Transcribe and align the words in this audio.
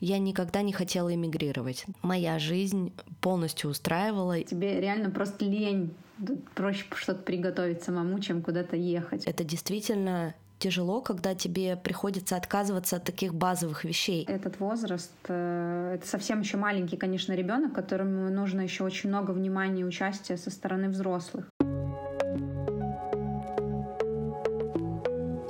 Я 0.00 0.18
никогда 0.18 0.60
не 0.60 0.72
хотела 0.72 1.14
эмигрировать. 1.14 1.86
Моя 2.02 2.38
жизнь 2.38 2.92
полностью 3.20 3.70
устраивала. 3.70 4.42
Тебе 4.42 4.80
реально 4.80 5.10
просто 5.10 5.46
лень. 5.46 5.94
Проще 6.54 6.84
что-то 6.94 7.22
приготовить 7.22 7.82
самому, 7.82 8.20
чем 8.20 8.42
куда-то 8.42 8.76
ехать. 8.76 9.24
Это 9.24 9.42
действительно 9.42 10.34
тяжело, 10.58 11.00
когда 11.00 11.34
тебе 11.34 11.76
приходится 11.76 12.36
отказываться 12.36 12.96
от 12.96 13.04
таких 13.04 13.34
базовых 13.34 13.84
вещей. 13.84 14.24
Этот 14.26 14.58
возраст, 14.58 15.12
э, 15.28 15.96
это 15.96 16.06
совсем 16.06 16.40
еще 16.40 16.56
маленький, 16.56 16.96
конечно, 16.96 17.32
ребенок, 17.32 17.74
которому 17.74 18.30
нужно 18.30 18.62
еще 18.62 18.84
очень 18.84 19.10
много 19.10 19.32
внимания 19.32 19.82
и 19.82 19.84
участия 19.84 20.38
со 20.38 20.50
стороны 20.50 20.88
взрослых. 20.88 21.48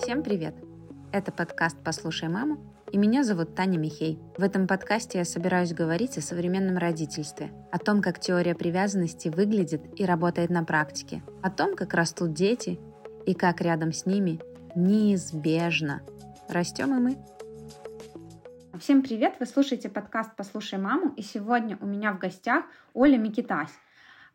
Всем 0.00 0.22
привет! 0.22 0.54
Это 1.12 1.30
подкаст 1.30 1.76
«Послушай 1.84 2.28
маму» 2.28 2.75
и 2.92 2.98
меня 2.98 3.24
зовут 3.24 3.54
Таня 3.54 3.78
Михей. 3.78 4.18
В 4.36 4.42
этом 4.42 4.66
подкасте 4.66 5.18
я 5.18 5.24
собираюсь 5.24 5.72
говорить 5.72 6.18
о 6.18 6.22
современном 6.22 6.78
родительстве, 6.78 7.50
о 7.72 7.78
том, 7.78 8.00
как 8.00 8.20
теория 8.20 8.54
привязанности 8.54 9.28
выглядит 9.28 9.82
и 9.98 10.04
работает 10.04 10.50
на 10.50 10.64
практике, 10.64 11.22
о 11.42 11.50
том, 11.50 11.74
как 11.74 11.94
растут 11.94 12.32
дети 12.32 12.78
и 13.26 13.34
как 13.34 13.60
рядом 13.60 13.92
с 13.92 14.06
ними 14.06 14.40
неизбежно 14.74 16.02
растем 16.48 16.96
и 16.96 17.00
мы. 17.00 17.16
Всем 18.78 19.02
привет! 19.02 19.34
Вы 19.40 19.46
слушаете 19.46 19.88
подкаст 19.88 20.30
«Послушай 20.36 20.78
маму» 20.78 21.12
и 21.16 21.22
сегодня 21.22 21.78
у 21.80 21.86
меня 21.86 22.12
в 22.12 22.18
гостях 22.18 22.64
Оля 22.92 23.16
Микитась, 23.16 23.72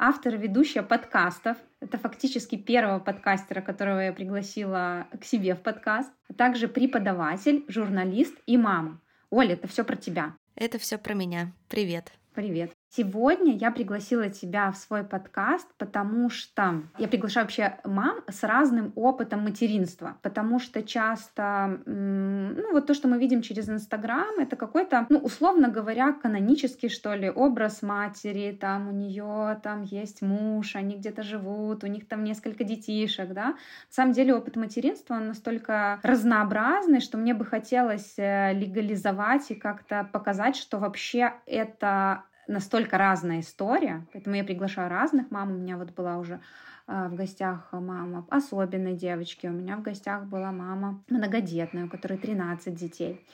автор 0.01 0.33
и 0.33 0.37
ведущая 0.37 0.81
подкастов. 0.81 1.57
Это 1.79 1.97
фактически 1.97 2.57
первого 2.57 2.99
подкастера, 2.99 3.61
которого 3.61 3.99
я 3.99 4.11
пригласила 4.11 5.07
к 5.19 5.23
себе 5.23 5.55
в 5.55 5.61
подкаст. 5.61 6.11
А 6.27 6.33
также 6.33 6.67
преподаватель, 6.67 7.63
журналист 7.67 8.35
и 8.47 8.57
мама. 8.57 8.99
Оля, 9.29 9.53
это 9.53 9.67
все 9.67 9.85
про 9.85 9.95
тебя. 9.95 10.35
Это 10.55 10.79
все 10.79 10.97
про 10.97 11.13
меня. 11.13 11.53
Привет. 11.69 12.11
Привет. 12.33 12.80
Сегодня 12.93 13.55
я 13.55 13.71
пригласила 13.71 14.27
тебя 14.27 14.69
в 14.69 14.75
свой 14.75 15.05
подкаст, 15.05 15.65
потому 15.77 16.29
что 16.29 16.83
я 16.97 17.07
приглашаю 17.07 17.45
вообще 17.45 17.79
мам 17.85 18.17
с 18.27 18.43
разным 18.43 18.91
опытом 18.97 19.43
материнства, 19.43 20.17
потому 20.21 20.59
что 20.59 20.83
часто, 20.83 21.79
ну 21.85 22.73
вот 22.73 22.87
то, 22.87 22.93
что 22.93 23.07
мы 23.07 23.17
видим 23.17 23.43
через 23.43 23.69
Инстаграм, 23.69 24.37
это 24.39 24.57
какой-то, 24.57 25.05
ну 25.07 25.19
условно 25.19 25.69
говоря, 25.69 26.11
канонический 26.11 26.89
что 26.89 27.13
ли 27.13 27.29
образ 27.29 27.81
матери, 27.81 28.57
там 28.59 28.89
у 28.89 28.91
нее 28.91 29.57
там 29.63 29.83
есть 29.83 30.21
муж, 30.21 30.75
они 30.75 30.97
где-то 30.97 31.23
живут, 31.23 31.85
у 31.85 31.87
них 31.87 32.09
там 32.09 32.25
несколько 32.25 32.65
детишек, 32.65 33.31
да. 33.31 33.45
На 33.45 33.55
самом 33.89 34.11
деле 34.11 34.35
опыт 34.35 34.57
материнства 34.57 35.13
он 35.13 35.29
настолько 35.29 36.01
разнообразный, 36.03 36.99
что 36.99 37.17
мне 37.17 37.33
бы 37.33 37.45
хотелось 37.45 38.15
э, 38.17 38.51
легализовать 38.51 39.49
и 39.51 39.55
как-то 39.55 40.09
показать, 40.11 40.57
что 40.57 40.77
вообще 40.77 41.31
это 41.45 42.25
настолько 42.51 42.97
разная 42.97 43.39
история, 43.39 44.05
поэтому 44.13 44.35
я 44.35 44.43
приглашаю 44.43 44.89
разных 44.89 45.31
мам. 45.31 45.51
У 45.51 45.57
меня 45.57 45.77
вот 45.77 45.91
была 45.91 46.17
уже 46.17 46.41
а, 46.87 47.07
в 47.07 47.15
гостях 47.15 47.69
мама 47.71 48.25
особенной 48.29 48.95
девочки, 48.95 49.47
у 49.47 49.51
меня 49.51 49.77
в 49.77 49.81
гостях 49.81 50.25
была 50.25 50.51
мама 50.51 51.03
многодетная, 51.09 51.85
у 51.85 51.89
которой 51.89 52.17
13 52.17 52.75
детей. 52.75 53.25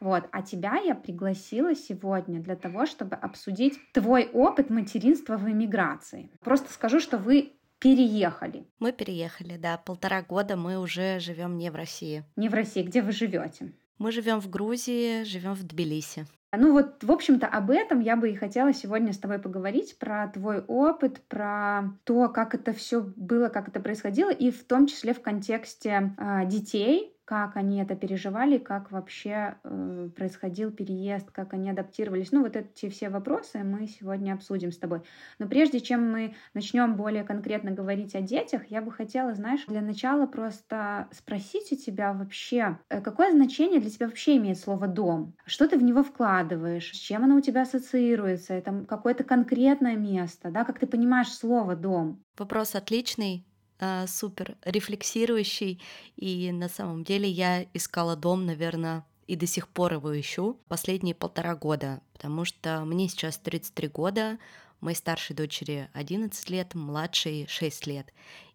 Вот. 0.00 0.28
А 0.32 0.42
тебя 0.42 0.76
я 0.76 0.94
пригласила 0.94 1.74
сегодня 1.74 2.40
для 2.40 2.56
того, 2.56 2.86
чтобы 2.86 3.16
обсудить 3.16 3.78
твой 3.92 4.28
опыт 4.32 4.68
материнства 4.68 5.36
в 5.36 5.48
эмиграции. 5.48 6.30
Просто 6.40 6.72
скажу, 6.72 7.00
что 7.00 7.16
вы 7.16 7.52
переехали. 7.78 8.66
Мы 8.78 8.92
переехали, 8.92 9.56
да. 9.56 9.78
Полтора 9.78 10.22
года 10.22 10.56
мы 10.56 10.78
уже 10.78 11.20
живем 11.20 11.56
не 11.56 11.70
в 11.70 11.76
России. 11.76 12.24
Не 12.36 12.48
в 12.48 12.54
России. 12.54 12.82
Где 12.82 13.02
вы 13.02 13.12
живете? 13.12 13.72
Мы 13.98 14.10
живем 14.10 14.40
в 14.40 14.50
Грузии, 14.50 15.22
живем 15.22 15.54
в 15.54 15.62
Тбилиси. 15.62 16.26
Ну 16.56 16.72
вот, 16.72 17.02
в 17.02 17.10
общем-то, 17.10 17.46
об 17.46 17.70
этом 17.70 18.00
я 18.00 18.16
бы 18.16 18.30
и 18.30 18.36
хотела 18.36 18.72
сегодня 18.72 19.12
с 19.12 19.18
тобой 19.18 19.38
поговорить, 19.38 19.98
про 19.98 20.28
твой 20.28 20.60
опыт, 20.60 21.20
про 21.28 21.94
то, 22.04 22.28
как 22.28 22.54
это 22.54 22.72
все 22.72 23.00
было, 23.16 23.48
как 23.48 23.68
это 23.68 23.80
происходило, 23.80 24.30
и 24.30 24.50
в 24.50 24.64
том 24.64 24.86
числе 24.86 25.14
в 25.14 25.22
контексте 25.22 26.14
э, 26.18 26.46
детей, 26.46 27.13
как 27.24 27.56
они 27.56 27.80
это 27.80 27.94
переживали, 27.94 28.58
как 28.58 28.90
вообще 28.90 29.56
э, 29.64 30.10
происходил 30.14 30.70
переезд, 30.70 31.30
как 31.30 31.54
они 31.54 31.70
адаптировались. 31.70 32.32
Ну, 32.32 32.42
вот 32.42 32.56
эти 32.56 32.88
все 32.90 33.08
вопросы 33.08 33.64
мы 33.64 33.86
сегодня 33.86 34.34
обсудим 34.34 34.72
с 34.72 34.78
тобой. 34.78 35.02
Но 35.38 35.48
прежде 35.48 35.80
чем 35.80 36.10
мы 36.10 36.34
начнем 36.52 36.96
более 36.96 37.24
конкретно 37.24 37.70
говорить 37.70 38.14
о 38.14 38.20
детях, 38.20 38.66
я 38.68 38.82
бы 38.82 38.92
хотела, 38.92 39.34
знаешь, 39.34 39.64
для 39.66 39.80
начала 39.80 40.26
просто 40.26 41.08
спросить 41.12 41.72
у 41.72 41.76
тебя 41.76 42.12
вообще, 42.12 42.78
э, 42.90 43.00
какое 43.00 43.32
значение 43.32 43.80
для 43.80 43.90
тебя 43.90 44.06
вообще 44.06 44.36
имеет 44.36 44.58
слово 44.58 44.86
«дом»? 44.86 45.34
Что 45.46 45.66
ты 45.66 45.78
в 45.78 45.82
него 45.82 46.02
вкладываешь? 46.02 46.92
С 46.92 46.98
чем 46.98 47.24
оно 47.24 47.36
у 47.36 47.40
тебя 47.40 47.62
ассоциируется? 47.62 48.52
Это 48.54 48.84
какое-то 48.86 49.24
конкретное 49.24 49.96
место, 49.96 50.50
да? 50.50 50.64
Как 50.64 50.78
ты 50.78 50.86
понимаешь 50.86 51.32
слово 51.32 51.74
«дом»? 51.74 52.22
Вопрос 52.36 52.74
отличный. 52.74 53.46
А, 53.80 54.06
супер 54.06 54.56
рефлексирующий, 54.64 55.80
и 56.16 56.52
на 56.52 56.68
самом 56.68 57.02
деле 57.02 57.28
я 57.28 57.64
искала 57.74 58.14
дом, 58.14 58.46
наверное, 58.46 59.04
и 59.26 59.36
до 59.36 59.46
сих 59.46 59.68
пор 59.68 59.94
его 59.94 60.18
ищу 60.18 60.60
последние 60.68 61.14
полтора 61.14 61.56
года, 61.56 62.00
потому 62.12 62.44
что 62.44 62.84
мне 62.84 63.08
сейчас 63.08 63.38
33 63.38 63.88
года, 63.88 64.38
моей 64.80 64.96
старшей 64.96 65.34
дочери 65.34 65.88
11 65.94 66.50
лет, 66.50 66.74
младшей 66.74 67.46
6 67.48 67.86
лет. 67.86 68.12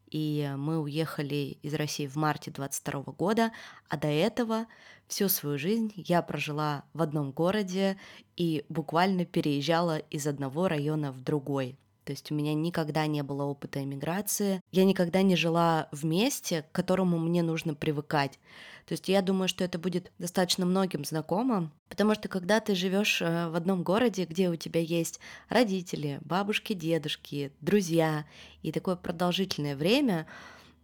И 0.10 0.52
мы 0.58 0.80
уехали 0.80 1.58
из 1.62 1.74
России 1.74 2.08
в 2.08 2.16
марте 2.16 2.50
22 2.52 3.14
года, 3.14 3.52
а 3.90 3.98
до 3.98 4.08
этого 4.08 4.68
всю 5.08 5.28
свою 5.28 5.58
жизнь 5.58 5.92
я 5.96 6.22
прожила 6.22 6.84
в 6.94 7.02
одном 7.02 7.32
городе 7.32 7.98
и 8.36 8.66
буквально 8.70 9.26
переезжала 9.26 9.98
из 9.98 10.26
одного 10.28 10.68
района 10.68 11.12
в 11.12 11.22
другой. 11.22 11.78
То 12.10 12.14
есть 12.14 12.32
у 12.32 12.34
меня 12.34 12.56
никогда 12.56 13.06
не 13.06 13.22
было 13.22 13.44
опыта 13.44 13.84
эмиграции. 13.84 14.64
Я 14.72 14.84
никогда 14.86 15.22
не 15.22 15.36
жила 15.36 15.90
в 15.92 16.06
месте, 16.06 16.64
к 16.64 16.72
которому 16.72 17.20
мне 17.20 17.44
нужно 17.44 17.76
привыкать. 17.76 18.40
То 18.88 18.94
есть 18.94 19.10
я 19.10 19.22
думаю, 19.22 19.48
что 19.48 19.64
это 19.64 19.78
будет 19.78 20.12
достаточно 20.18 20.66
многим 20.66 21.06
знакомо, 21.06 21.72
потому 21.88 22.16
что 22.16 22.28
когда 22.28 22.62
ты 22.62 22.74
живешь 22.74 23.22
э, 23.22 23.50
в 23.50 23.56
одном 23.56 23.84
городе, 23.84 24.26
где 24.26 24.50
у 24.50 24.56
тебя 24.56 24.82
есть 24.82 25.20
родители, 25.50 26.18
бабушки, 26.22 26.74
дедушки, 26.74 27.52
друзья 27.62 28.26
и 28.64 28.72
такое 28.72 28.96
продолжительное 28.96 29.76
время, 29.76 30.26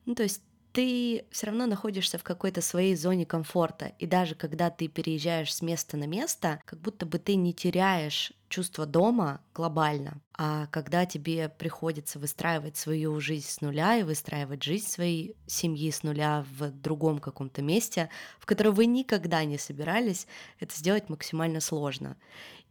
ну 0.05 0.13
то 0.13 0.21
есть 0.21 0.43
ты 0.73 1.23
все 1.31 1.47
равно 1.47 1.65
находишься 1.67 2.17
в 2.17 2.23
какой-то 2.23 2.61
своей 2.61 2.95
зоне 2.95 3.25
комфорта. 3.25 3.93
И 3.97 4.05
даже 4.05 4.35
когда 4.35 4.69
ты 4.69 4.89
переезжаешь 4.89 5.55
с 5.55 5.61
места 5.61 5.95
на 5.95 6.05
место, 6.05 6.61
как 6.65 6.79
будто 6.81 7.05
бы 7.05 7.17
ты 7.17 7.35
не 7.35 7.53
теряешь 7.53 8.33
чувство 8.55 8.85
дома 8.85 9.41
глобально, 9.53 10.21
а 10.37 10.67
когда 10.67 11.05
тебе 11.05 11.49
приходится 11.49 12.19
выстраивать 12.19 12.77
свою 12.77 13.19
жизнь 13.19 13.49
с 13.49 13.59
нуля 13.59 13.97
и 13.97 14.03
выстраивать 14.03 14.63
жизнь 14.63 14.87
своей 14.87 15.35
семьи 15.45 15.91
с 15.91 16.03
нуля 16.03 16.45
в 16.57 16.71
другом 16.71 17.19
каком-то 17.19 17.61
месте, 17.61 18.09
в 18.39 18.45
которое 18.45 18.71
вы 18.71 18.85
никогда 18.85 19.43
не 19.43 19.57
собирались, 19.57 20.25
это 20.61 20.73
сделать 20.73 21.09
максимально 21.09 21.59
сложно. 21.59 22.15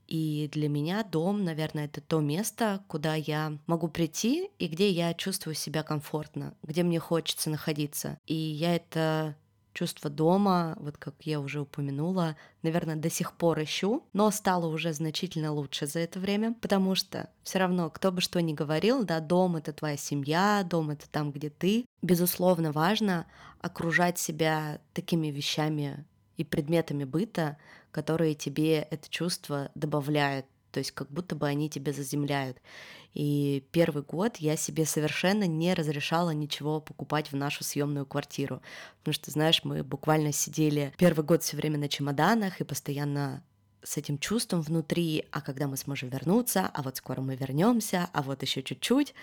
И 0.06 0.49
для 0.53 0.71
меня 0.71 1.03
дом, 1.03 1.44
наверное, 1.44 1.84
это 1.84 2.00
то 2.00 2.21
место, 2.21 2.83
куда 2.89 3.15
я 3.15 3.59
могу 3.67 3.89
прийти 3.89 4.49
и 4.59 4.69
где 4.69 4.89
я 4.89 5.12
чувствую 5.12 5.55
себя 5.55 5.83
комфортно, 5.83 6.55
где 6.62 6.83
мне 6.83 6.99
хочется 6.99 7.50
находиться. 7.50 8.19
И 8.25 8.34
я 8.34 8.77
это 8.77 9.37
чувство 9.75 10.09
дома, 10.09 10.77
вот 10.81 10.97
как 10.97 11.15
я 11.21 11.41
уже 11.41 11.61
упомянула, 11.61 12.37
наверное, 12.62 12.97
до 12.97 13.11
сих 13.11 13.33
пор 13.33 13.62
ищу, 13.62 14.05
но 14.12 14.31
стало 14.31 14.67
уже 14.67 14.93
значительно 14.95 15.53
лучше 15.53 15.87
за 15.87 15.99
это 16.01 16.19
время, 16.21 16.55
потому 16.62 16.95
что 16.95 17.29
все 17.43 17.59
равно, 17.59 17.91
кто 17.91 18.11
бы 18.11 18.21
что 18.21 18.41
ни 18.41 18.55
говорил, 18.55 19.05
да, 19.05 19.21
дом— 19.21 19.57
это 19.57 19.73
твоя 19.73 19.97
семья, 19.97 20.65
дом— 20.65 20.91
это 20.91 21.09
там, 21.11 21.33
где 21.33 21.51
ты. 21.51 21.85
Безусловно, 22.01 22.73
важно 22.73 23.27
окружать 23.61 24.19
себя 24.19 24.81
такими 24.95 25.27
вещами 25.27 26.06
и 26.37 26.45
предметами 26.45 27.05
быта, 27.05 27.59
которые 27.91 28.35
тебе 28.35 28.79
это 28.79 29.09
чувство 29.09 29.71
добавляют, 29.75 30.47
то 30.75 30.81
есть 30.81 30.91
как 30.91 31.09
будто 31.09 31.37
бы 31.37 31.47
они 31.47 31.71
тебя 31.71 31.93
заземляют. 31.93 32.59
И 33.15 33.65
первый 33.71 34.03
год 34.03 34.38
я 34.38 34.56
себе 34.56 34.85
совершенно 34.85 35.47
не 35.47 35.73
разрешала 35.73 36.31
ничего 36.31 36.81
покупать 36.81 37.31
в 37.31 37.37
нашу 37.37 37.62
съемную 37.62 38.06
квартиру, 38.06 38.61
потому 38.99 39.15
что, 39.15 39.31
знаешь, 39.31 39.62
мы 39.62 39.85
буквально 39.85 40.32
сидели 40.32 40.93
первый 40.99 41.25
год 41.25 41.44
все 41.44 41.56
время 41.56 41.79
на 41.79 41.88
чемоданах 41.88 42.61
и 42.61 42.65
постоянно 42.65 43.44
с 43.85 43.97
этим 43.97 44.19
чувством 44.19 44.62
внутри, 44.62 45.26
а 45.31 45.43
когда 45.43 45.69
мы 45.69 45.76
сможем 45.76 46.09
вернуться, 46.09 46.69
а 46.75 46.82
вот 46.82 46.97
скоро 46.97 47.21
мы 47.21 47.37
вернемся, 47.37 48.11
а 48.12 48.23
вот 48.23 48.43
еще 48.43 48.65
чуть-чуть. 48.65 49.15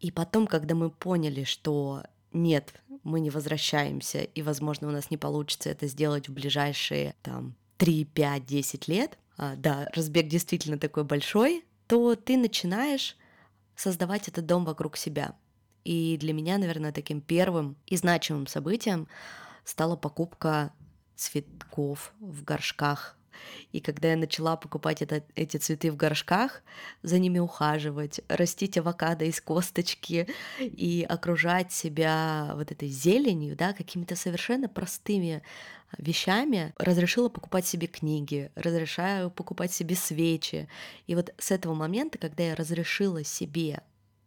И 0.00 0.10
потом, 0.10 0.48
когда 0.48 0.74
мы 0.74 0.90
поняли, 0.90 1.44
что 1.44 2.02
нет, 2.32 2.74
мы 3.04 3.20
не 3.20 3.30
возвращаемся, 3.30 4.22
и, 4.22 4.42
возможно, 4.42 4.88
у 4.88 4.90
нас 4.90 5.12
не 5.12 5.16
получится 5.16 5.70
это 5.70 5.86
сделать 5.86 6.28
в 6.28 6.32
ближайшие 6.32 7.14
там 7.22 7.54
3, 7.76 8.04
5, 8.06 8.46
10 8.46 8.88
лет, 8.88 9.16
да, 9.56 9.88
разбег 9.94 10.28
действительно 10.28 10.78
такой 10.78 11.04
большой, 11.04 11.64
то 11.86 12.14
ты 12.14 12.36
начинаешь 12.36 13.16
создавать 13.76 14.28
этот 14.28 14.46
дом 14.46 14.64
вокруг 14.64 14.96
себя. 14.96 15.34
И 15.84 16.16
для 16.18 16.32
меня, 16.32 16.58
наверное, 16.58 16.92
таким 16.92 17.20
первым 17.20 17.76
и 17.86 17.96
значимым 17.96 18.46
событием 18.46 19.08
стала 19.64 19.96
покупка 19.96 20.72
цветков 21.16 22.12
в 22.20 22.44
горшках 22.44 23.16
И 23.72 23.80
когда 23.80 24.10
я 24.10 24.16
начала 24.16 24.56
покупать 24.56 25.02
это, 25.02 25.24
эти 25.34 25.56
цветы 25.56 25.90
в 25.90 25.96
горшках, 25.96 26.62
за 27.02 27.18
ними 27.18 27.38
ухаживать, 27.38 28.20
растить 28.28 28.78
авокадо 28.78 29.24
из 29.24 29.40
косточки 29.40 30.28
и 30.60 31.06
окружать 31.08 31.72
себя 31.72 32.52
вот 32.54 32.70
этой 32.70 32.88
зеленью, 32.88 33.56
да, 33.56 33.72
какими-то 33.72 34.16
совершенно 34.16 34.68
простыми 34.68 35.42
вещами, 35.98 36.72
разрешила 36.78 37.28
покупать 37.28 37.66
себе 37.66 37.86
книги, 37.86 38.50
разрешаю 38.54 39.30
покупать 39.30 39.72
себе 39.72 39.94
свечи. 39.94 40.68
И 41.06 41.14
вот 41.14 41.32
с 41.38 41.50
этого 41.50 41.74
момента, 41.74 42.18
когда 42.18 42.44
я 42.44 42.54
разрешила 42.54 43.24
себе 43.24 43.82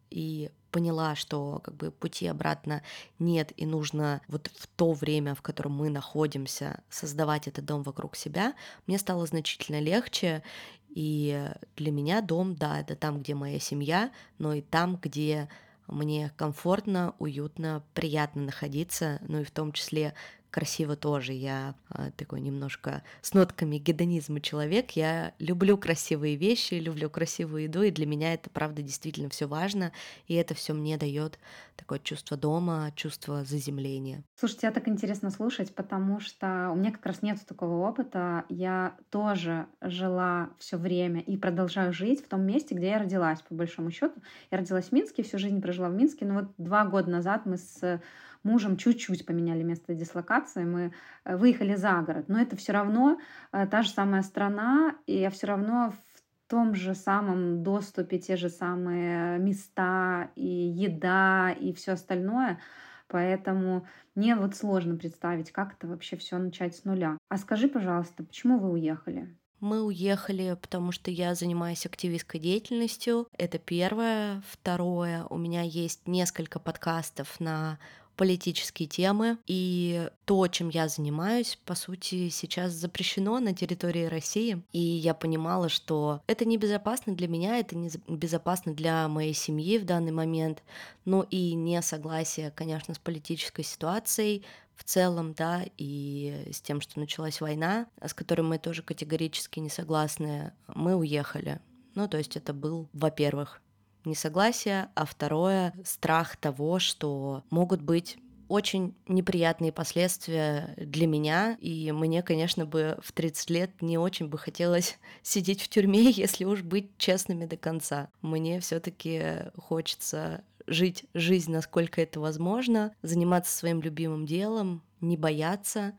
и 0.10 0.52
поняла, 0.72 1.16
что 1.16 1.62
как 1.64 1.76
бы 1.76 1.90
пути 1.90 2.28
обратно 2.28 2.84
нет, 3.18 3.54
и 3.56 3.66
нужно 3.66 4.22
вот 4.28 4.52
в 4.54 4.68
то 4.68 4.92
время, 4.92 5.34
в 5.34 5.42
котором 5.42 5.72
мы 5.72 5.90
находимся, 5.90 6.84
создавать 6.90 7.48
этот 7.48 7.64
дом 7.64 7.82
вокруг 7.84 8.16
себя, 8.18 8.56
мне 8.86 8.98
стало 8.98 9.26
значительно 9.26 9.80
легче. 9.80 10.44
И 10.90 11.50
для 11.76 11.92
меня 11.92 12.22
дом, 12.22 12.56
да, 12.56 12.82
это 12.82 12.96
там, 12.96 13.22
где 13.22 13.36
моя 13.36 13.60
семья, 13.60 14.12
но 14.38 14.54
и 14.54 14.62
там, 14.62 14.98
где 14.98 15.50
мне 15.88 16.32
комфортно, 16.36 17.16
уютно, 17.20 17.84
приятно 17.94 18.42
находиться, 18.42 19.20
ну 19.28 19.42
и 19.42 19.44
в 19.44 19.52
том 19.52 19.72
числе 19.72 20.14
красиво 20.52 20.96
тоже. 20.96 21.34
Я 21.34 21.76
а, 21.90 22.12
такой 22.12 22.42
немножко 22.42 23.04
с 23.22 23.34
нотками 23.34 23.78
гедонизма 23.78 24.40
человек. 24.42 24.92
Я 24.92 25.34
люблю 25.40 25.78
красивые 25.78 26.36
вещи, 26.36 26.76
люблю 26.76 27.10
красивую 27.10 27.64
еду, 27.64 27.82
и 27.84 27.92
для 27.92 28.06
меня 28.06 28.34
это, 28.34 28.50
правда, 28.50 28.82
действительно 28.82 29.30
все 29.30 29.48
важно, 29.48 29.92
и 30.28 30.36
это 30.36 30.54
все 30.54 30.74
мне 30.74 30.98
дает 30.98 31.40
такое 31.76 32.00
чувство 32.00 32.38
дома, 32.38 32.92
чувство 32.96 33.44
заземления. 33.44 34.24
Слушайте, 34.36 34.62
тебя 34.62 34.72
так 34.72 34.88
интересно 34.88 35.30
слушать, 35.30 35.76
потому 35.76 36.20
что 36.20 36.70
у 36.72 36.76
меня 36.76 36.92
как 36.92 37.06
раз 37.06 37.22
нет 37.22 37.38
такого 37.46 37.88
опыта. 37.88 38.46
Я 38.50 38.96
тоже 39.10 39.68
жила 39.82 40.50
все 40.58 40.78
время 40.78 41.22
и 41.22 41.38
продолжаю 41.38 41.94
жить 41.94 42.24
в 42.24 42.30
том 42.30 42.42
месте, 42.42 42.76
где 42.76 42.88
я 42.88 43.00
родилась, 43.00 43.42
по 43.42 43.56
большому 43.56 43.92
счету. 43.92 44.16
Я 44.52 44.60
родилась 44.60 44.90
в 44.90 44.92
Минске, 44.92 45.24
всю 45.24 45.38
жизнь 45.38 45.62
прожила 45.62 45.90
в 45.90 45.94
Минске, 45.94 46.26
но 46.26 46.36
вот 46.36 46.52
два 46.58 46.86
года 46.86 47.10
назад 47.10 47.46
мы 47.46 47.58
с 47.58 48.02
мужем 48.46 48.78
чуть-чуть 48.78 49.26
поменяли 49.26 49.64
место 49.64 49.94
дислокации, 49.94 50.64
мы 50.64 50.94
э, 51.26 51.36
выехали 51.36 51.76
за 51.76 52.02
город, 52.02 52.30
но 52.30 52.40
это 52.40 52.56
все 52.56 52.72
равно 52.72 53.20
э, 53.52 53.68
та 53.68 53.82
же 53.82 53.90
самая 53.90 54.22
страна, 54.22 54.96
и 55.08 55.18
я 55.18 55.30
все 55.30 55.48
равно 55.48 55.92
в 55.92 56.50
том 56.50 56.76
же 56.76 56.94
самом 56.96 57.64
доступе, 57.64 58.20
те 58.20 58.38
же 58.38 58.50
самые 58.50 59.40
места 59.40 60.30
и 60.36 60.48
еда 60.48 61.52
и 61.52 61.74
все 61.74 61.94
остальное. 61.94 62.60
Поэтому 63.08 63.88
мне 64.16 64.36
вот 64.36 64.56
сложно 64.56 64.96
представить, 64.96 65.52
как 65.52 65.74
это 65.74 65.88
вообще 65.88 66.18
все 66.18 66.38
начать 66.38 66.76
с 66.76 66.86
нуля. 66.86 67.18
А 67.30 67.38
скажи, 67.38 67.68
пожалуйста, 67.68 68.24
почему 68.24 68.60
вы 68.60 68.72
уехали? 68.72 69.36
Мы 69.60 69.82
уехали, 69.82 70.58
потому 70.62 70.92
что 70.92 71.10
я 71.12 71.34
занимаюсь 71.34 71.86
активистской 71.86 72.40
деятельностью. 72.40 73.28
Это 73.38 73.58
первое. 73.58 74.44
Второе, 74.48 75.24
у 75.30 75.38
меня 75.38 75.62
есть 75.62 76.08
несколько 76.08 76.60
подкастов 76.60 77.40
на 77.40 77.80
политические 78.16 78.88
темы. 78.88 79.38
И 79.48 80.10
то, 80.26 80.48
чем 80.48 80.70
я 80.70 80.88
занимаюсь, 80.88 81.58
по 81.66 81.76
сути, 81.76 82.30
сейчас 82.30 82.72
запрещено 82.74 83.40
на 83.40 83.54
территории 83.54 84.06
России. 84.06 84.62
И 84.72 84.80
я 84.80 85.14
понимала, 85.14 85.70
что 85.70 86.22
это 86.28 86.46
небезопасно 86.46 87.16
для 87.16 87.28
меня, 87.28 87.60
это 87.60 87.76
небезопасно 87.76 88.74
для 88.74 89.08
моей 89.08 89.34
семьи 89.34 89.78
в 89.78 89.86
данный 89.86 90.12
момент. 90.12 90.64
Ну 91.06 91.24
и 91.24 91.54
несогласие, 91.54 92.52
конечно, 92.52 92.94
с 92.94 93.00
политической 93.00 93.64
ситуацией 93.64 94.44
в 94.76 94.84
целом, 94.84 95.34
да, 95.34 95.64
и 95.78 96.50
с 96.52 96.62
тем, 96.62 96.82
что 96.82 97.00
началась 97.00 97.42
война, 97.42 97.88
с 98.02 98.14
которой 98.14 98.42
мы 98.42 98.58
тоже 98.58 98.84
категорически 98.84 99.60
не 99.60 99.70
согласны, 99.70 100.52
мы 100.68 100.96
уехали. 100.96 101.62
Ну, 101.96 102.10
то 102.10 102.18
есть 102.18 102.36
это 102.36 102.54
был, 102.54 102.90
во-первых, 102.92 103.62
несогласие, 104.06 104.90
а 104.96 105.06
второе— 105.06 105.74
страх 105.84 106.38
того, 106.38 106.80
что 106.80 107.44
могут 107.50 107.82
быть 107.82 108.18
очень 108.48 108.96
неприятные 109.08 109.72
последствия 109.72 110.74
для 110.78 111.08
меня, 111.08 111.58
и 111.60 111.92
мне, 111.92 112.22
конечно, 112.22 112.66
бы 112.66 112.98
в 113.02 113.12
30 113.12 113.50
лет 113.50 113.72
не 113.82 113.98
очень 113.98 114.28
бы 114.28 114.38
хотелось 114.38 114.98
сидеть 115.24 115.62
в 115.62 115.70
тюрьме, 115.70 116.04
если 116.12 116.46
уж 116.46 116.62
быть 116.62 116.98
честными 116.98 117.46
до 117.46 117.58
конца. 117.58 118.10
Мне 118.22 118.60
все 118.60 118.80
таки 118.80 119.52
хочется 119.58 120.44
жить 120.68 121.06
жизнь, 121.14 121.52
насколько 121.52 122.02
это 122.02 122.20
возможно, 122.20 122.94
заниматься 123.02 123.56
своим 123.56 123.82
любимым 123.82 124.26
делом, 124.26 124.82
не 125.02 125.18
бояться, 125.18 125.94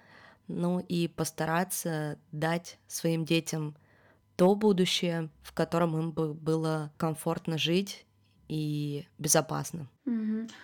ну 0.48 0.80
и 0.80 1.08
постараться 1.08 2.18
дать 2.32 2.78
своим 2.86 3.24
детям 3.24 3.76
то 4.36 4.54
будущее, 4.54 5.30
в 5.42 5.52
котором 5.52 5.98
им 5.98 6.12
бы 6.12 6.34
было 6.34 6.92
комфортно 6.96 7.58
жить 7.58 8.06
и 8.48 9.06
безопасно. 9.18 9.88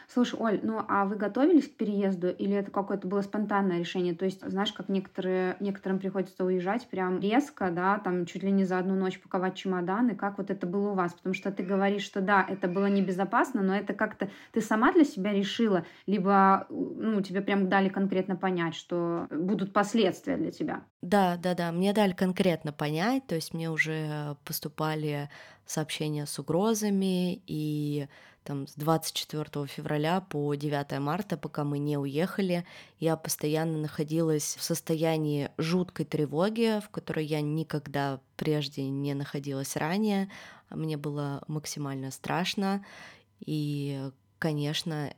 Слушай, 0.09 0.39
Оль, 0.39 0.61
ну 0.62 0.81
а 0.89 1.05
вы 1.05 1.17
готовились 1.17 1.67
к 1.69 1.77
переезду 1.77 2.29
или 2.29 2.55
это 2.55 2.71
какое-то 2.71 3.09
было 3.09 3.23
спонтанное 3.23 3.79
решение? 3.81 4.15
То 4.15 4.25
есть, 4.25 4.41
знаешь, 4.49 4.73
как 4.73 4.89
некоторые, 4.89 5.56
некоторым 5.59 5.99
приходится 5.99 6.44
уезжать 6.44 6.87
прям 6.89 7.19
резко, 7.19 7.71
да, 7.71 7.99
там 7.99 8.25
чуть 8.27 8.43
ли 8.44 8.53
не 8.53 8.65
за 8.65 8.79
одну 8.79 8.94
ночь 8.94 9.21
паковать 9.21 9.56
чемоданы. 9.56 10.15
Как 10.15 10.39
вот 10.39 10.50
это 10.50 10.67
было 10.67 10.91
у 10.91 10.94
вас? 10.94 11.15
Потому 11.15 11.35
что 11.35 11.50
ты 11.50 11.65
говоришь, 11.65 12.03
что 12.05 12.21
да, 12.21 12.44
это 12.49 12.69
было 12.69 12.87
небезопасно, 12.87 13.62
но 13.62 13.75
это 13.75 13.94
как-то 13.94 14.31
ты 14.53 14.61
сама 14.61 14.93
для 14.93 15.05
себя 15.05 15.33
решила, 15.33 15.85
либо 16.06 16.67
ну, 16.71 17.21
тебе 17.23 17.41
прям 17.41 17.69
дали 17.69 17.89
конкретно 17.89 18.37
понять, 18.37 18.75
что 18.75 19.27
будут 19.31 19.73
последствия 19.73 20.37
для 20.37 20.53
тебя. 20.53 20.85
Да, 21.03 21.37
да, 21.37 21.55
да, 21.55 21.73
мне 21.73 21.93
дали 21.93 22.12
конкретно 22.12 22.73
понять, 22.73 23.27
то 23.27 23.35
есть 23.35 23.53
мне 23.53 23.69
уже 23.71 24.37
поступали 24.44 25.29
сообщения 25.67 26.27
с 26.27 26.39
угрозами, 26.39 27.43
и 27.47 28.09
там 28.44 28.67
с 28.67 28.75
24 28.75 29.67
февраля 29.67 30.21
по 30.21 30.55
9 30.55 30.99
марта, 30.99 31.37
пока 31.37 31.65
мы 31.65 31.79
не 31.79 31.97
уехали, 31.97 32.65
я 32.99 33.17
постоянно 33.17 33.79
находилась 33.79 34.56
в 34.59 34.62
состоянии 34.62 35.50
жуткой 35.59 36.06
тревоги, 36.06 36.81
в 36.85 36.89
которой 36.89 37.25
я 37.25 37.41
никогда 37.41 38.21
прежде 38.37 38.89
не 38.89 39.15
находилась 39.15 39.77
ранее. 39.77 40.31
Мне 40.71 40.97
было 40.97 41.43
максимально 41.47 42.11
страшно. 42.11 42.85
И, 43.41 44.11
конечно, 44.39 45.15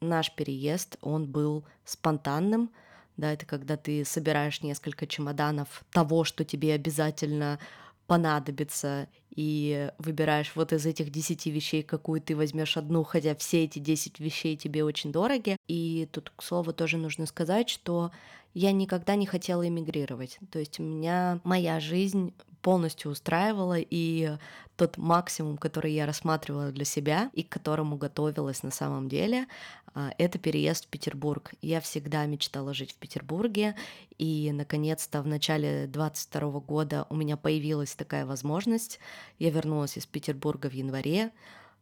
наш 0.00 0.34
переезд, 0.34 0.98
он 1.00 1.26
был 1.26 1.64
спонтанным, 1.84 2.70
да, 3.16 3.32
это 3.32 3.46
когда 3.46 3.76
ты 3.76 4.04
собираешь 4.04 4.62
несколько 4.62 5.06
чемоданов 5.06 5.84
того, 5.90 6.24
что 6.24 6.44
тебе 6.44 6.74
обязательно 6.74 7.58
понадобится, 8.06 9.08
и 9.34 9.90
выбираешь 9.98 10.52
вот 10.54 10.72
из 10.72 10.86
этих 10.86 11.10
десяти 11.10 11.50
вещей, 11.50 11.82
какую 11.82 12.22
ты 12.22 12.34
возьмешь 12.34 12.76
одну, 12.76 13.04
хотя 13.04 13.34
все 13.36 13.64
эти 13.64 13.78
десять 13.78 14.18
вещей 14.18 14.56
тебе 14.56 14.82
очень 14.82 15.12
дороги. 15.12 15.56
И 15.68 16.08
тут, 16.10 16.32
к 16.34 16.42
слову, 16.42 16.72
тоже 16.72 16.96
нужно 16.96 17.26
сказать, 17.26 17.68
что 17.68 18.12
я 18.54 18.72
никогда 18.72 19.14
не 19.14 19.26
хотела 19.26 19.68
эмигрировать. 19.68 20.38
То 20.50 20.58
есть 20.58 20.80
у 20.80 20.82
меня 20.82 21.40
моя 21.44 21.78
жизнь 21.80 22.32
полностью 22.66 23.12
устраивала, 23.12 23.78
и 23.78 24.38
тот 24.74 24.96
максимум, 24.96 25.56
который 25.56 25.92
я 25.92 26.04
рассматривала 26.04 26.72
для 26.72 26.84
себя 26.84 27.30
и 27.32 27.44
к 27.44 27.48
которому 27.48 27.96
готовилась 27.96 28.64
на 28.64 28.72
самом 28.72 29.08
деле, 29.08 29.46
а, 29.94 30.10
это 30.18 30.40
переезд 30.40 30.86
в 30.86 30.88
Петербург. 30.88 31.52
Я 31.62 31.80
всегда 31.80 32.26
мечтала 32.26 32.74
жить 32.74 32.90
в 32.90 32.96
Петербурге, 32.96 33.76
и, 34.18 34.50
наконец-то, 34.52 35.22
в 35.22 35.28
начале 35.28 35.86
22 35.86 36.58
года 36.58 37.06
у 37.08 37.14
меня 37.14 37.36
появилась 37.36 37.94
такая 37.94 38.26
возможность. 38.26 38.98
Я 39.38 39.50
вернулась 39.50 39.96
из 39.96 40.06
Петербурга 40.06 40.68
в 40.68 40.72
январе, 40.72 41.30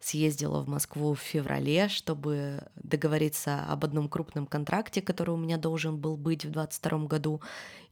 съездила 0.04 0.60
в 0.60 0.68
Москву 0.68 1.14
в 1.14 1.18
феврале, 1.20 1.88
чтобы 1.88 2.62
договориться 2.76 3.64
об 3.64 3.84
одном 3.84 4.08
крупном 4.08 4.46
контракте, 4.46 5.00
который 5.00 5.30
у 5.30 5.38
меня 5.38 5.56
должен 5.56 5.96
был 5.96 6.16
быть 6.16 6.44
в 6.44 6.50
2022 6.50 7.06
году, 7.06 7.40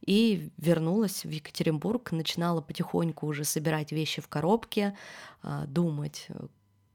и 0.05 0.51
вернулась 0.57 1.25
в 1.25 1.29
Екатеринбург, 1.29 2.11
начинала 2.11 2.61
потихоньку 2.61 3.25
уже 3.25 3.43
собирать 3.43 3.91
вещи 3.91 4.21
в 4.21 4.27
коробке, 4.27 4.95
а, 5.41 5.65
думать, 5.65 6.27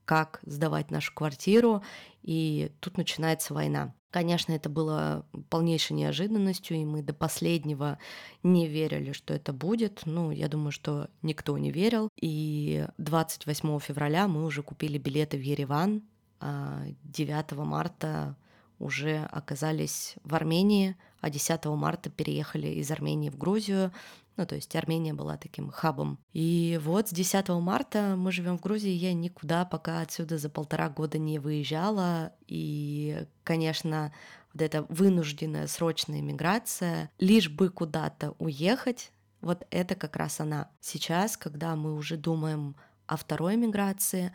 как 0.08 0.40
сдавать 0.46 0.90
нашу 0.90 1.12
квартиру, 1.12 1.82
и 2.22 2.72
тут 2.80 2.96
начинается 2.96 3.52
война. 3.52 3.92
Конечно, 4.10 4.52
это 4.52 4.70
было 4.70 5.26
полнейшей 5.50 5.96
неожиданностью, 5.96 6.78
и 6.78 6.84
мы 6.86 7.02
до 7.02 7.12
последнего 7.12 7.98
не 8.42 8.66
верили, 8.66 9.12
что 9.12 9.34
это 9.34 9.52
будет. 9.52 10.06
Ну, 10.06 10.30
я 10.30 10.48
думаю, 10.48 10.72
что 10.72 11.10
никто 11.20 11.58
не 11.58 11.70
верил. 11.70 12.08
И 12.16 12.86
28 12.96 13.80
февраля 13.80 14.28
мы 14.28 14.46
уже 14.46 14.62
купили 14.62 14.96
билеты 14.96 15.36
в 15.36 15.42
Ереван, 15.42 16.02
а 16.40 16.86
9 17.02 17.52
марта 17.66 18.34
уже 18.78 19.28
оказались 19.30 20.14
в 20.24 20.34
Армении, 20.34 20.96
а 21.20 21.28
10 21.28 21.66
марта 21.66 22.08
переехали 22.08 22.68
из 22.68 22.90
Армении 22.90 23.28
в 23.28 23.36
Грузию. 23.36 23.92
Ну, 24.38 24.46
то 24.46 24.54
есть 24.54 24.74
Армения 24.76 25.12
была 25.12 25.36
таким 25.36 25.68
хабом. 25.68 26.20
И 26.32 26.80
вот 26.84 27.08
с 27.08 27.12
10 27.12 27.48
марта 27.48 28.14
мы 28.16 28.30
живем 28.30 28.56
в 28.56 28.60
Грузии, 28.60 28.92
я 28.92 29.12
никуда 29.12 29.64
пока 29.64 30.00
отсюда 30.00 30.38
за 30.38 30.48
полтора 30.48 30.88
года 30.88 31.18
не 31.18 31.40
выезжала. 31.40 32.32
И, 32.46 33.26
конечно, 33.42 34.12
вот 34.54 34.62
эта 34.62 34.84
вынужденная 34.88 35.66
срочная 35.66 36.22
миграция, 36.22 37.10
лишь 37.18 37.50
бы 37.50 37.68
куда-то 37.68 38.36
уехать, 38.38 39.10
вот 39.40 39.66
это 39.70 39.96
как 39.96 40.14
раз 40.14 40.38
она. 40.38 40.70
Сейчас, 40.80 41.36
когда 41.36 41.74
мы 41.74 41.94
уже 41.94 42.16
думаем 42.16 42.76
о 43.08 43.16
второй 43.16 43.56
миграции, 43.56 44.32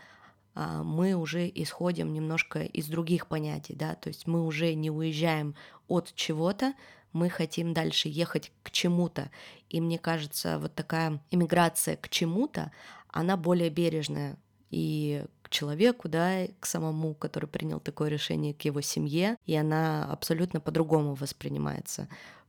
мы 0.55 1.13
уже 1.15 1.51
исходим 1.53 2.13
немножко 2.13 2.63
из 2.63 2.87
других 2.87 3.27
понятий, 3.27 3.75
да, 3.75 3.95
то 3.95 4.09
есть 4.09 4.27
мы 4.27 4.45
уже 4.45 4.73
не 4.73 4.91
уезжаем 4.91 5.55
от 5.87 6.13
чего-то, 6.15 6.73
мы 7.11 7.29
хотим 7.29 7.73
дальше 7.73 8.09
ехать 8.09 8.51
к 8.63 8.71
чему-то. 8.71 9.29
И 9.69 9.79
мне 9.79 9.99
кажется, 9.99 10.59
вот 10.59 10.73
такая 10.75 11.21
иммиграция 11.31 11.95
к 11.95 12.09
чему-то, 12.09 12.71
она 13.09 13.37
более 13.37 13.69
бережная 13.69 14.37
и 14.71 15.23
к 15.43 15.49
человеку, 15.49 16.09
да, 16.09 16.47
к 16.59 16.65
самому, 16.65 17.13
который 17.13 17.45
принял 17.45 17.79
такое 17.79 18.09
решение, 18.09 18.55
к 18.55 18.63
его 18.63 18.81
семье, 18.81 19.37
и 19.45 19.55
она 19.55 20.05
абсолютно 20.11 20.59
по-другому 20.59 21.13
воспринимается. 21.13 22.07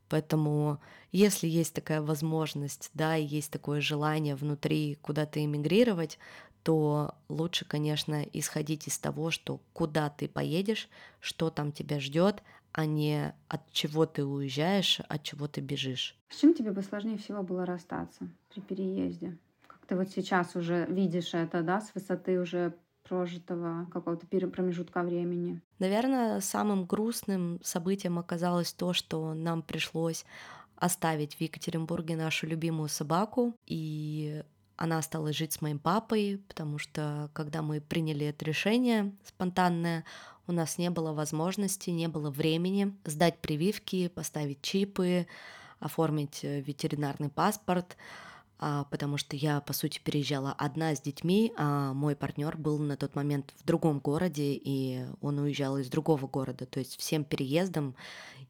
Поэтому, 0.08 0.80
если 1.12 1.46
есть 1.46 1.74
такая 1.74 2.00
возможность, 2.00 2.90
да, 2.94 3.16
и 3.16 3.24
есть 3.24 3.50
такое 3.50 3.80
желание 3.80 4.34
внутри 4.34 4.96
куда-то 5.02 5.44
эмигрировать, 5.44 6.18
то 6.64 7.14
лучше, 7.28 7.66
конечно, 7.66 8.22
исходить 8.32 8.88
из 8.88 8.98
того, 8.98 9.30
что 9.30 9.60
куда 9.74 10.08
ты 10.08 10.28
поедешь, 10.28 10.88
что 11.20 11.50
там 11.50 11.70
тебя 11.70 12.00
ждет, 12.00 12.42
а 12.72 12.86
не 12.86 13.34
от 13.48 13.70
чего 13.70 14.06
ты 14.06 14.24
уезжаешь, 14.24 15.00
от 15.08 15.22
чего 15.22 15.46
ты 15.46 15.60
бежишь. 15.60 16.18
С 16.30 16.40
чем 16.40 16.54
тебе 16.54 16.72
бы 16.72 16.82
сложнее 16.82 17.18
всего 17.18 17.42
было 17.42 17.66
расстаться 17.66 18.28
при 18.52 18.60
переезде? 18.60 19.36
Как 19.66 19.86
ты 19.86 19.94
вот 19.94 20.08
сейчас 20.08 20.56
уже 20.56 20.86
видишь 20.86 21.34
это, 21.34 21.62
да, 21.62 21.82
с 21.82 21.94
высоты 21.94 22.40
уже 22.40 22.74
прожитого 23.04 23.86
какого-то 23.92 24.26
промежутка 24.26 25.02
времени? 25.02 25.60
Наверное, 25.78 26.40
самым 26.40 26.86
грустным 26.86 27.60
событием 27.62 28.18
оказалось 28.18 28.72
то, 28.72 28.94
что 28.94 29.34
нам 29.34 29.62
пришлось 29.62 30.24
оставить 30.76 31.34
в 31.34 31.40
Екатеринбурге 31.40 32.16
нашу 32.16 32.46
любимую 32.46 32.88
собаку, 32.88 33.54
и 33.66 34.42
она 34.76 34.98
осталась 34.98 35.36
жить 35.36 35.52
с 35.52 35.60
моим 35.60 35.78
папой, 35.78 36.42
потому 36.48 36.78
что 36.78 37.30
когда 37.32 37.62
мы 37.62 37.80
приняли 37.80 38.26
это 38.26 38.44
решение 38.44 39.12
спонтанное, 39.24 40.04
у 40.46 40.52
нас 40.52 40.78
не 40.78 40.90
было 40.90 41.12
возможности, 41.12 41.90
не 41.90 42.08
было 42.08 42.30
времени 42.30 42.94
сдать 43.04 43.38
прививки, 43.38 44.08
поставить 44.08 44.60
чипы, 44.62 45.26
оформить 45.80 46.40
э, 46.42 46.60
ветеринарный 46.60 47.30
паспорт, 47.30 47.96
а, 48.58 48.84
потому 48.84 49.16
что 49.16 49.36
я, 49.36 49.60
по 49.60 49.72
сути, 49.72 50.00
переезжала 50.02 50.52
одна 50.52 50.94
с 50.94 51.00
детьми, 51.00 51.52
а 51.56 51.92
мой 51.92 52.14
партнер 52.14 52.56
был 52.56 52.78
на 52.78 52.96
тот 52.96 53.14
момент 53.14 53.52
в 53.58 53.64
другом 53.64 53.98
городе, 53.98 54.54
и 54.54 55.04
он 55.20 55.38
уезжал 55.38 55.78
из 55.78 55.88
другого 55.88 56.26
города. 56.26 56.66
То 56.66 56.78
есть 56.78 56.96
всем 56.98 57.24
переездом 57.24 57.94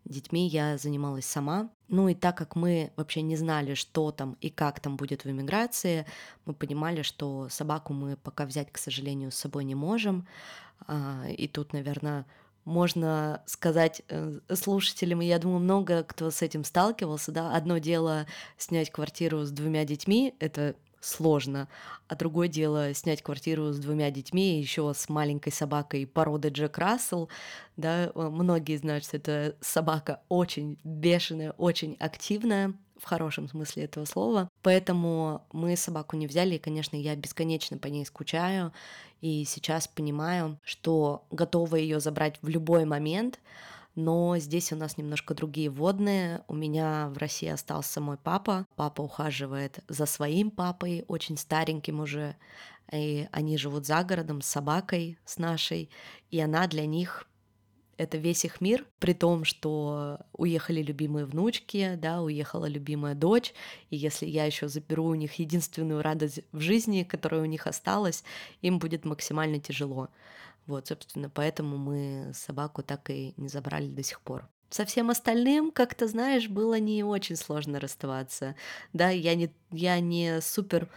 детьми 0.05 0.47
я 0.47 0.77
занималась 0.79 1.25
сама. 1.25 1.71
Ну 1.89 2.09
и 2.09 2.15
так 2.15 2.37
как 2.37 2.57
мы 2.57 2.93
вообще 2.97 3.23
не 3.23 3.37
знали, 3.37 3.75
что 3.75 4.11
там 4.11 4.37
и 4.41 4.51
как 4.51 4.81
там 4.81 4.97
будет 4.97 5.25
в 5.25 5.31
эмиграции, 5.31 6.07
мы 6.45 6.55
понимали, 6.55 7.03
что 7.03 7.49
собаку 7.49 7.93
мы 7.93 8.17
пока 8.17 8.45
взять, 8.47 8.71
к 8.71 8.79
сожалению, 8.79 9.31
с 9.33 9.37
собой 9.37 9.65
не 9.65 9.75
можем. 9.75 10.27
А, 10.87 11.25
и 11.29 11.49
тут, 11.49 11.73
наверное, 11.73 12.27
можно 12.65 13.43
сказать 13.47 14.03
э, 14.09 14.41
слушателям, 14.53 15.21
я 15.21 15.39
думаю, 15.39 15.61
много 15.61 16.03
кто 16.03 16.31
с 16.31 16.43
этим 16.43 16.65
сталкивался, 16.65 17.33
да, 17.33 17.55
одно 17.55 17.79
дело 17.79 18.27
снять 18.57 18.91
квартиру 18.91 19.45
с 19.45 19.51
двумя 19.51 19.85
детьми, 19.85 20.35
это 20.39 20.75
сложно, 21.01 21.69
а 22.09 22.17
другое 22.17 22.49
дело 22.49 22.95
снять 22.95 23.23
квартиру 23.23 23.73
с 23.73 23.79
двумя 23.79 24.11
детьми, 24.11 24.59
еще 24.59 24.93
с 24.95 25.09
маленькой 25.09 25.53
собакой 25.53 26.07
породы 26.07 26.49
Джек 26.49 26.79
Рассел, 26.79 27.29
да, 27.77 28.11
многие 28.15 28.77
знают, 28.77 29.05
что 29.05 29.19
это 29.19 29.57
собака 29.61 30.23
очень 30.29 30.79
бешеная, 30.83 31.53
очень 31.53 31.97
активная, 32.01 32.75
в 32.97 33.05
хорошем 33.05 33.49
смысле 33.49 33.85
этого 33.85 34.05
слова. 34.05 34.49
Поэтому 34.63 35.43
мы 35.53 35.77
собаку 35.77 36.17
не 36.17 36.27
взяли, 36.27 36.57
и, 36.57 36.59
конечно, 36.59 36.97
я 36.97 37.17
бесконечно 37.17 37.79
по 37.79 37.89
ней 37.89 38.05
скучаю, 38.05 38.73
и 39.21 39.45
сейчас 39.45 39.89
понимаю, 39.89 40.59
что 40.63 41.25
готова 41.31 41.77
ее 41.77 42.01
забрать 42.01 42.39
в 42.43 42.49
любой 42.49 42.85
момент, 42.85 43.41
но 43.95 44.37
здесь 44.39 44.73
у 44.73 44.77
нас 44.77 44.97
немножко 44.99 45.35
другие 45.35 45.71
водные. 45.71 46.43
У 46.49 46.55
меня 46.55 47.09
в 47.11 47.19
России 47.19 47.49
остался 47.49 48.01
мой 48.01 48.17
папа. 48.17 48.67
Папа 48.75 49.03
ухаживает 49.03 49.79
за 49.89 50.07
своим 50.07 50.51
папой, 50.51 51.05
очень 51.07 51.37
стареньким 51.37 52.01
уже. 52.01 52.37
И 52.93 53.29
они 53.31 53.57
живут 53.57 53.87
за 53.87 54.03
городом 54.03 54.43
с 54.43 54.47
собакой, 54.47 55.19
с 55.25 55.39
нашей. 55.39 55.91
И 56.31 56.41
она 56.41 56.67
для 56.67 56.87
них 56.87 57.27
это 57.97 58.19
весь 58.19 58.45
их 58.45 58.61
мир, 58.61 58.87
при 58.99 59.13
том, 59.13 59.45
что 59.45 60.21
уехали 60.33 60.83
любимые 60.83 61.25
внучки, 61.27 61.97
да, 61.97 62.23
уехала 62.23 62.67
любимая 62.67 63.15
дочь, 63.15 63.55
и 63.91 63.97
если 63.97 64.27
я 64.27 64.45
еще 64.45 64.69
заберу 64.69 65.07
у 65.07 65.15
них 65.15 65.35
единственную 65.35 66.03
радость 66.03 66.41
в 66.53 66.61
жизни, 66.61 67.03
которая 67.05 67.43
у 67.43 67.47
них 67.47 67.67
осталась, 67.67 68.25
им 68.63 68.79
будет 68.79 69.05
максимально 69.05 69.61
тяжело. 69.61 70.09
Вот, 70.67 70.89
собственно, 70.89 71.29
поэтому 71.29 71.77
мы 71.77 72.33
собаку 72.35 72.83
так 72.83 73.11
и 73.11 73.35
не 73.37 73.49
забрали 73.49 73.89
до 73.89 74.03
сих 74.03 74.21
пор. 74.21 74.49
Со 74.71 74.85
всем 74.85 75.11
остальным, 75.11 75.71
как 75.71 75.95
то 75.95 76.09
знаешь, 76.09 76.49
было 76.49 76.79
не 76.81 77.05
очень 77.05 77.37
сложно 77.37 77.79
расставаться. 77.79 78.57
Да, 78.93 79.11
я 79.11 79.35
не, 79.35 79.53
я 79.71 80.01
не 80.01 80.41
супер 80.41 80.89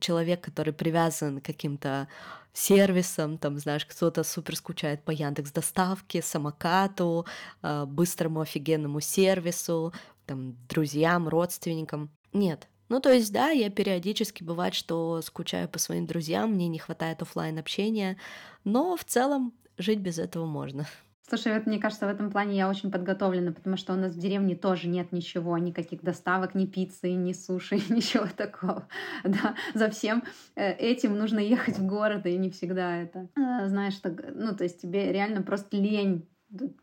человек, 0.00 0.42
который 0.42 0.72
привязан 0.74 1.40
к 1.40 1.44
каким-то 1.46 2.08
сервисам, 2.52 3.38
там, 3.38 3.58
знаешь, 3.58 3.86
кто-то 3.86 4.24
супер 4.24 4.56
скучает 4.56 5.02
по 5.04 5.10
Яндекс 5.10 5.52
доставке, 5.52 6.20
самокату, 6.22 7.26
а, 7.62 7.86
быстрому 7.86 8.40
офигенному 8.40 9.00
сервису, 9.00 9.92
там, 10.26 10.56
друзьям, 10.68 11.28
родственникам. 11.28 12.10
Нет, 12.32 12.68
ну, 12.88 13.00
то 13.00 13.10
есть, 13.10 13.32
да, 13.32 13.48
я 13.48 13.70
периодически 13.70 14.42
бывает, 14.44 14.74
что 14.74 15.22
скучаю 15.22 15.66
по 15.68 15.78
своим 15.78 16.06
друзьям, 16.06 16.52
мне 16.52 16.68
не 16.68 16.78
хватает 16.78 17.22
офлайн 17.22 17.58
общения, 17.58 18.18
но 18.64 18.98
в 18.98 19.04
целом 19.04 19.54
жить 19.78 20.00
без 20.00 20.18
этого 20.18 20.44
можно. 20.44 20.86
Слушай, 21.28 21.54
вот 21.54 21.66
мне 21.66 21.78
кажется, 21.78 22.06
в 22.06 22.10
этом 22.10 22.30
плане 22.30 22.56
я 22.56 22.68
очень 22.68 22.90
подготовлена, 22.90 23.52
потому 23.52 23.76
что 23.76 23.92
у 23.92 23.96
нас 23.96 24.12
в 24.12 24.18
деревне 24.18 24.56
тоже 24.56 24.88
нет 24.88 25.12
ничего, 25.12 25.56
никаких 25.56 26.02
доставок, 26.02 26.54
ни 26.54 26.66
пиццы, 26.66 27.12
ни 27.12 27.32
суши, 27.32 27.76
ничего 27.88 28.26
такого. 28.36 28.88
Да, 29.24 29.54
за 29.74 29.88
всем 29.88 30.24
э, 30.56 30.72
этим 30.72 31.16
нужно 31.16 31.38
ехать 31.38 31.78
в 31.78 31.86
город, 31.86 32.26
и 32.26 32.36
не 32.36 32.50
всегда 32.50 32.96
это, 33.02 33.28
э, 33.36 33.68
знаешь, 33.68 33.96
так, 33.96 34.34
ну, 34.34 34.54
то 34.54 34.64
есть 34.64 34.82
тебе 34.82 35.12
реально 35.12 35.42
просто 35.42 35.76
лень 35.76 36.28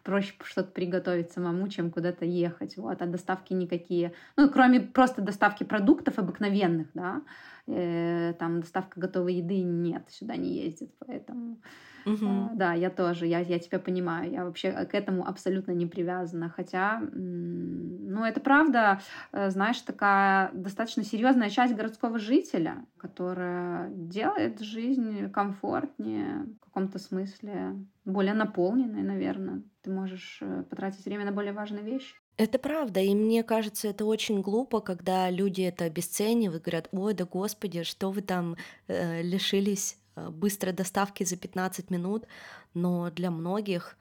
проще 0.04 0.34
что-то 0.44 0.72
приготовить 0.72 1.32
самому, 1.32 1.68
чем 1.68 1.92
куда-то 1.92 2.26
ехать. 2.26 2.78
Вот, 2.78 3.02
а 3.02 3.06
доставки 3.06 3.54
никакие. 3.54 4.14
Ну, 4.36 4.50
кроме 4.50 4.80
просто 4.82 5.22
доставки 5.22 5.64
продуктов 5.64 6.18
обыкновенных, 6.18 6.88
да, 6.94 7.22
э, 7.70 8.34
там 8.40 8.62
доставка 8.62 9.00
готовой 9.00 9.36
еды 9.36 9.62
нет, 9.62 10.04
сюда 10.10 10.36
не 10.36 10.64
ездит, 10.64 10.92
поэтому... 11.00 11.58
Угу. 12.06 12.52
Да, 12.54 12.74
я 12.74 12.90
тоже, 12.90 13.28
я, 13.28 13.40
я 13.40 13.60
тебя 13.60 13.78
понимаю, 13.78 14.32
я 14.32 14.46
вообще 14.46 14.72
к 14.72 14.96
этому 14.96 15.28
абсолютно 15.28 15.72
не 15.72 15.86
привязана, 15.86 16.50
хотя, 16.50 17.02
ну, 17.12 18.24
это 18.24 18.40
правда, 18.40 19.02
э, 19.32 19.50
знаешь, 19.50 19.82
такая 19.82 20.50
достаточно 20.54 21.04
серьезная 21.04 21.50
часть 21.50 21.76
городского 21.76 22.18
жителя, 22.18 22.86
которая 22.98 23.90
делает 23.90 24.62
жизнь 24.62 25.30
комфортнее 25.30 26.48
в 26.62 26.66
каком-то 26.66 27.00
смысле, 27.00 27.76
более 28.06 28.34
наполненной, 28.34 29.04
наверное. 29.04 29.62
Ты 29.82 29.92
можешь 29.92 30.40
э, 30.42 30.64
потратить 30.70 31.06
время 31.06 31.26
на 31.26 31.32
более 31.32 31.54
важные 31.54 31.84
вещи. 31.84 32.16
Это 32.40 32.58
правда, 32.58 33.02
и 33.02 33.14
мне 33.14 33.44
кажется, 33.44 33.90
это 33.90 34.06
очень 34.06 34.42
глупо, 34.42 34.80
когда 34.80 35.30
люди 35.30 35.62
это 35.62 35.84
обесценивают, 35.84 36.64
говорят, 36.64 36.88
ой, 36.92 37.14
да 37.14 37.26
господи, 37.26 37.84
что 37.84 38.12
вы 38.12 38.22
там 38.22 38.56
э, 38.88 39.22
лишились 39.22 40.00
Э, 40.20 40.30
быстрой 40.30 40.74
доставки 40.74 41.24
за 41.24 41.38
15 41.38 41.90
минут, 41.92 42.26
но 42.74 43.10
для 43.12 43.32
многих 43.32 43.98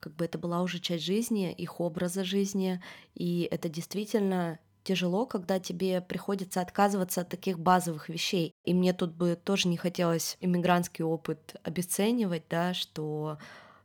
как 0.00 0.14
бы 0.16 0.24
это 0.24 0.38
была 0.38 0.62
уже 0.62 0.80
часть 0.80 1.04
жизни, 1.04 1.52
их 1.52 1.80
образа 1.80 2.24
жизни, 2.24 2.82
и 3.14 3.48
это 3.50 3.68
действительно 3.68 4.58
тяжело, 4.82 5.26
когда 5.26 5.60
тебе 5.60 6.00
приходится 6.00 6.60
отказываться 6.60 7.20
от 7.20 7.28
таких 7.28 7.60
базовых 7.60 8.08
вещей. 8.08 8.52
И 8.64 8.74
мне 8.74 8.92
тут 8.92 9.12
бы 9.12 9.38
тоже 9.42 9.68
не 9.68 9.76
хотелось 9.76 10.36
иммигрантский 10.40 11.04
опыт 11.04 11.54
обесценивать, 11.62 12.44
да, 12.50 12.74
что 12.74 13.38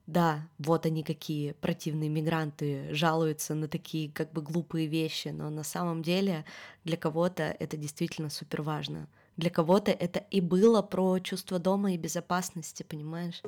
да, 0.07 0.47
вот 0.57 0.85
они 0.85 1.03
какие 1.03 1.51
противные 1.51 2.09
мигранты 2.09 2.87
жалуются 2.93 3.53
на 3.55 3.67
такие 3.67 4.09
как 4.09 4.31
бы 4.31 4.41
глупые 4.41 4.87
вещи, 4.87 5.27
но 5.27 5.49
на 5.49 5.63
самом 5.63 6.01
деле 6.01 6.45
для 6.85 6.95
кого-то 6.95 7.43
это 7.43 7.75
действительно 7.75 8.29
супер 8.29 8.61
важно. 8.61 9.07
Для 9.35 9.49
кого-то 9.49 9.91
это 9.91 10.19
и 10.31 10.41
было 10.41 10.81
про 10.81 11.19
чувство 11.19 11.59
дома 11.59 11.91
и 11.91 11.97
безопасности, 11.97 12.83
понимаешь? 12.83 13.43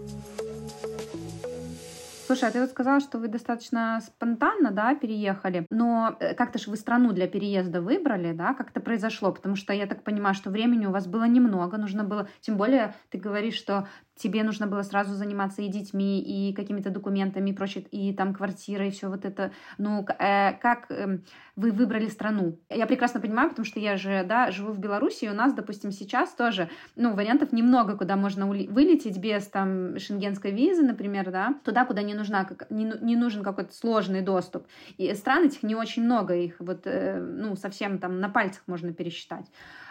Слушай, 2.29 2.49
а 2.49 2.51
ты 2.51 2.61
вот 2.61 2.69
сказала, 2.69 2.99
что 2.99 3.17
вы 3.17 3.27
достаточно 3.27 3.99
спонтанно, 4.05 4.69
да, 4.69 4.93
переехали, 4.93 5.65
но 5.71 6.15
э, 6.19 6.35
как-то 6.35 6.59
же 6.59 6.69
вы 6.69 6.77
страну 6.77 7.11
для 7.11 7.27
переезда 7.27 7.81
выбрали, 7.81 8.33
да, 8.33 8.53
как 8.53 8.69
это 8.69 8.81
произошло, 8.81 9.31
потому 9.31 9.55
что 9.55 9.73
я 9.73 9.87
так 9.87 10.03
понимаю, 10.03 10.35
что 10.35 10.51
времени 10.51 10.85
у 10.85 10.91
вас 10.91 11.07
было 11.07 11.23
немного, 11.23 11.77
нужно 11.77 12.03
было, 12.03 12.29
тем 12.41 12.55
более 12.55 12.93
ты 13.09 13.17
говоришь, 13.17 13.55
что 13.55 13.87
тебе 14.19 14.43
нужно 14.43 14.67
было 14.67 14.83
сразу 14.83 15.15
заниматься 15.15 15.61
и 15.61 15.69
детьми, 15.69 16.19
и 16.19 16.53
какими-то 16.53 16.89
документами, 16.89 17.49
и 17.49 17.53
прочее, 17.53 17.85
и 17.89 18.13
там 18.13 18.35
квартира, 18.35 18.85
и 18.85 18.91
все 18.91 19.07
вот 19.09 19.25
это. 19.25 19.51
Ну, 19.77 20.05
э, 20.19 20.53
как 20.61 20.91
э, 20.91 21.19
вы 21.55 21.71
выбрали 21.71 22.07
страну? 22.07 22.59
Я 22.69 22.85
прекрасно 22.85 23.21
понимаю, 23.21 23.49
потому 23.49 23.65
что 23.65 23.79
я 23.79 23.95
же, 23.95 24.25
да, 24.27 24.51
живу 24.51 24.73
в 24.73 24.79
Беларуси, 24.79 25.25
и 25.25 25.29
у 25.29 25.33
нас, 25.33 25.53
допустим, 25.53 25.91
сейчас 25.91 26.33
тоже, 26.33 26.69
ну, 26.97 27.13
вариантов 27.13 27.53
немного, 27.53 27.97
куда 27.97 28.17
можно 28.17 28.45
вылететь 28.45 29.17
без 29.17 29.47
там 29.47 29.97
шенгенской 29.97 30.51
визы, 30.51 30.83
например, 30.83 31.31
да, 31.31 31.55
туда, 31.63 31.85
куда 31.85 32.01
не 32.01 32.13
нужна, 32.13 32.47
не, 32.69 32.93
не 33.01 33.15
нужен 33.15 33.41
какой-то 33.41 33.73
сложный 33.73 34.21
доступ. 34.21 34.67
И 34.97 35.13
стран 35.13 35.45
этих 35.45 35.63
не 35.63 35.75
очень 35.75 36.03
много, 36.03 36.35
их 36.35 36.55
вот, 36.59 36.81
э, 36.85 37.19
ну, 37.19 37.55
совсем 37.55 37.99
там 37.99 38.19
на 38.19 38.27
пальцах 38.27 38.63
можно 38.67 38.91
пересчитать. 38.91 39.45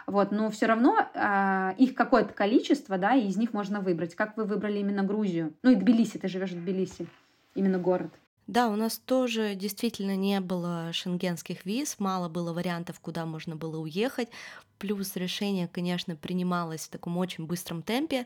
Вот, 0.09 0.31
но 0.31 0.49
все 0.49 0.65
равно 0.65 0.97
э, 1.13 1.75
их 1.77 1.93
какое-то 1.93 2.33
количество, 2.33 2.97
да, 2.97 3.13
и 3.13 3.27
из 3.27 3.37
них 3.37 3.53
можно 3.53 3.79
выбрать. 3.79 4.15
Как 4.15 4.37
вы 4.37 4.45
выбрали 4.45 4.79
именно 4.79 5.03
Грузию? 5.03 5.53
Ну 5.61 5.69
и 5.69 5.75
Тбилиси, 5.75 6.17
ты 6.17 6.27
живешь 6.27 6.49
в 6.49 6.55
Тбилиси, 6.55 7.07
именно 7.53 7.77
город. 7.77 8.11
Да, 8.47 8.69
у 8.69 8.75
нас 8.75 8.97
тоже 8.97 9.53
действительно 9.53 10.15
не 10.15 10.39
было 10.39 10.91
шенгенских 10.93 11.63
виз, 11.63 11.99
мало 11.99 12.27
было 12.27 12.53
вариантов, 12.53 12.99
куда 12.99 13.27
можно 13.27 13.55
было 13.55 13.77
уехать. 13.77 14.29
Плюс 14.79 15.15
решение, 15.15 15.67
конечно, 15.67 16.15
принималось 16.15 16.87
в 16.87 16.89
таком 16.89 17.15
очень 17.17 17.45
быстром 17.45 17.83
темпе. 17.83 18.25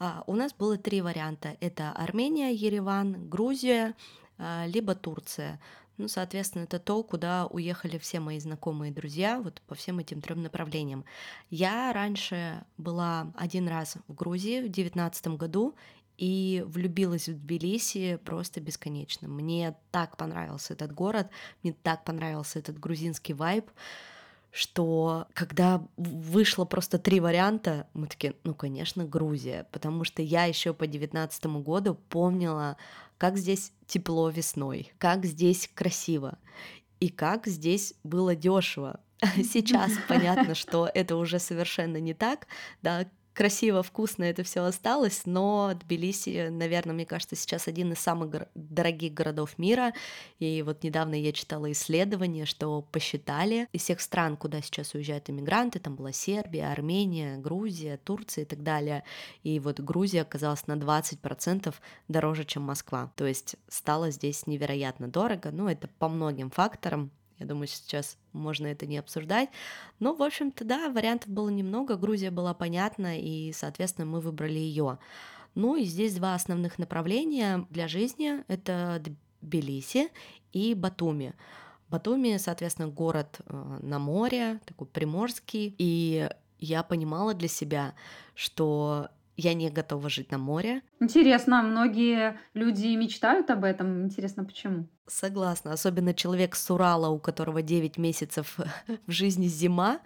А, 0.00 0.24
у 0.26 0.34
нас 0.34 0.52
было 0.52 0.76
три 0.76 1.02
варианта. 1.02 1.56
Это 1.60 1.92
Армения, 1.92 2.52
Ереван, 2.52 3.28
Грузия, 3.28 3.94
а, 4.38 4.66
либо 4.66 4.96
Турция. 4.96 5.60
Ну, 5.98 6.08
соответственно, 6.08 6.64
это 6.64 6.78
то, 6.78 7.02
куда 7.02 7.46
уехали 7.46 7.98
все 7.98 8.18
мои 8.18 8.40
знакомые 8.40 8.90
и 8.90 8.94
друзья, 8.94 9.40
вот 9.40 9.60
по 9.66 9.74
всем 9.74 9.98
этим 9.98 10.20
трем 10.20 10.42
направлениям. 10.42 11.04
Я 11.50 11.92
раньше 11.92 12.64
была 12.78 13.32
один 13.36 13.68
раз 13.68 13.96
в 14.08 14.14
Грузии 14.14 14.62
в 14.62 14.68
девятнадцатом 14.68 15.36
году 15.36 15.74
и 16.16 16.62
влюбилась 16.66 17.28
в 17.28 17.34
Тбилиси 17.34 18.18
просто 18.24 18.60
бесконечно. 18.60 19.28
Мне 19.28 19.76
так 19.90 20.16
понравился 20.16 20.74
этот 20.74 20.92
город, 20.92 21.28
мне 21.62 21.74
так 21.82 22.04
понравился 22.04 22.58
этот 22.58 22.78
грузинский 22.78 23.34
вайб, 23.34 23.70
что 24.52 25.26
когда 25.32 25.82
вышло 25.96 26.66
просто 26.66 26.98
три 26.98 27.20
варианта, 27.20 27.88
мы 27.94 28.06
такие, 28.06 28.36
ну, 28.44 28.54
конечно, 28.54 29.04
Грузия, 29.04 29.66
потому 29.72 30.04
что 30.04 30.20
я 30.20 30.44
еще 30.44 30.74
по 30.74 30.86
девятнадцатому 30.86 31.60
году 31.60 31.94
помнила, 32.10 32.76
как 33.16 33.38
здесь 33.38 33.72
тепло 33.86 34.28
весной, 34.28 34.92
как 34.98 35.24
здесь 35.24 35.70
красиво 35.74 36.38
и 37.00 37.08
как 37.08 37.46
здесь 37.46 37.94
было 38.04 38.36
дешево. 38.36 39.00
Сейчас 39.36 39.92
понятно, 40.06 40.54
что 40.56 40.88
это 40.92 41.16
уже 41.16 41.38
совершенно 41.38 41.96
не 41.96 42.12
так, 42.12 42.46
да, 42.82 43.06
красиво, 43.34 43.82
вкусно 43.82 44.24
это 44.24 44.42
все 44.42 44.62
осталось, 44.64 45.22
но 45.24 45.72
Тбилиси, 45.74 46.48
наверное, 46.50 46.94
мне 46.94 47.06
кажется, 47.06 47.36
сейчас 47.36 47.68
один 47.68 47.92
из 47.92 47.98
самых 47.98 48.48
дорогих 48.54 49.14
городов 49.14 49.58
мира. 49.58 49.92
И 50.38 50.62
вот 50.62 50.82
недавно 50.82 51.14
я 51.14 51.32
читала 51.32 51.70
исследование, 51.72 52.46
что 52.46 52.82
посчитали 52.82 53.68
из 53.72 53.82
всех 53.82 54.00
стран, 54.00 54.36
куда 54.36 54.60
сейчас 54.62 54.94
уезжают 54.94 55.30
иммигранты, 55.30 55.78
там 55.78 55.96
была 55.96 56.12
Сербия, 56.12 56.70
Армения, 56.70 57.36
Грузия, 57.36 57.96
Турция 57.96 58.42
и 58.42 58.46
так 58.46 58.62
далее. 58.62 59.04
И 59.42 59.58
вот 59.60 59.80
Грузия 59.80 60.22
оказалась 60.22 60.66
на 60.66 60.74
20% 60.74 61.74
дороже, 62.08 62.44
чем 62.44 62.62
Москва. 62.62 63.12
То 63.16 63.26
есть 63.26 63.56
стало 63.68 64.10
здесь 64.10 64.46
невероятно 64.46 65.08
дорого. 65.08 65.50
Ну, 65.52 65.68
это 65.68 65.88
по 65.98 66.08
многим 66.08 66.50
факторам. 66.50 67.10
Я 67.42 67.48
думаю, 67.48 67.66
сейчас 67.66 68.18
можно 68.32 68.68
это 68.68 68.86
не 68.86 68.98
обсуждать. 68.98 69.48
Но, 69.98 70.14
в 70.14 70.22
общем-то, 70.22 70.64
да, 70.64 70.90
вариантов 70.90 71.28
было 71.28 71.48
немного. 71.48 71.96
Грузия 71.96 72.30
была 72.30 72.54
понятна, 72.54 73.18
и, 73.18 73.52
соответственно, 73.52 74.06
мы 74.06 74.20
выбрали 74.20 74.58
ее. 74.58 74.98
Ну 75.56 75.76
и 75.76 75.84
здесь 75.84 76.14
два 76.14 76.34
основных 76.34 76.78
направления 76.78 77.66
для 77.70 77.88
жизни. 77.88 78.44
Это 78.46 79.02
Тбилиси 79.40 80.10
и 80.52 80.74
Батуми. 80.74 81.34
Батуми, 81.88 82.36
соответственно, 82.38 82.88
город 82.88 83.40
э, 83.44 83.78
на 83.82 83.98
море, 83.98 84.60
такой 84.64 84.86
приморский. 84.86 85.74
И 85.78 86.30
я 86.60 86.84
понимала 86.84 87.34
для 87.34 87.48
себя, 87.48 87.94
что 88.34 89.08
я 89.36 89.54
не 89.54 89.70
готова 89.70 90.08
жить 90.08 90.30
на 90.30 90.38
море. 90.38 90.82
Интересно, 91.00 91.62
многие 91.62 92.38
люди 92.54 92.94
мечтают 92.96 93.50
об 93.50 93.64
этом. 93.64 94.04
Интересно, 94.04 94.44
почему? 94.44 94.86
Согласна. 95.08 95.72
Особенно 95.72 96.14
человек 96.14 96.54
с 96.54 96.70
Урала, 96.70 97.08
у 97.08 97.18
которого 97.18 97.60
9 97.60 97.98
месяцев 97.98 98.56
в 99.06 99.10
жизни 99.10 99.48
зима, 99.48 100.00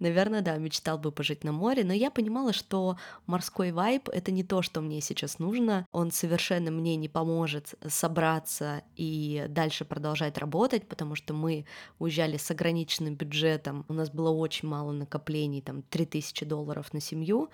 наверное, 0.00 0.40
да, 0.40 0.56
мечтал 0.56 0.98
бы 0.98 1.12
пожить 1.12 1.44
на 1.44 1.52
море. 1.52 1.84
Но 1.84 1.92
я 1.92 2.10
понимала, 2.10 2.52
что 2.52 2.96
морской 3.26 3.70
вайб— 3.70 4.08
это 4.12 4.32
не 4.32 4.42
то, 4.42 4.60
что 4.60 4.80
мне 4.80 5.00
сейчас 5.00 5.38
нужно. 5.38 5.86
Он 5.92 6.10
совершенно 6.10 6.70
мне 6.72 6.96
не 6.96 7.08
поможет 7.08 7.74
собраться 7.86 8.82
и 8.96 9.46
дальше 9.48 9.84
продолжать 9.84 10.36
работать, 10.36 10.88
потому 10.88 11.14
что 11.14 11.32
мы 11.32 11.64
уезжали 11.98 12.36
с 12.36 12.50
ограниченным 12.50 13.14
бюджетом. 13.14 13.84
У 13.88 13.92
нас 13.92 14.10
было 14.10 14.30
очень 14.30 14.68
мало 14.68 14.90
накоплений, 14.90 15.62
там 15.62 15.82
3000 15.82 16.44
долларов 16.44 16.92
на 16.92 17.00
семью. 17.00 17.50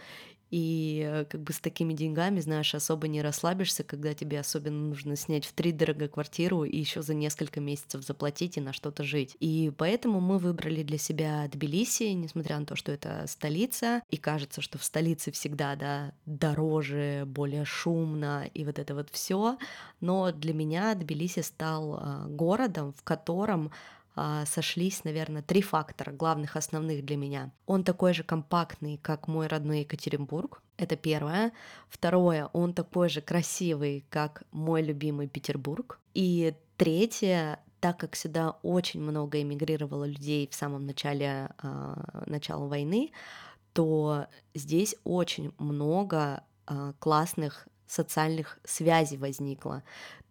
И 0.57 1.07
э, 1.07 1.27
как 1.27 1.43
бы 1.43 1.53
с 1.53 1.61
такими 1.61 1.93
деньгами, 1.93 2.41
знаешь, 2.41 2.75
особо 2.75 3.09
не 3.09 3.21
расслабишься, 3.21 3.85
когда 3.85 4.15
тебе 4.15 4.41
особенно 4.41 4.89
нужно 4.89 5.15
снять 5.15 5.45
в 5.45 5.53
три 5.53 5.71
дорого 5.71 6.09
квартиру 6.09 6.65
и 6.65 6.79
еще 6.79 7.03
за 7.03 7.13
несколько 7.13 7.61
месяцев 7.61 8.03
заплатить 8.03 8.57
и 8.57 8.63
на 8.63 8.73
что-то 8.73 9.05
жить. 9.05 9.37
И 9.39 9.71
поэтому 9.77 10.19
мы 10.19 10.39
выбрали 10.39 10.83
для 10.83 10.97
себя 10.97 11.47
Тбилиси, 11.53 12.05
несмотря 12.05 12.59
на 12.59 12.65
то, 12.65 12.75
что 12.75 12.91
это 12.91 13.27
столица, 13.27 14.01
и 14.09 14.17
кажется, 14.17 14.63
что 14.63 14.79
в 14.79 14.85
столице 14.85 15.31
всегда, 15.31 15.77
да, 15.77 16.15
дороже, 16.25 17.25
более 17.27 17.67
шумно 17.67 18.49
и 18.55 18.65
вот 18.65 18.79
это 18.79 18.95
вот 18.95 19.11
все. 19.13 19.59
Но 20.01 20.33
для 20.33 20.55
меня 20.55 20.95
Тбилиси 20.95 21.41
стал 21.41 21.99
а, 22.01 22.27
городом, 22.29 22.95
в 22.95 23.03
котором 23.03 23.73
сошлись, 24.47 25.05
наверное, 25.05 25.43
три 25.43 25.63
фактора 25.63 26.13
главных, 26.13 26.57
основных 26.57 27.05
для 27.05 27.17
меня. 27.17 27.53
Он 27.67 27.85
такой 27.85 28.15
же 28.15 28.23
компактный, 28.23 28.99
как 29.03 29.29
мой 29.29 29.47
родной 29.47 29.81
Екатеринбург. 29.81 30.63
Это 30.79 30.97
первое. 30.97 31.53
Второе, 31.89 32.47
он 32.53 32.73
такой 32.73 33.09
же 33.09 33.21
красивый, 33.21 34.05
как 34.11 34.43
мой 34.53 34.83
любимый 34.83 35.29
Петербург. 35.29 36.01
И 36.15 36.55
третье, 36.77 37.61
так 37.81 37.99
как 37.99 38.17
сюда 38.17 38.57
очень 38.63 39.01
много 39.01 39.41
эмигрировало 39.41 40.05
людей 40.05 40.49
в 40.51 40.55
самом 40.55 40.87
начале 40.87 41.51
э, 41.63 42.23
начала 42.27 42.67
войны, 42.67 43.13
то 43.73 44.27
здесь 44.55 44.97
очень 45.05 45.53
много 45.59 46.43
э, 46.67 46.93
классных 46.99 47.69
социальных 47.87 48.59
связей 48.65 49.17
возникло. 49.17 49.83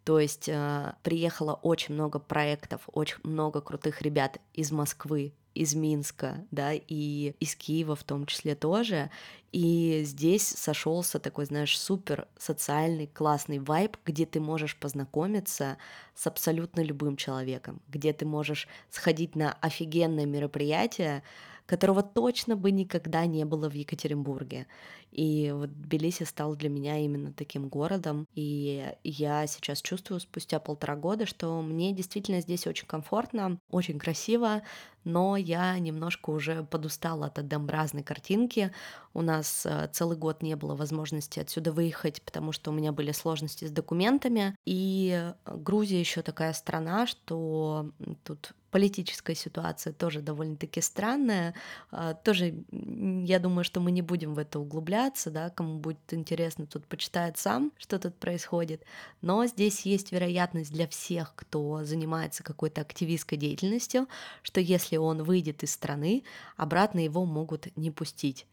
То 0.05 0.19
есть 0.19 0.47
э, 0.47 0.93
приехало 1.01 1.55
очень 1.55 1.95
много 1.95 2.19
проектов, 2.19 2.81
очень 2.93 3.17
много 3.23 3.59
крутых 3.59 4.03
ребят 4.03 4.39
из 4.53 4.71
Москвы, 4.71 5.33
из 5.55 5.73
Минска, 5.73 6.45
да, 6.51 6.73
и 6.73 7.33
из 7.39 7.55
Киева 7.55 7.95
в 7.95 8.03
том 8.03 8.27
числе 8.27 8.53
тоже. 8.53 9.09
И 9.51 10.03
здесь 10.05 10.47
сошелся 10.47 11.17
такой, 11.17 11.45
знаешь, 11.45 11.79
супер 11.79 12.27
социальный 12.37 13.07
классный 13.07 13.57
вайб, 13.57 13.97
где 14.05 14.27
ты 14.27 14.39
можешь 14.39 14.77
познакомиться 14.77 15.77
с 16.13 16.27
абсолютно 16.27 16.81
любым 16.81 17.17
человеком, 17.17 17.81
где 17.87 18.13
ты 18.13 18.27
можешь 18.27 18.67
сходить 18.91 19.35
на 19.35 19.53
офигенное 19.53 20.27
мероприятие, 20.27 21.23
которого 21.65 22.03
точно 22.03 22.55
бы 22.55 22.71
никогда 22.71 23.25
не 23.25 23.43
было 23.45 23.69
в 23.69 23.73
Екатеринбурге. 23.73 24.67
И 25.11 25.51
вот 25.55 25.71
Тбилиси 25.81 26.23
стал 26.23 26.55
для 26.55 26.69
меня 26.69 26.97
именно 26.97 27.31
таким 27.31 27.69
городом. 27.69 28.27
И 28.33 28.93
я 29.03 29.47
сейчас 29.47 29.81
чувствую 29.81 30.19
спустя 30.19 30.59
полтора 30.59 30.95
года, 30.95 31.25
что 31.25 31.61
мне 31.61 31.93
действительно 31.93 32.41
здесь 32.41 32.67
очень 32.67 32.85
комфортно, 32.85 33.57
очень 33.69 33.97
красиво, 33.97 34.61
но 35.05 35.37
я 35.37 35.77
немножко 35.79 36.31
уже 36.31 36.63
подустала 36.63 37.27
от 37.27 37.39
однообразной 37.39 38.03
картинки. 38.03 38.73
У 39.13 39.21
нас 39.21 39.65
э, 39.65 39.87
целый 39.93 40.17
год 40.17 40.41
не 40.41 40.55
было 40.55 40.75
возможности 40.75 41.39
отсюда 41.39 41.71
выехать, 41.71 42.21
потому 42.21 42.51
что 42.51 42.71
у 42.71 42.73
меня 42.73 42.91
были 42.91 43.11
сложности 43.11 43.65
с 43.65 43.71
документами. 43.71 44.57
И 44.65 45.31
Грузия 45.45 45.99
еще 45.99 46.23
такая 46.23 46.51
страна, 46.53 47.07
что 47.07 47.91
тут 48.23 48.51
политическая 48.75 49.35
ситуация 49.35 49.93
тоже 49.93 50.19
довольно-таки 50.19 50.81
странная. 50.81 51.53
А, 51.91 52.13
тоже, 52.13 52.55
я 52.71 53.39
думаю, 53.39 53.63
что 53.63 53.79
мы 53.79 53.89
не 53.89 54.01
будем 54.01 54.33
в 54.33 54.37
это 54.37 54.59
углубляться, 54.59 55.31
да, 55.31 55.49
кому 55.49 55.79
будет 55.79 55.99
интересно, 56.11 56.65
тут 56.65 56.85
почитает 56.85 57.37
сам, 57.37 57.71
что 57.77 57.99
тут 57.99 58.15
происходит. 58.15 58.83
Но 59.21 59.45
здесь 59.45 59.85
есть 59.85 60.11
вероятность 60.11 60.73
для 60.73 60.89
всех, 60.89 61.31
кто 61.37 61.85
занимается 61.85 62.43
какой-то 62.43 62.81
активистской 62.81 63.37
деятельностью, 63.37 64.09
что 64.43 64.59
если 64.59 64.97
он 64.97 65.23
выйдет 65.23 65.63
из 65.63 65.71
страны, 65.71 66.25
обратно 66.57 66.99
его 66.99 67.25
могут 67.25 67.73
не 67.77 67.91
пустить. 67.91 68.45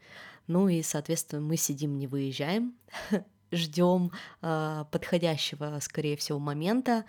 Ну 0.46 0.68
и, 0.68 0.82
соответственно, 0.82 1.42
мы 1.42 1.56
сидим, 1.56 1.98
не 1.98 2.06
выезжаем, 2.06 2.74
ждем 3.50 4.12
э, 4.40 4.84
подходящего, 4.88 5.80
скорее 5.80 6.16
всего, 6.16 6.38
момента. 6.38 7.06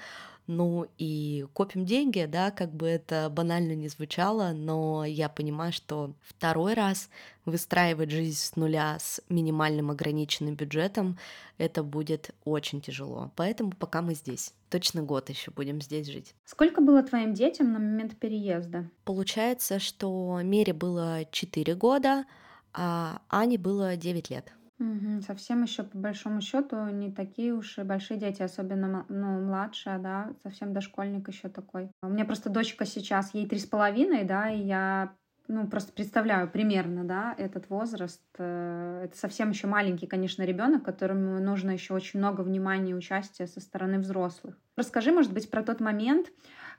Ну 0.47 0.87
и 0.97 1.45
копим 1.53 1.85
деньги, 1.85 2.25
да, 2.25 2.51
как 2.51 2.73
бы 2.73 2.87
это 2.87 3.29
банально 3.29 3.73
не 3.75 3.87
звучало, 3.87 4.51
но 4.53 5.05
я 5.05 5.29
понимаю, 5.29 5.71
что 5.71 6.13
второй 6.21 6.73
раз 6.73 7.09
выстраивать 7.45 8.11
жизнь 8.11 8.37
с 8.37 8.55
нуля 8.55 8.97
с 8.99 9.21
минимальным 9.29 9.91
ограниченным 9.91 10.55
бюджетом, 10.55 11.17
это 11.57 11.83
будет 11.83 12.31
очень 12.43 12.81
тяжело. 12.81 13.31
Поэтому 13.35 13.71
пока 13.71 14.01
мы 14.01 14.15
здесь. 14.15 14.53
Точно 14.69 15.01
год 15.03 15.29
еще 15.29 15.51
будем 15.51 15.81
здесь 15.81 16.07
жить. 16.07 16.33
Сколько 16.45 16.81
было 16.81 17.03
твоим 17.03 17.33
детям 17.33 17.71
на 17.71 17.79
момент 17.79 18.17
переезда? 18.17 18.89
Получается, 19.05 19.79
что 19.79 20.41
Мере 20.43 20.73
было 20.73 21.25
4 21.31 21.75
года, 21.75 22.25
а 22.73 23.21
Ане 23.29 23.57
было 23.57 23.95
9 23.95 24.29
лет. 24.29 24.51
Совсем 25.25 25.63
еще 25.63 25.83
по 25.83 25.97
большому 25.97 26.41
счету 26.41 26.87
не 26.87 27.11
такие 27.11 27.53
уж 27.53 27.77
и 27.77 27.83
большие 27.83 28.19
дети, 28.19 28.41
особенно 28.41 29.05
ну, 29.09 29.39
младшая, 29.41 29.99
да, 29.99 30.33
совсем 30.43 30.73
дошкольник 30.73 31.27
еще 31.27 31.49
такой. 31.49 31.89
У 32.01 32.07
меня 32.07 32.25
просто 32.25 32.49
дочка 32.49 32.85
сейчас, 32.85 33.33
ей 33.33 33.47
три 33.47 33.59
с 33.59 33.65
половиной, 33.65 34.23
да, 34.23 34.49
и 34.49 34.59
я 34.59 35.15
ну, 35.47 35.67
просто 35.67 35.91
представляю 35.91 36.49
примерно, 36.49 37.03
да, 37.03 37.35
этот 37.37 37.69
возраст. 37.69 38.21
Э, 38.37 39.03
это 39.05 39.17
совсем 39.17 39.49
еще 39.49 39.67
маленький, 39.67 40.07
конечно, 40.07 40.43
ребенок, 40.43 40.83
которому 40.83 41.39
нужно 41.39 41.71
еще 41.71 41.93
очень 41.93 42.19
много 42.19 42.41
внимания 42.41 42.91
и 42.91 42.95
участия 42.95 43.47
со 43.47 43.59
стороны 43.59 43.99
взрослых. 43.99 44.57
Расскажи, 44.77 45.11
может 45.11 45.33
быть, 45.33 45.49
про 45.49 45.61
тот 45.61 45.81
момент, 45.81 46.31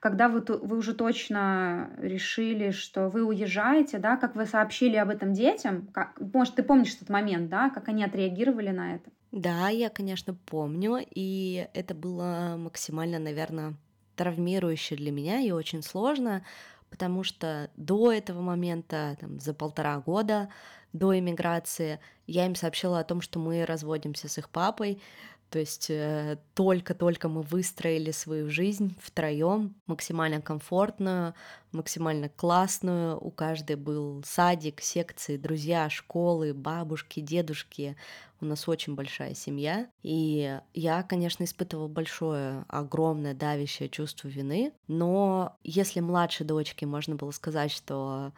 когда 0.05 0.29
вы, 0.29 0.45
вы 0.47 0.77
уже 0.77 0.93
точно 0.93 1.89
решили, 1.97 2.73
что 2.73 3.09
вы 3.09 3.25
уезжаете, 3.25 3.97
да, 3.97 4.19
как 4.19 4.37
вы 4.37 4.45
сообщили 4.45 4.97
об 4.97 5.09
этом 5.09 5.33
детям, 5.33 5.87
как, 5.87 6.21
может, 6.21 6.57
ты 6.57 6.63
помнишь 6.63 6.95
этот 6.95 7.09
момент, 7.09 7.49
да, 7.49 7.71
как 7.71 7.89
они 7.89 8.05
отреагировали 8.05 8.69
на 8.69 8.97
это? 8.97 9.11
Да, 9.33 9.71
я, 9.71 9.89
конечно, 9.89 10.35
помню, 10.35 10.99
и 11.11 11.67
это 11.73 11.95
было 11.95 12.57
максимально, 12.59 13.19
наверное, 13.19 13.77
травмирующе 14.15 14.95
для 14.97 15.11
меня 15.11 15.41
и 15.41 15.53
очень 15.53 15.83
сложно, 15.83 16.45
потому 16.91 17.25
что 17.25 17.71
до 17.79 18.13
этого 18.13 18.43
момента, 18.43 19.17
там, 19.19 19.41
за 19.41 19.55
полтора 19.55 19.99
года 20.01 20.51
до 20.93 21.19
иммиграции, 21.19 21.99
я 22.27 22.45
им 22.45 22.55
сообщила 22.55 23.01
о 23.01 23.05
том, 23.05 23.23
что 23.23 23.39
мы 23.39 23.65
разводимся 23.65 24.29
с 24.29 24.37
их 24.37 24.51
папой, 24.51 25.01
то 25.51 25.61
есть 25.61 25.89
э, 25.89 26.39
только-только 26.55 27.29
мы 27.29 27.43
выстроили 27.43 28.11
свою 28.11 28.51
жизнь 28.51 28.97
втроем, 29.01 29.77
максимально 29.87 30.41
комфортную, 30.41 31.35
максимально 31.71 32.29
классную. 32.29 33.17
У 33.25 33.31
каждой 33.31 33.77
был 33.77 34.23
садик, 34.25 34.81
секции, 34.81 35.37
друзья, 35.37 35.89
школы, 35.91 36.55
бабушки, 36.55 37.21
дедушки. 37.21 37.97
У 38.41 38.47
нас 38.47 38.69
очень 38.69 38.95
большая 38.95 39.35
семья. 39.35 39.89
И 40.03 40.59
я, 40.75 41.03
конечно, 41.05 41.45
испытывала 41.45 41.89
большое, 41.89 42.65
огромное 42.69 43.35
давящее 43.35 43.89
чувство 43.89 44.29
вины. 44.29 44.73
Но 44.89 45.57
если 45.63 46.01
младшей 46.01 46.47
дочке 46.47 46.85
можно 46.85 47.15
было 47.15 47.31
сказать, 47.31 47.71
что 47.71 48.33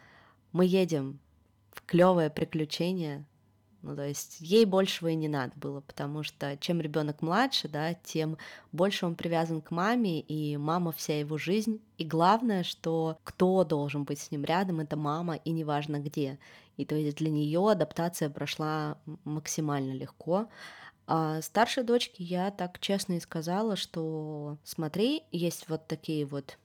мы 0.52 0.66
едем 0.66 1.18
в 1.72 1.82
клевое 1.86 2.30
приключение, 2.30 3.24
ну, 3.86 3.94
то 3.94 4.04
есть 4.04 4.38
ей 4.40 4.64
большего 4.64 5.08
и 5.08 5.14
не 5.14 5.28
надо 5.28 5.52
было, 5.54 5.80
потому 5.80 6.24
что 6.24 6.56
чем 6.56 6.80
ребенок 6.80 7.22
младше, 7.22 7.68
да, 7.68 7.94
тем 7.94 8.36
больше 8.72 9.06
он 9.06 9.14
привязан 9.14 9.60
к 9.60 9.70
маме, 9.70 10.20
и 10.20 10.56
мама 10.56 10.90
вся 10.90 11.20
его 11.20 11.38
жизнь. 11.38 11.80
И 11.96 12.04
главное, 12.04 12.64
что 12.64 13.16
кто 13.22 13.62
должен 13.62 14.02
быть 14.02 14.18
с 14.18 14.32
ним 14.32 14.44
рядом, 14.44 14.80
это 14.80 14.96
мама, 14.96 15.36
и 15.36 15.52
неважно 15.52 16.00
где. 16.00 16.40
И 16.76 16.84
то 16.84 16.96
есть 16.96 17.18
для 17.18 17.30
нее 17.30 17.70
адаптация 17.70 18.28
прошла 18.28 18.98
максимально 19.22 19.92
легко. 19.92 20.48
А 21.06 21.40
старшей 21.40 21.84
дочке 21.84 22.24
я 22.24 22.50
так 22.50 22.80
честно 22.80 23.12
и 23.12 23.20
сказала, 23.20 23.76
что 23.76 24.58
смотри, 24.64 25.22
есть 25.30 25.68
вот 25.68 25.86
такие 25.86 26.26
вот 26.26 26.58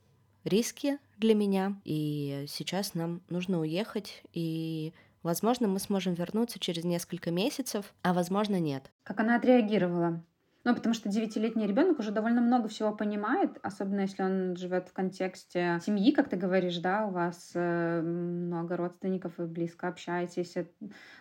риски 0.43 0.97
для 1.17 1.35
меня, 1.35 1.79
и 1.85 2.45
сейчас 2.49 2.95
нам 2.95 3.21
нужно 3.29 3.59
уехать, 3.59 4.23
и 4.33 4.91
Возможно, 5.23 5.67
мы 5.67 5.79
сможем 5.79 6.13
вернуться 6.13 6.59
через 6.59 6.83
несколько 6.83 7.31
месяцев, 7.31 7.93
а 8.01 8.13
возможно, 8.13 8.59
нет. 8.59 8.91
Как 9.03 9.19
она 9.19 9.35
отреагировала? 9.35 10.23
Ну, 10.63 10.75
потому 10.75 10.93
что 10.93 11.09
девятилетний 11.09 11.65
ребенок 11.65 11.97
уже 11.97 12.11
довольно 12.11 12.39
много 12.39 12.67
всего 12.67 12.93
понимает, 12.93 13.57
особенно 13.63 14.01
если 14.01 14.21
он 14.21 14.55
живет 14.55 14.89
в 14.89 14.93
контексте 14.93 15.79
семьи, 15.83 16.11
как 16.11 16.29
ты 16.29 16.37
говоришь, 16.37 16.77
да, 16.77 17.07
у 17.07 17.11
вас 17.11 17.51
э, 17.55 18.01
много 18.01 18.77
родственников, 18.77 19.33
вы 19.37 19.47
близко 19.47 19.87
общаетесь. 19.87 20.53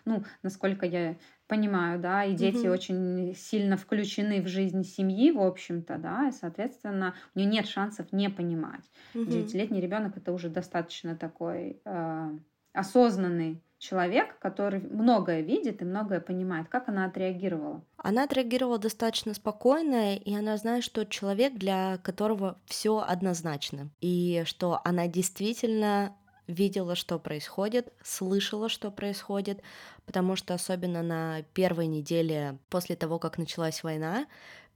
Ну, 0.05 0.23
насколько 0.43 0.85
я 0.85 1.17
понимаю, 1.47 1.99
да, 1.99 2.23
и 2.23 2.35
дети 2.35 2.67
угу. 2.67 2.73
очень 2.73 3.33
сильно 3.35 3.77
включены 3.77 4.43
в 4.43 4.47
жизнь 4.47 4.83
семьи, 4.83 5.31
в 5.31 5.41
общем-то, 5.41 5.97
да, 5.97 6.27
и, 6.27 6.31
соответственно, 6.31 7.15
у 7.33 7.39
нее 7.39 7.49
нет 7.49 7.67
шансов 7.67 8.11
не 8.11 8.29
понимать. 8.29 8.91
Девятилетний 9.15 9.79
угу. 9.79 9.85
ребенок 9.87 10.17
это 10.17 10.33
уже 10.33 10.49
достаточно 10.49 11.15
такой 11.15 11.81
э, 11.83 12.29
осознанный 12.73 13.63
человек, 13.81 14.37
который 14.39 14.79
многое 14.79 15.41
видит 15.41 15.81
и 15.81 15.85
многое 15.85 16.21
понимает. 16.21 16.69
Как 16.69 16.87
она 16.87 17.05
отреагировала? 17.05 17.83
Она 17.97 18.23
отреагировала 18.23 18.77
достаточно 18.77 19.33
спокойно, 19.33 20.15
и 20.15 20.35
она 20.35 20.55
знает, 20.57 20.83
что 20.83 21.03
человек, 21.03 21.55
для 21.55 21.97
которого 21.97 22.59
все 22.67 22.99
однозначно, 22.99 23.89
и 23.99 24.43
что 24.45 24.79
она 24.85 25.07
действительно 25.07 26.15
видела, 26.45 26.95
что 26.95 27.17
происходит, 27.17 27.91
слышала, 28.03 28.69
что 28.69 28.91
происходит, 28.91 29.61
потому 30.05 30.35
что 30.35 30.53
особенно 30.53 31.01
на 31.01 31.41
первой 31.53 31.87
неделе 31.87 32.59
после 32.69 32.95
того, 32.95 33.17
как 33.17 33.39
началась 33.39 33.83
война, 33.83 34.27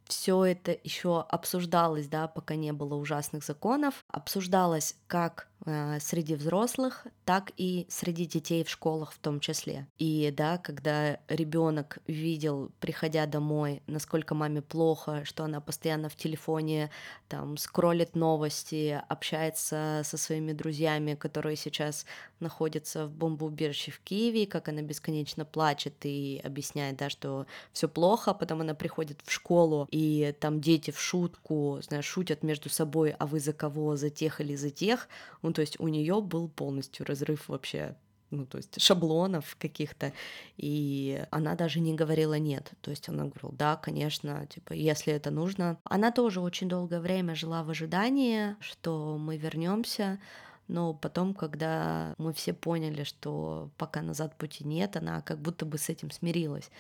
все 0.05 0.45
это 0.45 0.75
еще 0.83 1.21
обсуждалось, 1.21 2.07
да, 2.07 2.27
пока 2.27 2.55
не 2.55 2.71
было 2.73 2.95
ужасных 2.95 3.43
законов, 3.43 4.03
обсуждалось 4.07 4.95
как 5.07 5.47
среди 5.65 6.35
взрослых, 6.35 7.07
так 7.23 7.51
и 7.57 7.87
среди 7.89 8.25
детей 8.25 8.63
в 8.63 8.69
школах 8.69 9.13
в 9.13 9.17
том 9.17 9.39
числе. 9.39 9.87
И 9.97 10.31
да, 10.35 10.57
когда 10.57 11.19
ребенок 11.27 11.97
видел, 12.07 12.71
приходя 12.79 13.25
домой, 13.25 13.81
насколько 13.87 14.35
маме 14.35 14.61
плохо, 14.61 15.25
что 15.25 15.43
она 15.43 15.61
постоянно 15.61 16.09
в 16.09 16.15
телефоне 16.15 16.91
там 17.27 17.57
скроллит 17.57 18.15
новости, 18.15 19.01
общается 19.09 20.01
со 20.03 20.17
своими 20.17 20.53
друзьями, 20.53 21.15
которые 21.15 21.55
сейчас 21.55 22.05
находятся 22.39 23.07
в 23.07 23.11
бомбоубежище 23.11 23.91
в 23.91 23.99
Киеве, 24.01 24.45
как 24.45 24.69
она 24.69 24.83
бесконечно 24.83 25.45
плачет 25.45 25.95
и 26.03 26.41
объясняет, 26.43 26.97
да, 26.97 27.09
что 27.09 27.47
все 27.71 27.87
плохо, 27.87 28.31
а 28.31 28.33
потом 28.33 28.61
она 28.61 28.75
приходит 28.75 29.21
в 29.23 29.31
школу, 29.31 29.87
и 29.89 30.35
там 30.39 30.61
дети 30.61 30.91
в 30.91 30.99
шутку, 30.99 31.79
знаешь, 31.81 32.05
шутят 32.05 32.43
между 32.43 32.69
собой, 32.69 33.15
а 33.17 33.25
вы 33.25 33.39
за 33.39 33.53
кого, 33.53 33.95
за 33.95 34.09
тех 34.11 34.41
или 34.41 34.55
за 34.55 34.69
тех, 34.69 35.07
он 35.41 35.54
то 35.55 35.61
есть 35.61 35.79
у 35.79 35.87
нее 35.87 36.21
был 36.21 36.49
полностью 36.49 37.05
разрыв 37.05 37.47
вообще 37.47 37.95
ну, 38.31 38.45
то 38.45 38.57
есть 38.57 38.81
шаблонов 38.81 39.55
каких-то, 39.59 40.11
и 40.57 41.23
она 41.31 41.55
даже 41.55 41.79
не 41.79 41.93
говорила 41.93 42.37
нет, 42.37 42.73
то 42.81 42.91
есть 42.91 43.07
она 43.07 43.25
говорила, 43.25 43.53
да, 43.53 43.75
конечно, 43.77 44.45
типа, 44.47 44.73
если 44.73 45.13
это 45.13 45.31
нужно. 45.31 45.77
Она 45.83 46.11
тоже 46.11 46.41
очень 46.41 46.67
долгое 46.67 46.99
время 46.99 47.35
жила 47.35 47.63
в 47.63 47.69
ожидании, 47.69 48.55
что 48.59 49.17
мы 49.17 49.37
вернемся, 49.37 50.19
но 50.67 50.93
потом, 50.93 51.33
когда 51.33 52.13
мы 52.17 52.33
все 52.33 52.53
поняли, 52.53 53.03
что 53.03 53.69
пока 53.77 54.01
назад 54.01 54.35
пути 54.35 54.63
нет, 54.63 54.97
она 54.97 55.21
как 55.21 55.39
будто 55.39 55.65
бы 55.65 55.77
с 55.77 55.89
этим 55.89 56.11
смирилась. 56.11 56.71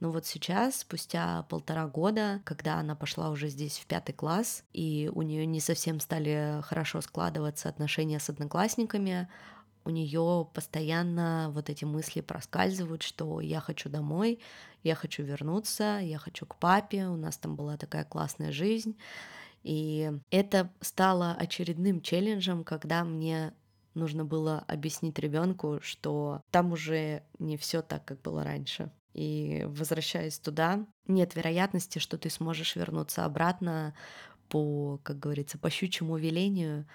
Но 0.00 0.10
вот 0.10 0.26
сейчас, 0.26 0.80
спустя 0.80 1.44
полтора 1.48 1.86
года, 1.86 2.40
когда 2.44 2.76
она 2.76 2.94
пошла 2.94 3.30
уже 3.30 3.48
здесь 3.48 3.78
в 3.78 3.86
пятый 3.86 4.12
класс, 4.12 4.64
и 4.72 5.10
у 5.14 5.22
нее 5.22 5.46
не 5.46 5.60
совсем 5.60 6.00
стали 6.00 6.60
хорошо 6.62 7.00
складываться 7.00 7.68
отношения 7.68 8.18
с 8.18 8.28
одноклассниками, 8.28 9.28
у 9.84 9.90
нее 9.90 10.48
постоянно 10.54 11.50
вот 11.52 11.68
эти 11.68 11.84
мысли 11.84 12.20
проскальзывают, 12.20 13.02
что 13.02 13.40
я 13.40 13.60
хочу 13.60 13.88
домой, 13.88 14.38
я 14.84 14.94
хочу 14.94 15.22
вернуться, 15.22 15.98
я 16.00 16.18
хочу 16.18 16.46
к 16.46 16.56
папе, 16.56 17.06
у 17.06 17.16
нас 17.16 17.36
там 17.36 17.56
была 17.56 17.76
такая 17.76 18.04
классная 18.04 18.52
жизнь. 18.52 18.96
И 19.62 20.12
это 20.30 20.72
стало 20.80 21.32
очередным 21.32 22.00
челленджем, 22.00 22.64
когда 22.64 23.04
мне 23.04 23.54
нужно 23.94 24.24
было 24.24 24.58
объяснить 24.68 25.18
ребенку, 25.18 25.78
что 25.82 26.42
там 26.50 26.72
уже 26.72 27.22
не 27.38 27.56
все 27.56 27.82
так, 27.82 28.04
как 28.04 28.20
было 28.22 28.42
раньше. 28.44 28.90
И 29.12 29.64
возвращаясь 29.66 30.38
туда, 30.38 30.86
нет 31.06 31.36
вероятности, 31.36 31.98
что 31.98 32.16
ты 32.16 32.30
сможешь 32.30 32.76
вернуться 32.76 33.24
обратно 33.24 33.94
по, 34.48 34.98
как 35.02 35.18
говорится, 35.18 35.58
по 35.58 35.70
щучьему 35.70 36.16
велению. 36.16 36.86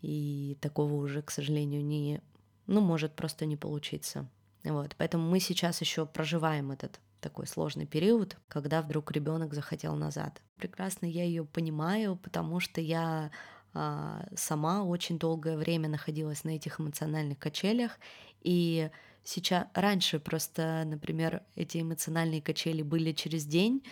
И 0.00 0.56
такого 0.60 0.94
уже, 0.94 1.22
к 1.22 1.30
сожалению, 1.30 1.84
не, 1.84 2.20
ну, 2.66 2.80
может 2.80 3.14
просто 3.14 3.46
не 3.46 3.56
получиться. 3.56 4.28
Вот, 4.64 4.94
поэтому 4.98 5.28
мы 5.28 5.40
сейчас 5.40 5.80
еще 5.80 6.06
проживаем 6.06 6.72
этот 6.72 7.00
такой 7.20 7.46
сложный 7.46 7.86
период, 7.86 8.38
когда 8.48 8.82
вдруг 8.82 9.12
ребенок 9.12 9.54
захотел 9.54 9.96
назад. 9.96 10.42
Прекрасно 10.56 11.06
я 11.06 11.24
ее 11.24 11.44
понимаю, 11.44 12.16
потому 12.16 12.60
что 12.60 12.80
я 12.80 13.30
а, 13.74 14.26
сама 14.36 14.84
очень 14.84 15.18
долгое 15.18 15.56
время 15.56 15.88
находилась 15.88 16.44
на 16.44 16.50
этих 16.50 16.80
эмоциональных 16.80 17.38
качелях, 17.38 17.98
и 18.40 18.90
сейчас 19.24 19.66
раньше 19.74 20.18
просто, 20.20 20.84
например, 20.86 21.44
эти 21.54 21.80
эмоциональные 21.80 22.42
качели 22.42 22.82
были 22.82 23.12
через 23.12 23.44
день, 23.46 23.82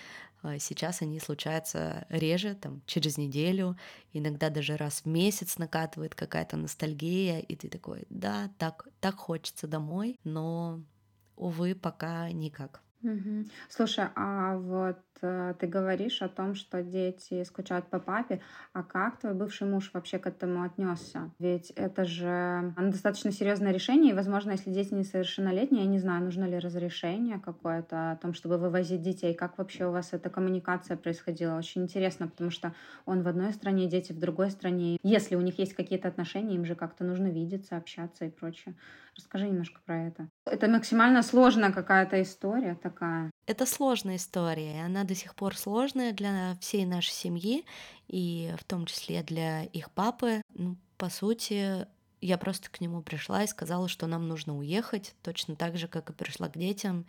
А 0.43 0.59
сейчас 0.59 1.03
они 1.03 1.19
случаются 1.21 2.07
реже, 2.09 2.55
там, 2.55 2.83
через 2.87 3.19
неделю, 3.19 3.77
иногда 4.13 4.51
даже 4.51 4.77
раз 4.77 5.03
в 5.03 5.07
месяц 5.07 5.59
накатывает 5.59 6.15
какая-то 6.15 6.57
ностальгия, 6.57 7.41
и 7.41 7.57
ты 7.57 7.69
такой, 7.69 8.07
да, 8.11 8.53
так, 8.59 8.87
так 9.01 9.17
хочется 9.17 9.67
домой, 9.67 10.19
но, 10.25 10.83
увы, 11.37 11.75
пока 11.75 12.31
никак. 12.33 12.86
Слушай, 13.69 14.09
а 14.15 14.57
вот 14.57 14.97
ты 15.21 15.67
говоришь 15.67 16.23
о 16.23 16.29
том, 16.29 16.55
что 16.55 16.83
дети 16.83 17.45
скучают 17.45 17.89
по 17.89 17.99
папе, 17.99 18.41
а 18.73 18.83
как 18.83 19.19
твой 19.19 19.35
бывший 19.35 19.67
муж 19.67 19.91
вообще 19.93 20.19
к 20.19 20.27
этому 20.27 20.63
отнесся? 20.63 21.31
Ведь 21.39 21.71
это 21.71 22.05
же 22.05 22.75
ну, 22.77 22.91
достаточно 22.91 23.33
серьезное 23.33 23.73
решение, 23.73 24.13
и, 24.13 24.15
возможно, 24.15 24.53
если 24.53 24.71
дети 24.71 24.95
несовершеннолетние, 24.95 25.85
я 25.85 25.91
не 25.91 25.99
знаю, 25.99 26.25
нужно 26.25 26.45
ли 26.45 26.59
разрешение 26.59 27.39
какое-то 27.39 28.13
о 28.13 28.17
том, 28.17 28.35
чтобы 28.35 28.59
вывозить 28.59 29.03
детей, 29.03 29.35
как 29.35 29.59
вообще 29.59 29.87
у 29.87 29.93
вас 29.93 30.13
эта 30.13 30.31
коммуникация 30.31 30.97
происходила? 30.97 31.57
Очень 31.57 31.83
интересно, 31.83 32.29
потому 32.29 32.51
что 32.51 32.75
он 33.05 33.23
в 33.23 33.29
одной 33.29 33.53
стране, 33.53 33.89
дети 33.89 34.13
в 34.13 34.19
другой 34.19 34.51
стране. 34.51 34.99
Если 35.03 35.37
у 35.37 35.41
них 35.41 35.59
есть 35.59 35.75
какие-то 35.75 36.09
отношения, 36.09 36.55
им 36.57 36.65
же 36.65 36.75
как-то 36.75 37.05
нужно 37.05 37.27
видеться, 37.27 37.77
общаться 37.77 38.25
и 38.25 38.31
прочее. 38.31 38.75
Расскажи 39.17 39.49
немножко 39.49 39.81
про 39.85 40.07
это. 40.07 40.29
Это 40.45 40.69
максимально 40.69 41.23
сложная 41.23 41.73
какая-то 41.73 42.21
история 42.23 42.75
такая. 42.75 43.31
Это 43.47 43.65
сложная 43.65 44.17
история, 44.17 44.75
и 44.77 44.81
она 44.81 45.05
до 45.05 45.15
сих 45.15 45.37
пор 45.37 45.57
сложная 45.57 46.13
для 46.13 46.57
всей 46.61 46.85
нашей 46.85 47.13
семьи, 47.13 47.65
и 48.09 48.53
в 48.59 48.65
том 48.65 48.87
числе 48.87 49.23
для 49.23 49.63
их 49.65 49.91
папы. 49.93 50.43
Ну, 50.55 50.77
по 50.99 51.09
сути, 51.11 51.87
я 52.21 52.39
просто 52.39 52.69
к 52.71 52.81
нему 52.81 53.03
пришла 53.03 53.45
и 53.45 53.47
сказала, 53.47 53.89
что 53.89 54.09
нам 54.09 54.27
нужно 54.27 54.57
уехать, 54.59 55.15
точно 55.23 55.55
так 55.55 55.77
же, 55.77 55.87
как 55.87 56.11
и 56.11 56.13
пришла 56.13 56.49
к 56.49 56.59
детям, 56.59 57.07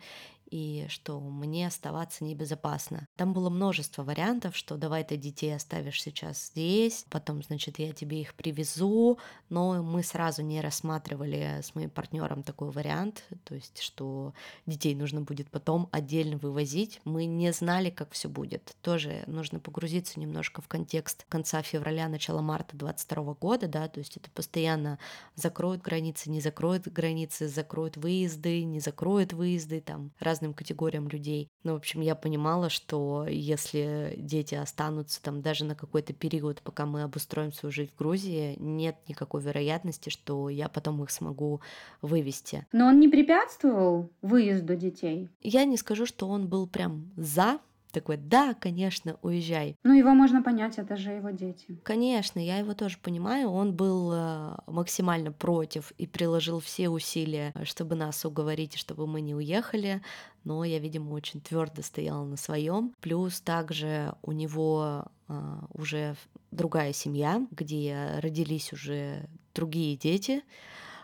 и 0.50 0.86
что 0.88 1.20
мне 1.20 1.66
оставаться 1.66 2.24
небезопасно. 2.24 3.06
Там 3.16 3.32
было 3.32 3.50
множество 3.50 4.02
вариантов, 4.02 4.56
что 4.56 4.76
давай 4.76 5.04
ты 5.04 5.16
детей 5.16 5.54
оставишь 5.54 6.02
сейчас 6.02 6.46
здесь, 6.46 7.04
потом, 7.10 7.42
значит, 7.42 7.78
я 7.78 7.92
тебе 7.92 8.20
их 8.20 8.34
привезу, 8.34 9.18
но 9.48 9.82
мы 9.82 10.02
сразу 10.02 10.42
не 10.42 10.60
рассматривали 10.60 11.60
с 11.62 11.74
моим 11.74 11.90
партнером 11.90 12.42
такой 12.42 12.70
вариант, 12.70 13.24
то 13.44 13.54
есть, 13.54 13.80
что 13.80 14.32
детей 14.66 14.94
нужно 14.94 15.20
будет 15.20 15.50
потом 15.50 15.88
отдельно 15.92 16.38
вывозить. 16.38 17.00
Мы 17.04 17.26
не 17.26 17.52
знали, 17.52 17.90
как 17.90 18.12
все 18.12 18.28
будет. 18.28 18.76
Тоже 18.82 19.24
нужно 19.26 19.60
погрузиться 19.60 20.18
немножко 20.18 20.62
в 20.62 20.68
контекст 20.68 21.26
конца 21.28 21.62
февраля, 21.62 22.08
начала 22.08 22.40
марта 22.40 22.76
22 22.76 23.34
года, 23.34 23.68
да, 23.68 23.88
то 23.88 23.98
есть 23.98 24.16
это 24.16 24.30
постоянно 24.30 24.98
закроют 25.34 25.82
границы, 25.82 26.30
не 26.30 26.40
закроют 26.40 26.88
границы, 26.88 27.48
закроют 27.48 27.96
выезды, 27.96 28.64
не 28.64 28.80
закроют 28.80 29.32
выезды, 29.32 29.80
там 29.80 30.12
раз 30.18 30.37
разным 30.38 30.54
категориям 30.54 31.08
людей. 31.08 31.50
Ну, 31.64 31.72
в 31.72 31.76
общем, 31.76 32.00
я 32.00 32.14
понимала, 32.14 32.70
что 32.70 33.26
если 33.28 34.14
дети 34.16 34.54
останутся 34.54 35.20
там 35.20 35.42
даже 35.42 35.64
на 35.64 35.74
какой-то 35.74 36.12
период, 36.12 36.62
пока 36.62 36.86
мы 36.86 37.02
обустроим 37.02 37.52
свою 37.52 37.72
жизнь 37.72 37.90
в 37.92 37.98
Грузии, 37.98 38.54
нет 38.58 38.96
никакой 39.08 39.42
вероятности, 39.42 40.10
что 40.10 40.48
я 40.48 40.68
потом 40.68 41.02
их 41.02 41.10
смогу 41.10 41.60
вывести. 42.02 42.66
Но 42.72 42.86
он 42.86 43.00
не 43.00 43.08
препятствовал 43.08 44.10
выезду 44.22 44.76
детей? 44.76 45.28
Я 45.42 45.64
не 45.64 45.76
скажу, 45.76 46.06
что 46.06 46.28
он 46.28 46.46
был 46.46 46.68
прям 46.68 47.10
за, 47.16 47.58
такой, 48.00 48.16
да, 48.16 48.54
конечно, 48.54 49.18
уезжай. 49.22 49.76
Ну, 49.84 49.92
его 49.92 50.14
можно 50.14 50.42
понять, 50.42 50.78
это 50.78 50.96
же 50.96 51.10
его 51.10 51.30
дети. 51.30 51.78
Конечно, 51.82 52.38
я 52.38 52.58
его 52.58 52.74
тоже 52.74 52.98
понимаю. 52.98 53.50
Он 53.50 53.74
был 53.74 54.12
э, 54.12 54.56
максимально 54.66 55.32
против 55.32 55.92
и 55.98 56.06
приложил 56.06 56.60
все 56.60 56.88
усилия, 56.88 57.52
чтобы 57.64 57.94
нас 57.94 58.24
уговорить, 58.24 58.76
чтобы 58.76 59.06
мы 59.06 59.20
не 59.20 59.34
уехали. 59.34 60.02
Но 60.44 60.64
я, 60.64 60.78
видимо, 60.78 61.12
очень 61.12 61.40
твердо 61.40 61.82
стояла 61.82 62.24
на 62.24 62.36
своем. 62.36 62.94
Плюс 63.00 63.40
также 63.40 64.14
у 64.22 64.32
него 64.32 65.06
э, 65.28 65.58
уже 65.74 66.14
другая 66.50 66.92
семья, 66.92 67.46
где 67.50 68.18
родились 68.20 68.72
уже 68.72 69.28
другие 69.54 69.96
дети. 69.96 70.42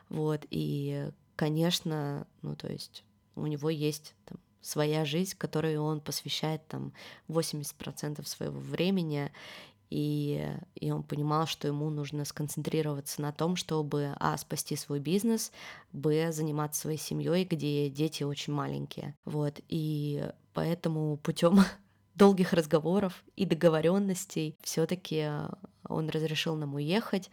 Вот, 0.09 0.47
и, 0.51 1.11
конечно, 1.37 2.27
ну, 2.43 2.55
то 2.57 2.71
есть 2.71 3.05
у 3.37 3.47
него 3.47 3.71
есть 3.71 4.15
там, 4.27 4.39
своя 4.65 5.05
жизнь, 5.05 5.37
которой 5.37 5.77
он 5.77 6.01
посвящает 6.01 6.67
там 6.69 6.93
80% 7.29 8.27
своего 8.27 8.59
времени, 8.59 9.31
и, 9.91 10.49
и 10.75 10.91
он 10.91 11.03
понимал, 11.03 11.47
что 11.47 11.69
ему 11.69 11.89
нужно 11.91 12.25
сконцентрироваться 12.25 13.23
на 13.23 13.33
том, 13.33 13.55
чтобы, 13.55 14.17
а, 14.19 14.37
спасти 14.39 14.75
свой 14.77 14.99
бизнес, 14.99 15.53
б, 15.93 16.33
заниматься 16.33 16.81
своей 16.81 16.99
семьей, 16.99 17.45
где 17.45 17.89
дети 17.91 18.25
очень 18.25 18.53
маленькие. 18.53 19.15
Вот, 19.25 19.61
и 19.69 20.29
поэтому 20.53 21.19
путем 21.19 21.61
долгих 22.15 22.53
разговоров 22.53 23.23
и 23.37 23.45
договоренностей 23.45 24.57
все-таки 24.63 25.29
он 25.89 26.09
разрешил 26.09 26.57
нам 26.57 26.75
уехать, 26.75 27.31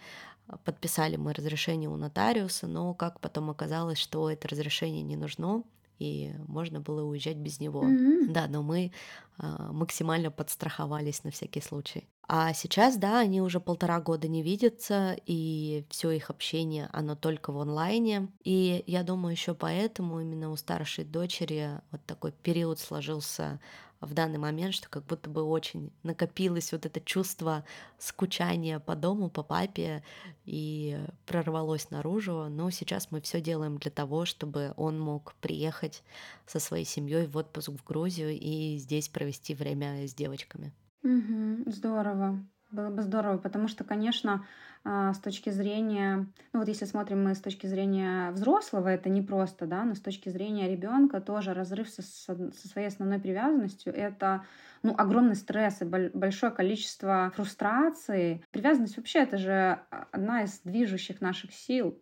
подписали 0.66 1.16
мы 1.16 1.34
разрешение 1.34 1.90
у 1.90 1.96
нотариуса, 1.96 2.68
но 2.68 2.94
как 2.94 3.20
потом 3.22 3.50
оказалось, 3.50 3.98
что 3.98 4.30
это 4.30 4.48
разрешение 4.48 5.02
не 5.02 5.16
нужно, 5.16 5.64
и 6.02 6.34
можно 6.48 6.80
было 6.80 7.04
уезжать 7.04 7.38
без 7.38 7.60
него. 7.60 7.84
Mm-hmm. 7.84 8.32
Да, 8.32 8.48
но 8.48 8.64
мы 8.64 8.92
э, 9.38 9.46
максимально 9.72 10.32
подстраховались 10.32 11.24
на 11.24 11.30
всякий 11.30 11.62
случай. 11.62 12.08
А 12.28 12.54
сейчас, 12.54 12.98
да, 12.98 13.20
они 13.20 13.42
уже 13.42 13.60
полтора 13.60 14.00
года 14.00 14.28
не 14.28 14.42
видятся, 14.42 15.16
и 15.28 15.86
все 15.90 16.12
их 16.12 16.30
общение, 16.30 16.90
оно 16.92 17.16
только 17.16 17.52
в 17.52 17.60
онлайне. 17.60 18.30
И 18.44 18.84
я 18.88 19.04
думаю, 19.04 19.34
еще 19.34 19.54
поэтому 19.54 20.22
именно 20.22 20.50
у 20.50 20.56
старшей 20.56 21.04
дочери 21.04 21.70
вот 21.92 22.02
такой 22.06 22.32
период 22.32 22.80
сложился 22.80 23.60
в 24.02 24.14
данный 24.14 24.40
момент, 24.40 24.74
что 24.74 24.90
как 24.90 25.06
будто 25.06 25.30
бы 25.30 25.44
очень 25.44 25.92
накопилось 26.04 26.72
вот 26.72 26.86
это 26.86 27.00
чувство 27.00 27.64
скучания 27.98 28.80
по 28.80 28.96
дому, 28.96 29.30
по 29.30 29.44
папе, 29.44 30.04
и 30.44 31.00
прорвалось 31.26 31.92
наружу. 31.92 32.48
Но 32.50 32.70
сейчас 32.72 33.12
мы 33.12 33.22
все 33.22 33.40
делаем 33.40 33.78
для 33.78 33.92
того, 33.92 34.26
чтобы 34.26 34.74
он 34.76 35.00
мог 35.00 35.36
приехать 35.36 36.04
со 36.46 36.60
своей 36.60 36.86
семьей 36.86 37.28
в 37.28 37.38
отпуск 37.38 37.70
в 37.70 37.84
Грузию 37.84 38.32
и 38.32 38.78
здесь 38.78 39.08
провести 39.08 39.54
время 39.54 40.08
с 40.08 40.14
девочками. 40.14 40.74
Угу, 41.04 41.70
здорово. 41.72 42.44
Было 42.72 42.90
бы 42.90 43.02
здорово, 43.02 43.38
потому 43.38 43.68
что, 43.68 43.84
конечно, 43.84 44.46
с 44.84 45.20
точки 45.20 45.52
зрения, 45.52 46.28
ну 46.54 46.60
вот 46.60 46.68
если 46.68 46.86
смотрим 46.86 47.24
мы 47.24 47.36
с 47.36 47.42
точки 47.42 47.68
зрения 47.68 48.32
взрослого, 48.32 48.88
это 48.88 49.10
не 49.10 49.22
просто, 49.22 49.68
да, 49.68 49.84
но 49.84 49.94
с 49.94 50.02
точки 50.02 50.30
зрения 50.30 50.70
ребенка 50.70 51.22
тоже 51.22 51.54
разрыв 51.54 51.88
со, 51.90 52.02
со 52.02 52.68
своей 52.68 52.88
основной 52.88 53.20
привязанностью 53.20 53.94
это 53.94 54.44
ну, 54.84 54.96
огромный 54.98 55.36
стресс 55.36 55.82
и 55.82 55.86
большое 55.86 56.52
количество 56.52 57.32
фрустрации. 57.36 58.44
Привязанность 58.52 58.98
вообще 58.98 59.20
это 59.20 59.38
же 59.38 59.80
одна 59.90 60.44
из 60.44 60.60
движущих 60.62 61.22
наших 61.22 61.54
сил. 61.54 62.02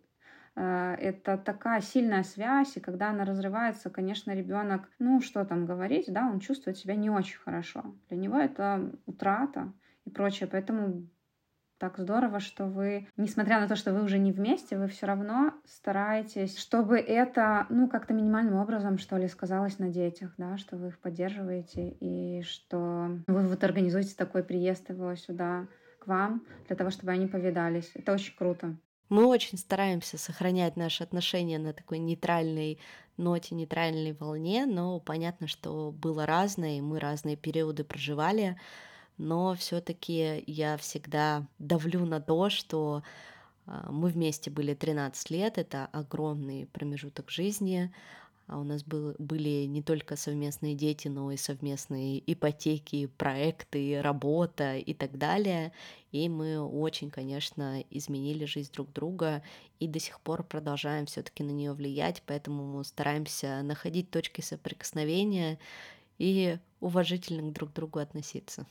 А, 0.55 0.95
это 0.95 1.37
такая 1.37 1.81
сильная 1.81 2.23
связь, 2.23 2.77
и 2.77 2.79
когда 2.79 3.09
она 3.09 3.25
разрывается, 3.25 3.89
конечно, 3.89 4.31
ребенок, 4.31 4.89
ну 4.99 5.21
что 5.21 5.45
там 5.45 5.65
говорить, 5.65 6.11
да, 6.11 6.27
он 6.27 6.39
чувствует 6.39 6.77
себя 6.77 6.95
не 6.95 7.09
очень 7.09 7.39
хорошо. 7.39 7.95
Для 8.07 8.17
него 8.17 8.37
это 8.37 8.91
утрата 9.05 9.73
и 10.05 10.09
прочее. 10.09 10.47
Поэтому 10.51 11.07
так 11.79 11.97
здорово, 11.97 12.39
что 12.39 12.65
вы, 12.65 13.07
несмотря 13.17 13.59
на 13.59 13.67
то, 13.67 13.75
что 13.75 13.93
вы 13.93 14.03
уже 14.03 14.19
не 14.19 14.31
вместе, 14.31 14.77
вы 14.77 14.87
все 14.87 15.05
равно 15.05 15.53
стараетесь, 15.65 16.57
чтобы 16.59 16.99
это, 16.99 17.65
ну, 17.69 17.87
как-то 17.87 18.13
минимальным 18.13 18.55
образом, 18.55 18.97
что 18.97 19.17
ли, 19.17 19.27
сказалось 19.27 19.79
на 19.79 19.89
детях, 19.89 20.33
да, 20.37 20.57
что 20.57 20.75
вы 20.75 20.89
их 20.89 20.99
поддерживаете 20.99 21.89
и 21.99 22.41
что 22.43 23.09
вы 23.27 23.47
вот 23.47 23.63
организуете 23.63 24.13
такой 24.15 24.43
приезд 24.43 24.89
его 24.89 25.15
сюда 25.15 25.67
к 25.99 26.07
вам 26.07 26.45
для 26.67 26.75
того, 26.75 26.89
чтобы 26.89 27.11
они 27.11 27.27
повидались. 27.27 27.91
Это 27.95 28.13
очень 28.13 28.35
круто. 28.35 28.75
Мы 29.07 29.25
очень 29.25 29.57
стараемся 29.57 30.19
сохранять 30.19 30.75
наши 30.75 31.03
отношения 31.03 31.57
на 31.57 31.73
такой 31.73 31.97
нейтральной 31.97 32.79
ноте, 33.17 33.55
нейтральной 33.55 34.13
волне, 34.13 34.65
но 34.67 34.99
понятно, 34.99 35.47
что 35.47 35.91
было 35.91 36.25
разное, 36.25 36.77
и 36.77 36.81
мы 36.81 36.99
разные 36.99 37.35
периоды 37.35 37.83
проживали 37.83 38.59
но 39.19 39.53
все-таки 39.53 40.43
я 40.47 40.77
всегда 40.77 41.45
давлю 41.59 42.05
на 42.05 42.21
то, 42.21 42.49
что 42.49 43.03
а, 43.65 43.91
мы 43.91 44.09
вместе 44.09 44.49
были 44.49 44.73
13 44.73 45.29
лет, 45.29 45.57
это 45.57 45.87
огромный 45.91 46.67
промежуток 46.67 47.29
жизни. 47.29 47.93
А 48.47 48.57
у 48.57 48.63
нас 48.63 48.83
был, 48.83 49.13
были 49.19 49.65
не 49.65 49.83
только 49.83 50.15
совместные 50.15 50.73
дети, 50.73 51.07
но 51.07 51.31
и 51.31 51.37
совместные 51.37 52.23
ипотеки, 52.31 53.05
проекты, 53.05 54.01
работа 54.01 54.77
и 54.77 54.93
так 54.95 55.17
далее. 55.19 55.73
И 56.11 56.27
мы 56.29 56.59
очень, 56.59 57.11
конечно, 57.11 57.83
изменили 57.91 58.45
жизнь 58.45 58.71
друг 58.73 58.91
друга 58.91 59.43
и 59.79 59.87
до 59.87 59.99
сих 59.99 60.19
пор 60.21 60.43
продолжаем 60.43 61.05
все-таки 61.05 61.43
на 61.43 61.51
нее 61.51 61.73
влиять, 61.73 62.23
поэтому 62.25 62.65
мы 62.65 62.83
стараемся 62.85 63.61
находить 63.63 64.09
точки 64.09 64.41
соприкосновения 64.41 65.59
и 66.17 66.57
уважительно 66.79 67.51
друг 67.51 67.69
к 67.71 67.73
другу 67.73 67.99
относиться 67.99 68.65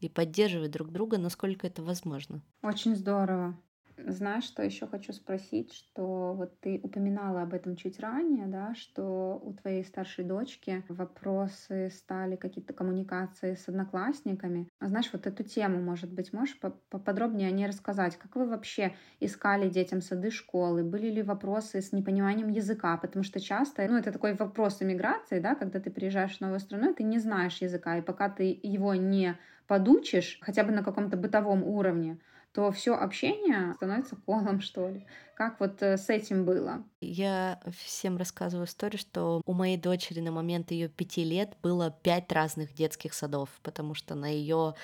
и 0.00 0.08
поддерживать 0.08 0.70
друг 0.72 0.90
друга, 0.92 1.18
насколько 1.18 1.66
это 1.66 1.82
возможно. 1.82 2.42
Очень 2.62 2.94
здорово. 2.96 3.58
Знаешь, 3.96 4.44
что 4.44 4.62
еще 4.62 4.86
хочу 4.86 5.12
спросить, 5.12 5.74
что 5.74 6.32
вот 6.32 6.58
ты 6.60 6.80
упоминала 6.82 7.42
об 7.42 7.52
этом 7.52 7.76
чуть 7.76 8.00
ранее, 8.00 8.46
да, 8.46 8.74
что 8.74 9.38
у 9.42 9.52
твоей 9.52 9.84
старшей 9.84 10.24
дочки 10.24 10.84
вопросы 10.88 11.90
стали 11.90 12.36
какие-то 12.36 12.72
коммуникации 12.72 13.54
с 13.54 13.68
одноклассниками. 13.68 14.70
А 14.78 14.88
знаешь, 14.88 15.10
вот 15.12 15.26
эту 15.26 15.42
тему, 15.44 15.82
может 15.82 16.10
быть, 16.14 16.32
можешь 16.32 16.58
поподробнее 16.58 17.48
о 17.48 17.50
ней 17.50 17.66
рассказать? 17.66 18.16
Как 18.16 18.36
вы 18.36 18.46
вообще 18.48 18.94
искали 19.20 19.68
детям 19.68 20.00
сады 20.00 20.30
школы? 20.30 20.82
Были 20.82 21.10
ли 21.10 21.22
вопросы 21.22 21.82
с 21.82 21.92
непониманием 21.92 22.48
языка? 22.48 22.96
Потому 22.96 23.22
что 23.22 23.38
часто, 23.38 23.86
ну, 23.86 23.98
это 23.98 24.12
такой 24.12 24.34
вопрос 24.34 24.80
иммиграции, 24.80 25.40
да, 25.40 25.54
когда 25.54 25.78
ты 25.78 25.90
приезжаешь 25.90 26.38
в 26.38 26.40
новую 26.40 26.60
страну, 26.60 26.94
ты 26.94 27.02
не 27.02 27.18
знаешь 27.18 27.58
языка, 27.60 27.98
и 27.98 28.02
пока 28.02 28.30
ты 28.30 28.58
его 28.62 28.94
не 28.94 29.38
подучишь, 29.70 30.38
хотя 30.40 30.64
бы 30.64 30.72
на 30.72 30.82
каком-то 30.82 31.16
бытовом 31.16 31.62
уровне, 31.62 32.18
то 32.52 32.72
все 32.72 32.96
общение 32.96 33.74
становится 33.76 34.16
колом, 34.16 34.60
что 34.68 34.88
ли. 34.88 35.06
Как 35.36 35.60
вот 35.60 35.80
э, 35.80 35.96
с 35.96 36.10
этим 36.10 36.44
было? 36.44 36.82
Я 37.00 37.60
всем 37.70 38.16
рассказываю 38.16 38.66
историю, 38.66 38.98
что 38.98 39.42
у 39.46 39.52
моей 39.52 39.76
дочери 39.76 40.18
на 40.18 40.32
момент 40.32 40.72
ее 40.72 40.88
пяти 40.88 41.22
лет 41.22 41.56
было 41.62 41.96
пять 42.02 42.32
разных 42.32 42.74
детских 42.74 43.14
садов, 43.14 43.48
потому 43.62 43.94
что 43.94 44.16
на 44.16 44.26
ее 44.26 44.74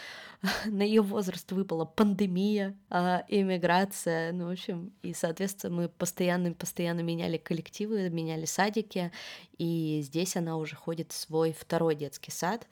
на 0.67 0.83
ее 0.85 1.03
возраст 1.03 1.51
выпала 1.51 1.85
пандемия, 1.85 2.77
а, 2.89 3.25
иммиграция, 3.27 4.33
ну, 4.33 4.47
в 4.47 4.53
общем, 4.53 4.93
и, 5.03 5.13
соответственно, 5.15 5.75
мы 5.75 5.89
постоянно, 5.89 6.53
постоянно 6.53 7.01
меняли 7.01 7.39
коллективы, 7.39 8.09
меняли 8.09 8.45
садики, 8.45 9.11
и 9.59 10.01
здесь 10.05 10.37
она 10.37 10.57
уже 10.57 10.77
ходит 10.77 11.11
в 11.11 11.17
свой 11.17 11.53
второй 11.53 11.97
детский 11.97 12.31
сад, 12.31 12.69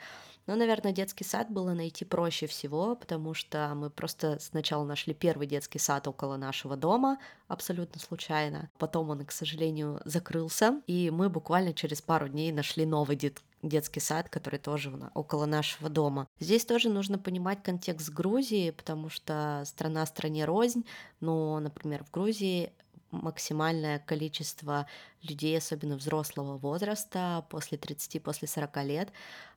но, 0.47 0.57
наверное, 0.57 0.93
детский 0.93 1.25
сад 1.25 1.51
было 1.51 1.73
найти 1.73 2.05
проще 2.05 2.47
всего, 2.47 2.97
потому 2.97 3.35
что 3.35 3.73
мы 3.75 3.91
просто 3.91 4.39
сначала 4.41 4.85
нашли 4.85 5.15
первый 5.15 5.47
детский 5.47 5.79
сад 5.79 6.07
около 6.07 6.37
нашего 6.37 6.77
дома, 6.77 7.19
абсолютно 7.49 8.01
случайно. 8.01 8.71
Потом 8.79 9.11
он, 9.11 9.25
к 9.25 9.33
сожалению, 9.33 10.01
закрылся, 10.05 10.83
и 10.87 11.11
мы 11.11 11.29
буквально 11.29 11.73
через 11.73 12.03
пару 12.03 12.29
дней 12.29 12.53
нашли 12.53 12.85
новый 12.85 13.17
дет 13.17 13.43
детский 13.63 14.01
сад, 14.01 14.29
который 14.29 14.59
тоже 14.59 14.93
около 15.15 15.47
нашего 15.47 15.89
дома. 15.89 16.29
Здесь 16.39 16.65
тоже 16.65 16.91
нужно 16.91 17.19
понимать 17.19 17.63
контекст 17.63 18.11
Грузии, 18.11 18.71
потому 18.71 19.09
что 19.09 19.63
страна 19.65 20.05
стране 20.07 20.45
рознь, 20.45 20.85
но, 21.21 21.59
например, 21.61 22.05
в 22.05 22.11
Грузии 22.11 22.73
максимальное 23.23 23.99
количество 23.99 24.87
людей, 25.23 25.57
особенно 25.57 25.97
взрослого 25.97 26.59
возраста, 26.59 27.45
после 27.49 27.79
30, 27.79 28.23
после 28.23 28.49
40 28.49 28.85
лет, 28.85 29.13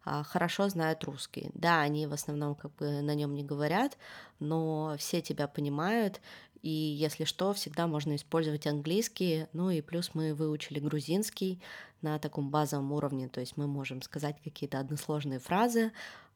а, 0.05 0.23
хорошо 0.23 0.69
знают 0.69 1.03
русский. 1.03 1.49
Да, 1.53 1.81
они 1.81 2.07
в 2.07 2.13
основном 2.13 2.55
как 2.55 2.73
бы 2.75 3.01
на 3.01 3.15
нем 3.15 3.35
не 3.35 3.43
говорят, 3.43 3.97
но 4.39 4.95
все 4.97 5.21
тебя 5.21 5.47
понимают, 5.47 6.21
и 6.61 6.69
если 6.69 7.23
что, 7.23 7.53
всегда 7.53 7.87
можно 7.87 8.15
использовать 8.15 8.67
английский, 8.67 9.47
ну 9.53 9.69
и 9.69 9.81
плюс 9.81 10.11
мы 10.13 10.33
выучили 10.33 10.79
грузинский 10.79 11.61
на 12.01 12.19
таком 12.19 12.49
базовом 12.49 12.91
уровне, 12.91 13.27
то 13.27 13.39
есть 13.39 13.57
мы 13.57 13.67
можем 13.67 14.01
сказать 14.01 14.37
какие-то 14.43 14.79
односложные 14.79 15.39
фразы, 15.39 15.91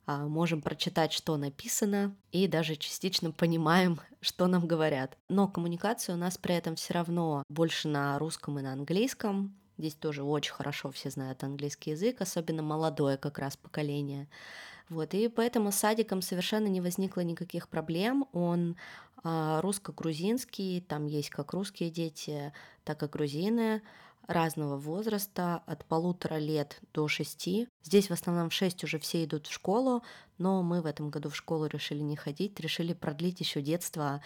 можем 0.07 0.61
прочитать, 0.61 1.13
что 1.13 1.37
написано, 1.37 2.15
и 2.31 2.47
даже 2.47 2.75
частично 2.75 3.31
понимаем, 3.31 3.99
что 4.21 4.47
нам 4.47 4.67
говорят. 4.67 5.17
Но 5.29 5.47
коммуникация 5.47 6.15
у 6.15 6.17
нас 6.17 6.37
при 6.37 6.55
этом 6.55 6.75
все 6.75 6.93
равно 6.93 7.43
больше 7.49 7.87
на 7.87 8.17
русском 8.19 8.59
и 8.59 8.61
на 8.61 8.73
английском. 8.73 9.55
Здесь 9.77 9.95
тоже 9.95 10.23
очень 10.23 10.53
хорошо 10.53 10.91
все 10.91 11.09
знают 11.09 11.43
английский 11.43 11.91
язык, 11.91 12.21
особенно 12.21 12.61
молодое 12.61 13.17
как 13.17 13.39
раз 13.39 13.57
поколение. 13.57 14.27
Вот, 14.89 15.13
и 15.13 15.29
поэтому 15.29 15.71
с 15.71 15.75
садиком 15.75 16.21
совершенно 16.21 16.67
не 16.67 16.81
возникло 16.81 17.21
никаких 17.21 17.69
проблем. 17.69 18.27
Он 18.33 18.75
а, 19.23 19.61
русско-грузинский, 19.61 20.81
там 20.81 21.05
есть 21.05 21.29
как 21.29 21.53
русские 21.53 21.89
дети, 21.89 22.51
так 22.83 23.01
и 23.01 23.07
грузины 23.07 23.81
разного 24.27 24.77
возраста, 24.77 25.63
от 25.65 25.85
полутора 25.85 26.37
лет 26.37 26.79
до 26.93 27.07
шести. 27.07 27.67
Здесь 27.83 28.09
в 28.09 28.13
основном 28.13 28.49
в 28.49 28.53
шесть 28.53 28.83
уже 28.83 28.99
все 28.99 29.23
идут 29.23 29.47
в 29.47 29.53
школу, 29.53 30.03
но 30.37 30.63
мы 30.63 30.81
в 30.81 30.85
этом 30.85 31.09
году 31.09 31.29
в 31.29 31.35
школу 31.35 31.65
решили 31.65 32.01
не 32.01 32.15
ходить, 32.15 32.59
решили 32.59 32.93
продлить 32.93 33.39
еще 33.39 33.61
детство 33.61 34.21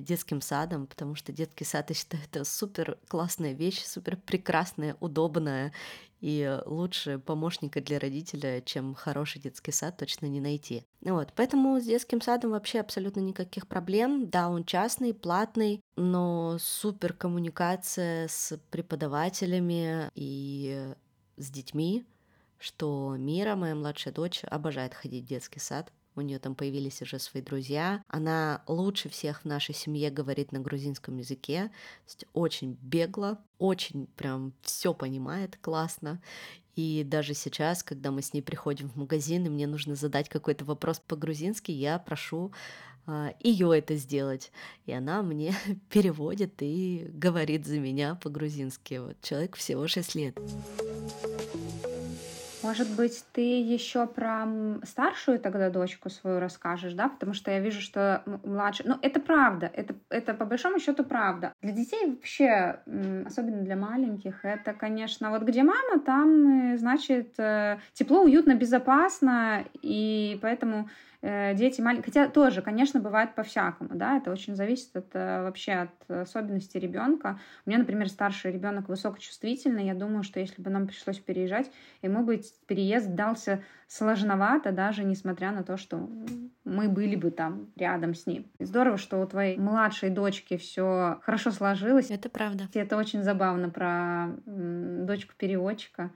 детским 0.00 0.40
садом, 0.40 0.86
потому 0.86 1.14
что 1.14 1.32
детский 1.32 1.64
сад, 1.64 1.90
я 1.90 1.94
считаю, 1.94 2.22
это 2.24 2.44
супер 2.44 2.98
классная 3.08 3.52
вещь, 3.52 3.84
супер 3.84 4.16
прекрасная, 4.16 4.96
удобная, 5.00 5.72
и 6.20 6.60
лучше 6.66 7.18
помощника 7.18 7.80
для 7.80 7.98
родителя, 7.98 8.60
чем 8.60 8.94
хороший 8.94 9.40
детский 9.40 9.72
сад, 9.72 9.96
точно 9.96 10.26
не 10.26 10.40
найти. 10.40 10.84
Вот, 11.00 11.32
поэтому 11.34 11.80
с 11.80 11.84
детским 11.84 12.20
садом 12.20 12.50
вообще 12.50 12.80
абсолютно 12.80 13.20
никаких 13.20 13.66
проблем. 13.66 14.28
Да, 14.28 14.50
он 14.50 14.64
частный, 14.64 15.14
платный, 15.14 15.80
но 15.96 16.58
супер 16.60 17.14
коммуникация 17.14 18.28
с 18.28 18.58
преподавателями 18.70 20.10
и 20.14 20.94
с 21.38 21.50
детьми, 21.50 22.04
что 22.58 23.16
Мира, 23.16 23.56
моя 23.56 23.74
младшая 23.74 24.12
дочь, 24.12 24.42
обожает 24.44 24.92
ходить 24.92 25.24
в 25.24 25.28
детский 25.28 25.60
сад 25.60 25.90
у 26.16 26.20
нее 26.20 26.38
там 26.38 26.54
появились 26.54 27.02
уже 27.02 27.18
свои 27.18 27.42
друзья. 27.42 28.02
Она 28.08 28.62
лучше 28.66 29.08
всех 29.08 29.42
в 29.42 29.44
нашей 29.44 29.74
семье 29.74 30.10
говорит 30.10 30.52
на 30.52 30.60
грузинском 30.60 31.18
языке, 31.18 31.70
очень 32.32 32.76
бегло, 32.82 33.38
очень 33.58 34.06
прям 34.16 34.52
все 34.62 34.92
понимает 34.94 35.58
классно. 35.60 36.20
И 36.76 37.04
даже 37.04 37.34
сейчас, 37.34 37.82
когда 37.82 38.10
мы 38.10 38.22
с 38.22 38.32
ней 38.32 38.42
приходим 38.42 38.88
в 38.88 38.96
магазин, 38.96 39.44
и 39.46 39.50
мне 39.50 39.66
нужно 39.66 39.96
задать 39.96 40.28
какой-то 40.28 40.64
вопрос 40.64 41.00
по-грузински, 41.00 41.70
я 41.70 41.98
прошу 41.98 42.52
а, 43.06 43.34
ее 43.40 43.76
это 43.76 43.96
сделать. 43.96 44.52
И 44.86 44.92
она 44.92 45.22
мне 45.22 45.54
переводит 45.90 46.54
и 46.60 47.10
говорит 47.12 47.66
за 47.66 47.78
меня 47.78 48.14
по-грузински. 48.14 48.94
Вот 48.98 49.16
человек 49.20 49.56
всего 49.56 49.86
6 49.86 50.14
лет. 50.14 50.38
Может 52.62 52.88
быть, 52.96 53.24
ты 53.32 53.60
еще 53.62 54.06
про 54.06 54.46
старшую 54.84 55.38
тогда 55.38 55.70
дочку 55.70 56.10
свою 56.10 56.40
расскажешь, 56.40 56.92
да? 56.92 57.08
Потому 57.08 57.32
что 57.32 57.50
я 57.50 57.60
вижу, 57.60 57.80
что 57.80 58.22
младшая... 58.44 58.88
Ну, 58.88 58.98
это 59.00 59.20
правда, 59.20 59.70
это, 59.72 59.94
это 60.10 60.34
по 60.34 60.44
большому 60.44 60.78
счету 60.78 61.04
правда. 61.04 61.54
Для 61.62 61.72
детей 61.72 62.06
вообще, 62.06 62.80
особенно 63.26 63.62
для 63.62 63.76
маленьких, 63.76 64.44
это, 64.44 64.72
конечно, 64.74 65.30
вот 65.30 65.42
где 65.42 65.62
мама, 65.62 66.00
там, 66.04 66.76
значит, 66.76 67.38
э, 67.38 67.78
тепло, 67.94 68.22
уютно, 68.22 68.54
безопасно, 68.54 69.64
и 69.82 70.38
поэтому 70.42 70.88
Э, 70.88 70.88
дети 71.22 71.80
маленькие, 71.80 72.04
хотя 72.04 72.28
тоже, 72.28 72.62
конечно, 72.62 72.98
бывает 72.98 73.34
по-всякому, 73.34 73.90
да, 73.94 74.16
это 74.16 74.30
очень 74.30 74.54
зависит 74.54 74.96
от, 74.96 75.08
э, 75.12 75.42
вообще 75.42 75.72
от 75.72 76.10
особенностей 76.10 76.78
ребенка. 76.78 77.38
У 77.66 77.70
меня, 77.70 77.78
например, 77.78 78.08
старший 78.08 78.52
ребенок 78.52 78.88
высокочувствительный, 78.88 79.86
я 79.86 79.94
думаю, 79.94 80.22
что 80.22 80.40
если 80.40 80.62
бы 80.62 80.70
нам 80.70 80.86
пришлось 80.86 81.18
переезжать, 81.18 81.70
ему 82.00 82.24
бы 82.24 82.40
переезд 82.66 83.14
дался 83.14 83.62
сложновато, 83.86 84.72
даже 84.72 85.04
несмотря 85.04 85.50
на 85.50 85.62
то, 85.62 85.76
что 85.76 86.08
мы 86.64 86.88
были 86.88 87.16
бы 87.16 87.30
там 87.30 87.70
рядом 87.76 88.14
с 88.14 88.26
ним. 88.26 88.46
Здорово, 88.58 88.96
что 88.96 89.20
у 89.20 89.26
твоей 89.26 89.58
младшей 89.58 90.10
дочки 90.10 90.56
все 90.56 91.18
хорошо 91.22 91.50
сложилось. 91.50 92.10
Это 92.10 92.30
правда. 92.30 92.68
Это 92.72 92.96
очень 92.96 93.22
забавно 93.22 93.68
про 93.68 94.28
дочку 94.46 95.34
переводчика. 95.36 96.12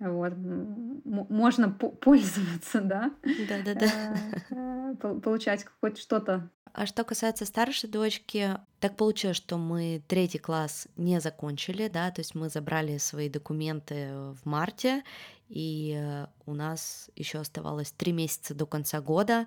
Вот. 0.00 0.32
Можно 0.36 1.70
пользоваться, 1.70 2.80
да? 2.80 3.12
Да-да-да. 3.48 4.16
Э, 4.50 4.94
получать 5.20 5.64
какое-то 5.64 6.00
что-то. 6.00 6.50
А 6.72 6.86
что 6.86 7.04
касается 7.04 7.46
старшей 7.46 7.88
дочки, 7.88 8.58
так 8.80 8.96
получилось, 8.96 9.36
что 9.36 9.58
мы 9.58 10.02
третий 10.08 10.38
класс 10.38 10.88
не 10.96 11.20
закончили, 11.20 11.86
да, 11.86 12.10
то 12.10 12.20
есть 12.20 12.34
мы 12.34 12.48
забрали 12.48 12.98
свои 12.98 13.28
документы 13.28 14.08
в 14.12 14.44
марте, 14.44 15.04
и 15.48 16.26
у 16.46 16.54
нас 16.54 17.10
еще 17.14 17.38
оставалось 17.38 17.92
три 17.92 18.10
месяца 18.10 18.54
до 18.54 18.66
конца 18.66 19.00
года, 19.00 19.46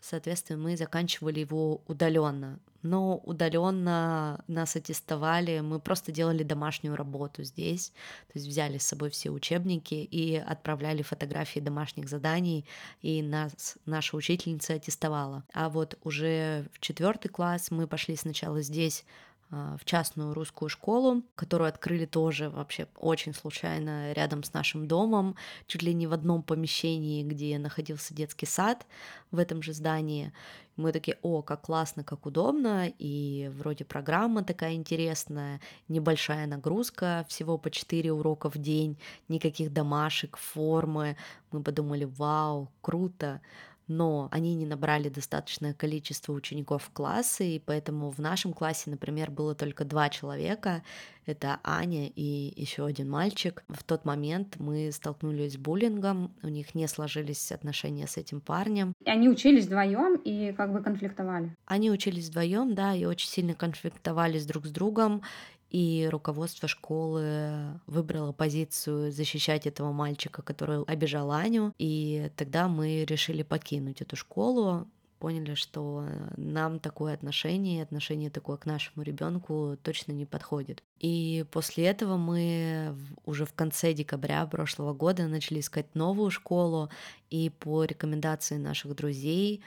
Соответственно, 0.00 0.62
мы 0.62 0.76
заканчивали 0.76 1.40
его 1.40 1.82
удаленно. 1.86 2.58
Но 2.82 3.18
удаленно 3.18 4.42
нас 4.48 4.74
аттестовали, 4.74 5.60
мы 5.60 5.80
просто 5.80 6.12
делали 6.12 6.42
домашнюю 6.42 6.96
работу 6.96 7.42
здесь, 7.42 7.92
то 8.28 8.38
есть 8.38 8.46
взяли 8.46 8.78
с 8.78 8.86
собой 8.86 9.10
все 9.10 9.28
учебники 9.28 9.94
и 9.94 10.36
отправляли 10.36 11.02
фотографии 11.02 11.60
домашних 11.60 12.08
заданий, 12.08 12.64
и 13.02 13.22
нас 13.22 13.76
наша 13.84 14.16
учительница 14.16 14.74
аттестовала. 14.74 15.44
А 15.52 15.68
вот 15.68 15.98
уже 16.04 16.64
в 16.72 16.80
четвертый 16.80 17.28
класс 17.28 17.70
мы 17.70 17.86
пошли 17.86 18.16
сначала 18.16 18.62
здесь 18.62 19.04
в 19.50 19.84
частную 19.84 20.32
русскую 20.32 20.68
школу, 20.68 21.22
которую 21.34 21.68
открыли 21.68 22.06
тоже 22.06 22.50
вообще 22.50 22.86
очень 22.96 23.34
случайно 23.34 24.12
рядом 24.12 24.44
с 24.44 24.52
нашим 24.52 24.86
домом, 24.86 25.34
чуть 25.66 25.82
ли 25.82 25.92
не 25.92 26.06
в 26.06 26.12
одном 26.12 26.42
помещении, 26.42 27.24
где 27.24 27.58
находился 27.58 28.14
детский 28.14 28.46
сад 28.46 28.86
в 29.30 29.38
этом 29.38 29.62
же 29.62 29.72
здании. 29.72 30.32
Мы 30.76 30.92
такие, 30.92 31.18
о, 31.22 31.42
как 31.42 31.62
классно, 31.62 32.04
как 32.04 32.26
удобно, 32.26 32.90
и 32.98 33.50
вроде 33.58 33.84
программа 33.84 34.42
такая 34.44 34.74
интересная, 34.74 35.60
небольшая 35.88 36.46
нагрузка, 36.46 37.26
всего 37.28 37.58
по 37.58 37.70
4 37.70 38.10
урока 38.12 38.48
в 38.50 38.56
день, 38.56 38.98
никаких 39.28 39.72
домашек, 39.72 40.36
формы. 40.36 41.16
Мы 41.50 41.62
подумали, 41.62 42.04
вау, 42.04 42.70
круто, 42.80 43.42
но 43.90 44.28
они 44.30 44.54
не 44.54 44.66
набрали 44.66 45.08
достаточное 45.08 45.74
количество 45.74 46.32
учеников 46.32 46.84
в 46.84 46.90
классы, 46.92 47.56
и 47.56 47.58
поэтому 47.58 48.10
в 48.10 48.18
нашем 48.18 48.52
классе, 48.52 48.88
например, 48.88 49.32
было 49.32 49.56
только 49.56 49.84
два 49.84 50.08
человека, 50.08 50.82
это 51.26 51.58
Аня 51.64 52.06
и 52.08 52.52
еще 52.56 52.86
один 52.86 53.10
мальчик. 53.10 53.64
В 53.68 53.82
тот 53.82 54.04
момент 54.04 54.56
мы 54.58 54.90
столкнулись 54.92 55.54
с 55.54 55.56
буллингом, 55.56 56.32
у 56.42 56.48
них 56.48 56.74
не 56.74 56.86
сложились 56.86 57.50
отношения 57.50 58.06
с 58.06 58.16
этим 58.16 58.40
парнем. 58.40 58.94
И 59.04 59.10
они 59.10 59.28
учились 59.28 59.66
вдвоем 59.66 60.16
и 60.16 60.52
как 60.52 60.72
бы 60.72 60.82
конфликтовали. 60.82 61.56
Они 61.66 61.90
учились 61.90 62.28
вдвоем, 62.28 62.74
да, 62.74 62.94
и 62.94 63.04
очень 63.04 63.28
сильно 63.28 63.54
конфликтовали 63.54 64.38
с 64.38 64.46
друг 64.46 64.66
с 64.66 64.70
другом. 64.70 65.22
И 65.70 66.08
руководство 66.10 66.68
школы 66.68 67.80
выбрало 67.86 68.32
позицию 68.32 69.12
защищать 69.12 69.66
этого 69.66 69.92
мальчика, 69.92 70.42
который 70.42 70.82
обижал 70.84 71.30
Аню. 71.30 71.72
И 71.78 72.30
тогда 72.36 72.68
мы 72.68 73.04
решили 73.04 73.42
покинуть 73.42 74.02
эту 74.02 74.16
школу 74.16 74.88
поняли, 75.20 75.54
что 75.54 76.06
нам 76.36 76.80
такое 76.80 77.14
отношение, 77.14 77.82
отношение 77.82 78.30
такое 78.30 78.56
к 78.56 78.66
нашему 78.66 79.04
ребенку 79.04 79.76
точно 79.82 80.12
не 80.12 80.24
подходит. 80.24 80.82
И 80.98 81.44
после 81.52 81.84
этого 81.86 82.16
мы 82.16 82.96
уже 83.26 83.44
в 83.44 83.52
конце 83.52 83.92
декабря 83.92 84.44
прошлого 84.46 84.94
года 84.94 85.28
начали 85.28 85.60
искать 85.60 85.94
новую 85.94 86.30
школу, 86.30 86.88
и 87.28 87.50
по 87.50 87.84
рекомендации 87.84 88.56
наших 88.56 88.96
друзей 88.96 89.62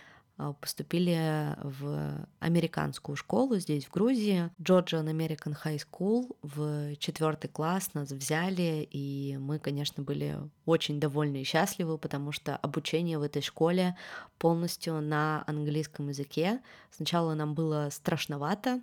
поступили 0.60 1.56
в 1.64 2.28
американскую 2.40 3.16
школу 3.16 3.58
здесь, 3.58 3.86
в 3.86 3.92
Грузии. 3.92 4.50
Georgian 4.60 5.06
American 5.06 5.56
High 5.64 5.82
School 5.82 6.36
в 6.42 6.96
четвертый 6.98 7.48
класс 7.48 7.94
нас 7.94 8.12
взяли, 8.12 8.88
и 8.92 9.38
мы, 9.40 9.60
конечно, 9.60 10.04
были 10.04 10.38
очень 10.66 11.00
довольны 11.00 11.42
и 11.42 11.46
счастливы, 11.46 11.98
потому 11.98 12.32
что 12.32 12.58
обучение 12.58 13.18
в 13.18 13.22
этой 13.24 13.42
школе 13.42 13.98
полностью 14.38 15.02
на 15.02 15.44
английском 15.48 16.10
языке. 16.10 16.62
Сначала 16.92 17.34
нам 17.34 17.54
было 17.54 17.90
страшновато, 17.92 18.82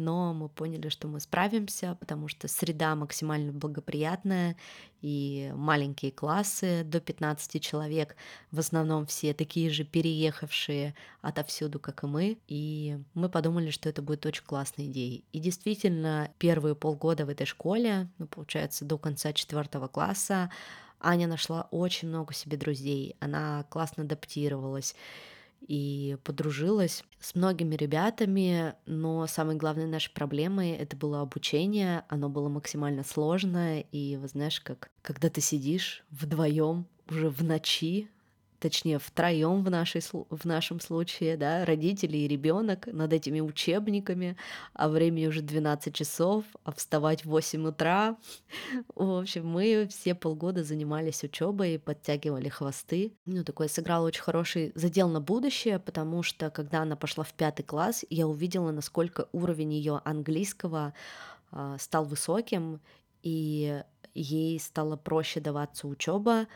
но 0.00 0.34
мы 0.34 0.48
поняли, 0.48 0.88
что 0.88 1.06
мы 1.06 1.20
справимся, 1.20 1.96
потому 2.00 2.28
что 2.28 2.48
среда 2.48 2.94
максимально 2.94 3.52
благоприятная, 3.52 4.56
и 5.02 5.52
маленькие 5.54 6.12
классы 6.12 6.82
до 6.84 7.00
15 7.00 7.62
человек, 7.62 8.16
в 8.50 8.58
основном 8.58 9.06
все 9.06 9.32
такие 9.32 9.70
же 9.70 9.84
переехавшие 9.84 10.94
отовсюду, 11.22 11.78
как 11.78 12.04
и 12.04 12.06
мы, 12.06 12.38
и 12.48 12.98
мы 13.14 13.28
подумали, 13.28 13.70
что 13.70 13.88
это 13.88 14.02
будет 14.02 14.26
очень 14.26 14.44
классной 14.44 14.86
идеей. 14.86 15.24
И 15.32 15.38
действительно, 15.38 16.30
первые 16.38 16.74
полгода 16.74 17.24
в 17.24 17.30
этой 17.30 17.46
школе, 17.46 18.08
ну, 18.18 18.26
получается, 18.26 18.84
до 18.84 18.98
конца 18.98 19.32
четвертого 19.32 19.88
класса, 19.88 20.50
Аня 21.00 21.26
нашла 21.26 21.66
очень 21.70 22.08
много 22.08 22.34
себе 22.34 22.58
друзей, 22.58 23.16
она 23.20 23.64
классно 23.70 24.02
адаптировалась, 24.02 24.94
и 25.60 26.16
подружилась 26.24 27.04
с 27.20 27.34
многими 27.34 27.74
ребятами, 27.76 28.74
но 28.86 29.26
самой 29.26 29.56
главной 29.56 29.86
нашей 29.86 30.12
проблемой 30.12 30.72
это 30.72 30.96
было 30.96 31.20
обучение, 31.20 32.04
оно 32.08 32.28
было 32.28 32.48
максимально 32.48 33.04
сложное, 33.04 33.80
и, 33.92 34.16
вы 34.16 34.28
знаешь, 34.28 34.60
как 34.60 34.90
когда 35.02 35.28
ты 35.28 35.40
сидишь 35.40 36.04
вдвоем 36.10 36.86
уже 37.08 37.28
в 37.30 37.42
ночи 37.42 38.08
точнее, 38.60 38.98
втроем 38.98 39.64
в, 39.64 39.70
нашей, 39.70 40.02
в 40.12 40.44
нашем 40.44 40.80
случае, 40.80 41.36
да, 41.36 41.64
родители 41.64 42.18
и 42.18 42.28
ребенок 42.28 42.86
над 42.86 43.12
этими 43.12 43.40
учебниками, 43.40 44.36
а 44.74 44.88
времени 44.88 45.26
уже 45.26 45.40
12 45.40 45.94
часов, 45.94 46.44
а 46.64 46.72
вставать 46.72 47.24
в 47.24 47.30
8 47.30 47.66
утра. 47.66 48.16
В 48.94 49.18
общем, 49.20 49.46
мы 49.46 49.88
все 49.90 50.14
полгода 50.14 50.62
занимались 50.62 51.24
учебой, 51.24 51.78
подтягивали 51.78 52.48
хвосты. 52.48 53.12
Ну, 53.26 53.42
такой 53.42 53.68
сыграл 53.68 54.04
очень 54.04 54.22
хороший 54.22 54.72
задел 54.74 55.08
на 55.08 55.20
будущее, 55.20 55.78
потому 55.78 56.22
что, 56.22 56.50
когда 56.50 56.82
она 56.82 56.96
пошла 56.96 57.24
в 57.24 57.32
пятый 57.32 57.62
класс, 57.62 58.04
я 58.10 58.28
увидела, 58.28 58.70
насколько 58.70 59.28
уровень 59.32 59.72
ее 59.72 60.00
английского 60.04 60.92
э, 61.52 61.76
стал 61.78 62.04
высоким, 62.04 62.80
и 63.22 63.82
ей 64.14 64.58
стало 64.58 64.96
проще 64.96 65.40
даваться 65.40 65.86
учеба, 65.86 66.46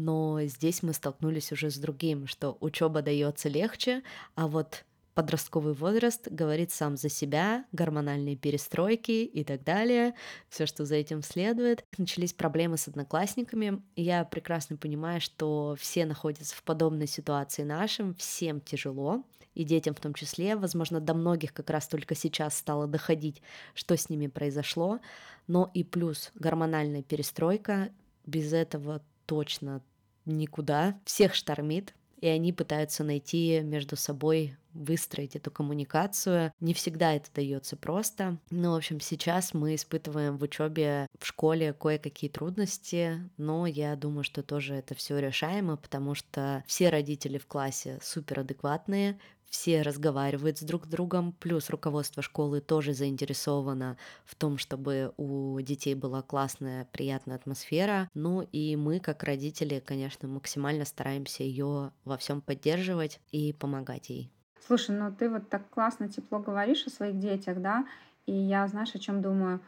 но 0.00 0.40
здесь 0.44 0.82
мы 0.82 0.94
столкнулись 0.94 1.52
уже 1.52 1.70
с 1.70 1.76
другим, 1.76 2.26
что 2.26 2.56
учеба 2.60 3.02
дается 3.02 3.50
легче, 3.50 4.02
а 4.34 4.48
вот 4.48 4.86
подростковый 5.12 5.74
возраст 5.74 6.26
говорит 6.26 6.72
сам 6.72 6.96
за 6.96 7.10
себя, 7.10 7.66
гормональные 7.72 8.36
перестройки 8.36 9.24
и 9.24 9.44
так 9.44 9.62
далее, 9.62 10.14
все, 10.48 10.64
что 10.64 10.86
за 10.86 10.94
этим 10.94 11.22
следует. 11.22 11.84
Начались 11.98 12.32
проблемы 12.32 12.78
с 12.78 12.88
одноклассниками, 12.88 13.82
и 13.94 14.02
я 14.02 14.24
прекрасно 14.24 14.78
понимаю, 14.78 15.20
что 15.20 15.76
все 15.78 16.06
находятся 16.06 16.56
в 16.56 16.62
подобной 16.62 17.06
ситуации 17.06 17.64
нашим, 17.64 18.14
всем 18.14 18.62
тяжело, 18.62 19.22
и 19.54 19.64
детям 19.64 19.94
в 19.94 20.00
том 20.00 20.14
числе, 20.14 20.56
возможно, 20.56 21.00
до 21.00 21.12
многих 21.12 21.52
как 21.52 21.68
раз 21.68 21.86
только 21.88 22.14
сейчас 22.14 22.56
стало 22.56 22.86
доходить, 22.86 23.42
что 23.74 23.98
с 23.98 24.08
ними 24.08 24.28
произошло, 24.28 25.00
но 25.46 25.70
и 25.74 25.84
плюс 25.84 26.30
гормональная 26.36 27.02
перестройка, 27.02 27.90
без 28.24 28.54
этого 28.54 29.02
точно 29.26 29.82
никуда, 30.24 30.98
всех 31.04 31.34
штормит, 31.34 31.94
и 32.20 32.26
они 32.28 32.52
пытаются 32.52 33.02
найти 33.02 33.60
между 33.60 33.96
собой 33.96 34.56
выстроить 34.72 35.36
эту 35.36 35.50
коммуникацию. 35.50 36.52
Не 36.60 36.74
всегда 36.74 37.14
это 37.14 37.28
дается 37.34 37.76
просто. 37.76 38.38
Но, 38.50 38.72
в 38.72 38.76
общем, 38.76 39.00
сейчас 39.00 39.54
мы 39.54 39.74
испытываем 39.74 40.36
в 40.36 40.42
учебе 40.42 41.06
в 41.18 41.26
школе 41.26 41.72
кое-какие 41.72 42.30
трудности, 42.30 43.28
но 43.36 43.66
я 43.66 43.96
думаю, 43.96 44.22
что 44.22 44.42
тоже 44.42 44.74
это 44.74 44.94
все 44.94 45.18
решаемо, 45.18 45.76
потому 45.76 46.14
что 46.14 46.62
все 46.66 46.90
родители 46.90 47.38
в 47.38 47.46
классе 47.46 47.98
супер 48.02 48.40
адекватные, 48.40 49.18
все 49.50 49.82
разговаривают 49.82 50.58
с 50.58 50.62
друг 50.62 50.86
другом, 50.88 51.32
плюс 51.34 51.68
руководство 51.70 52.22
школы 52.22 52.60
тоже 52.62 52.94
заинтересовано 52.94 53.98
в 54.24 54.34
том, 54.36 54.56
чтобы 54.58 55.12
у 55.18 55.60
детей 55.60 55.94
была 55.94 56.22
классная, 56.22 56.86
приятная 56.92 57.36
атмосфера. 57.36 58.08
Ну 58.14 58.42
и 58.42 58.76
мы, 58.76 59.00
как 59.00 59.22
родители, 59.24 59.80
конечно, 59.80 60.28
максимально 60.28 60.84
стараемся 60.86 61.42
ее 61.42 61.92
во 62.04 62.16
всем 62.16 62.40
поддерживать 62.40 63.20
и 63.32 63.52
помогать 63.52 64.08
ей. 64.10 64.32
Слушай, 64.58 64.96
ну 64.96 65.12
ты 65.14 65.28
вот 65.28 65.48
так 65.48 65.68
классно, 65.70 66.08
тепло 66.08 66.38
говоришь 66.38 66.86
о 66.86 66.90
своих 66.90 67.18
детях, 67.18 67.60
да, 67.60 67.86
и 68.26 68.32
я, 68.32 68.66
знаешь, 68.68 68.94
о 68.94 68.98
чем 68.98 69.22
думаю? 69.22 69.60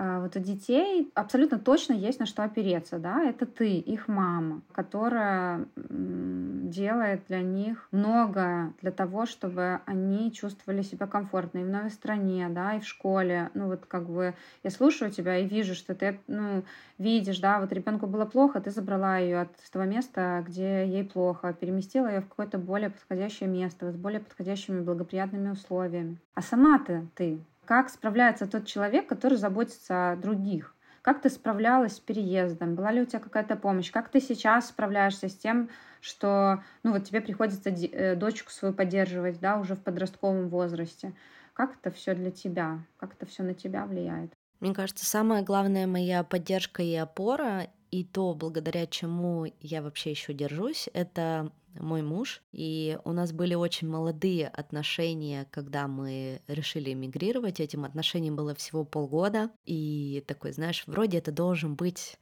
А, 0.00 0.20
вот 0.20 0.36
у 0.36 0.38
детей 0.38 1.10
абсолютно 1.14 1.58
точно 1.58 1.92
есть 1.92 2.20
на 2.20 2.26
что 2.26 2.44
опереться, 2.44 3.00
да, 3.00 3.24
это 3.24 3.46
ты, 3.46 3.78
их 3.78 4.06
мама, 4.06 4.62
которая 4.70 5.66
делает 5.74 7.22
для 7.26 7.42
них 7.42 7.88
много 7.90 8.72
для 8.80 8.92
того, 8.92 9.26
чтобы 9.26 9.80
они 9.86 10.32
чувствовали 10.32 10.82
себя 10.82 11.08
комфортно 11.08 11.58
и 11.58 11.64
в 11.64 11.68
новой 11.68 11.90
стране, 11.90 12.48
да, 12.48 12.74
и 12.74 12.80
в 12.80 12.86
школе. 12.86 13.50
Ну 13.54 13.66
вот 13.66 13.86
как 13.86 14.08
бы 14.08 14.34
я 14.62 14.70
слушаю 14.70 15.10
тебя 15.10 15.38
и 15.38 15.48
вижу, 15.48 15.74
что 15.74 15.96
ты, 15.96 16.20
ну, 16.28 16.62
видишь, 16.98 17.40
да, 17.40 17.58
вот 17.58 17.72
ребенку 17.72 18.06
было 18.06 18.24
плохо, 18.24 18.60
ты 18.60 18.70
забрала 18.70 19.18
ее 19.18 19.40
от 19.40 19.56
того 19.72 19.84
места, 19.84 20.44
где 20.46 20.86
ей 20.86 21.02
плохо, 21.02 21.52
переместила 21.52 22.06
ее 22.06 22.20
в 22.20 22.28
какое-то 22.28 22.58
более 22.58 22.90
подходящее 22.90 23.48
место, 23.48 23.90
с 23.90 23.96
более 23.96 24.20
подходящими 24.20 24.80
благоприятными 24.80 25.50
условиями. 25.50 26.18
А 26.34 26.42
сама 26.42 26.78
ты, 26.78 27.04
ты, 27.16 27.40
как 27.68 27.90
справляется 27.90 28.46
тот 28.46 28.64
человек, 28.64 29.06
который 29.06 29.36
заботится 29.36 30.12
о 30.12 30.16
других. 30.16 30.74
Как 31.02 31.20
ты 31.20 31.28
справлялась 31.28 31.96
с 31.96 32.00
переездом? 32.00 32.74
Была 32.74 32.92
ли 32.92 33.02
у 33.02 33.04
тебя 33.04 33.18
какая-то 33.18 33.56
помощь? 33.56 33.90
Как 33.90 34.08
ты 34.08 34.22
сейчас 34.22 34.70
справляешься 34.70 35.28
с 35.28 35.36
тем, 35.36 35.68
что 36.00 36.62
ну, 36.82 36.92
вот 36.92 37.04
тебе 37.04 37.20
приходится 37.20 37.68
э, 37.68 38.16
дочку 38.16 38.50
свою 38.50 38.72
поддерживать, 38.72 39.38
да, 39.40 39.58
уже 39.58 39.74
в 39.74 39.82
подростковом 39.82 40.48
возрасте? 40.48 41.12
Как 41.52 41.76
это 41.76 41.94
все 41.94 42.14
для 42.14 42.30
тебя? 42.30 42.78
Как 42.96 43.12
это 43.12 43.26
все 43.26 43.42
на 43.42 43.52
тебя 43.52 43.84
влияет? 43.84 44.32
Мне 44.60 44.72
кажется, 44.72 45.04
самая 45.04 45.42
главная 45.42 45.86
моя 45.86 46.24
поддержка 46.24 46.82
и 46.82 46.94
опора, 46.94 47.68
и 47.90 48.02
то, 48.02 48.32
благодаря 48.32 48.86
чему 48.86 49.44
я 49.60 49.82
вообще 49.82 50.12
еще 50.12 50.32
держусь, 50.32 50.88
это 50.94 51.52
мой 51.78 52.02
муж, 52.02 52.42
и 52.52 52.98
у 53.04 53.12
нас 53.12 53.32
были 53.32 53.54
очень 53.54 53.88
молодые 53.88 54.48
отношения, 54.48 55.46
когда 55.50 55.88
мы 55.88 56.40
решили 56.46 56.92
эмигрировать. 56.92 57.60
Этим 57.60 57.84
отношениям 57.84 58.36
было 58.36 58.54
всего 58.54 58.84
полгода, 58.84 59.50
и 59.64 60.24
такой, 60.26 60.52
знаешь, 60.52 60.84
вроде 60.86 61.18
это 61.18 61.32
должен 61.32 61.74
быть 61.74 62.18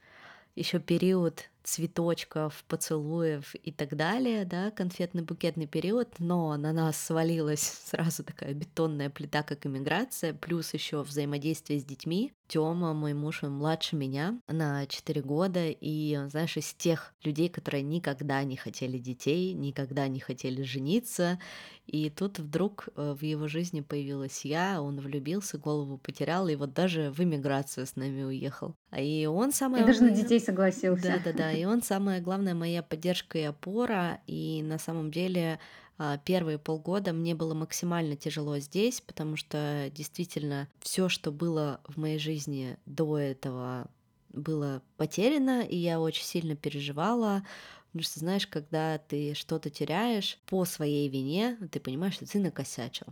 еще 0.54 0.80
период 0.80 1.50
цветочков, 1.66 2.64
поцелуев 2.68 3.54
и 3.56 3.72
так 3.72 3.96
далее, 3.96 4.44
да, 4.44 4.70
конфетно-букетный 4.70 5.66
период, 5.66 6.08
но 6.18 6.56
на 6.56 6.72
нас 6.72 6.96
свалилась 6.96 7.60
сразу 7.86 8.24
такая 8.24 8.54
бетонная 8.54 9.10
плита, 9.10 9.42
как 9.42 9.66
иммиграция, 9.66 10.32
плюс 10.32 10.72
еще 10.74 11.02
взаимодействие 11.02 11.80
с 11.80 11.84
детьми. 11.84 12.32
Тёма, 12.48 12.94
мой 12.94 13.12
муж, 13.12 13.42
он 13.42 13.52
младше 13.52 13.96
меня 13.96 14.38
на 14.46 14.86
4 14.86 15.20
года, 15.22 15.66
и, 15.68 16.18
знаешь, 16.28 16.56
из 16.56 16.72
тех 16.74 17.12
людей, 17.24 17.48
которые 17.48 17.82
никогда 17.82 18.44
не 18.44 18.56
хотели 18.56 18.98
детей, 18.98 19.52
никогда 19.52 20.06
не 20.06 20.20
хотели 20.20 20.62
жениться, 20.62 21.40
и 21.86 22.10
тут 22.10 22.38
вдруг 22.38 22.88
э, 22.94 23.16
в 23.18 23.22
его 23.22 23.48
жизни 23.48 23.80
появилась 23.80 24.44
я, 24.44 24.80
он 24.80 25.00
влюбился, 25.00 25.58
голову 25.58 25.98
потерял, 25.98 26.46
и 26.46 26.54
вот 26.54 26.72
даже 26.72 27.10
в 27.10 27.20
иммиграцию 27.20 27.86
с 27.86 27.96
нами 27.96 28.22
уехал. 28.22 28.76
И 28.96 29.26
он 29.26 29.52
самое... 29.52 29.82
И 29.82 29.86
даже 29.86 30.02
на 30.02 30.10
детей 30.10 30.40
согласился. 30.40 31.02
Да-да-да, 31.02 31.55
и 31.56 31.64
он 31.64 31.82
самая 31.82 32.20
главная 32.20 32.54
моя 32.54 32.82
поддержка 32.82 33.38
и 33.38 33.42
опора. 33.42 34.20
И 34.26 34.62
на 34.62 34.78
самом 34.78 35.10
деле 35.10 35.58
а, 35.98 36.18
первые 36.18 36.58
полгода 36.58 37.12
мне 37.12 37.34
было 37.34 37.54
максимально 37.54 38.16
тяжело 38.16 38.58
здесь, 38.58 39.00
потому 39.00 39.36
что 39.36 39.90
действительно 39.94 40.68
все, 40.80 41.08
что 41.08 41.32
было 41.32 41.80
в 41.88 41.98
моей 41.98 42.18
жизни 42.18 42.76
до 42.86 43.18
этого, 43.18 43.88
было 44.32 44.82
потеряно, 44.96 45.62
и 45.62 45.76
я 45.76 45.98
очень 45.98 46.24
сильно 46.24 46.54
переживала, 46.54 47.42
потому 47.86 48.02
что, 48.02 48.20
знаешь, 48.20 48.46
когда 48.46 48.98
ты 48.98 49.34
что-то 49.34 49.70
теряешь 49.70 50.38
по 50.46 50.64
своей 50.66 51.08
вине, 51.08 51.56
ты 51.72 51.80
понимаешь, 51.80 52.14
что 52.14 52.26
ты 52.26 52.38
накосячил. 52.38 53.06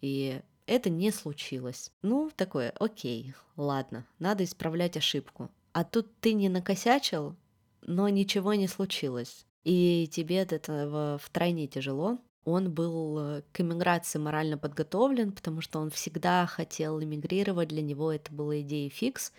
И 0.00 0.40
это 0.66 0.90
не 0.90 1.10
случилось. 1.10 1.90
Ну, 2.02 2.30
такое, 2.36 2.72
окей, 2.78 3.34
ладно, 3.56 4.06
надо 4.20 4.44
исправлять 4.44 4.96
ошибку. 4.96 5.50
А 5.72 5.82
тут 5.82 6.08
ты 6.20 6.34
не 6.34 6.48
накосячил, 6.48 7.34
но 7.82 8.08
ничего 8.08 8.54
не 8.54 8.68
случилось. 8.68 9.46
И 9.64 10.08
тебе 10.10 10.42
от 10.42 10.52
этого 10.52 11.18
втройне 11.22 11.66
тяжело. 11.66 12.18
Он 12.44 12.72
был 12.72 13.18
э, 13.18 13.42
к 13.52 13.60
эмиграции 13.60 14.18
морально 14.18 14.56
подготовлен, 14.56 15.32
потому 15.32 15.60
что 15.60 15.80
он 15.80 15.90
всегда 15.90 16.46
хотел 16.46 17.02
эмигрировать, 17.02 17.68
для 17.68 17.82
него 17.82 18.10
это 18.10 18.32
была 18.32 18.60
идея 18.60 18.88
фикс 18.88 19.32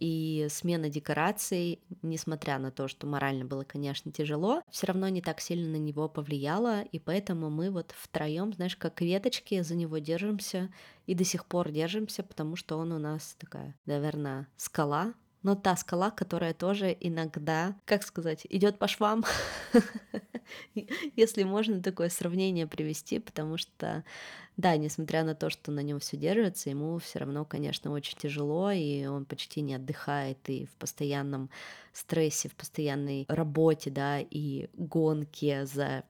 и 0.00 0.46
смена 0.50 0.88
декораций, 0.88 1.78
несмотря 2.02 2.58
на 2.58 2.72
то, 2.72 2.88
что 2.88 3.06
морально 3.06 3.44
было, 3.44 3.64
конечно, 3.64 4.10
тяжело, 4.10 4.62
все 4.70 4.86
равно 4.88 5.08
не 5.08 5.20
так 5.20 5.40
сильно 5.40 5.72
на 5.72 5.76
него 5.76 6.08
повлияло, 6.08 6.82
и 6.82 6.98
поэтому 6.98 7.50
мы 7.50 7.70
вот 7.70 7.94
втроем, 7.96 8.52
знаешь, 8.52 8.76
как 8.76 9.00
веточки 9.02 9.60
за 9.60 9.76
него 9.76 9.98
держимся 9.98 10.72
и 11.06 11.14
до 11.14 11.24
сих 11.24 11.44
пор 11.44 11.70
держимся, 11.70 12.22
потому 12.22 12.56
что 12.56 12.78
он 12.78 12.92
у 12.92 12.98
нас 12.98 13.36
такая, 13.38 13.76
наверное, 13.84 14.48
скала, 14.56 15.12
но 15.42 15.54
та 15.54 15.76
скала, 15.76 16.10
которая 16.10 16.54
тоже 16.54 16.96
иногда, 16.98 17.76
как 17.84 18.02
сказать, 18.02 18.46
идет 18.50 18.78
по 18.78 18.88
швам, 18.88 19.24
если 21.16 21.42
можно 21.44 21.82
такое 21.82 22.08
сравнение 22.08 22.66
привести, 22.66 23.18
потому 23.18 23.56
что, 23.56 24.04
да, 24.56 24.76
несмотря 24.76 25.24
на 25.24 25.34
то, 25.34 25.48
что 25.48 25.72
на 25.72 25.80
нем 25.80 26.00
все 26.00 26.16
держится, 26.16 26.70
ему 26.70 26.98
все 26.98 27.20
равно, 27.20 27.44
конечно, 27.44 27.90
очень 27.90 28.18
тяжело, 28.18 28.70
и 28.70 29.06
он 29.06 29.24
почти 29.24 29.62
не 29.62 29.74
отдыхает, 29.74 30.38
и 30.48 30.66
в 30.66 30.76
постоянном 30.76 31.50
стрессе, 31.92 32.48
в 32.48 32.54
постоянной 32.54 33.24
работе, 33.28 33.90
да, 33.90 34.20
и 34.20 34.68
гонке 34.74 35.64
за 35.64 36.04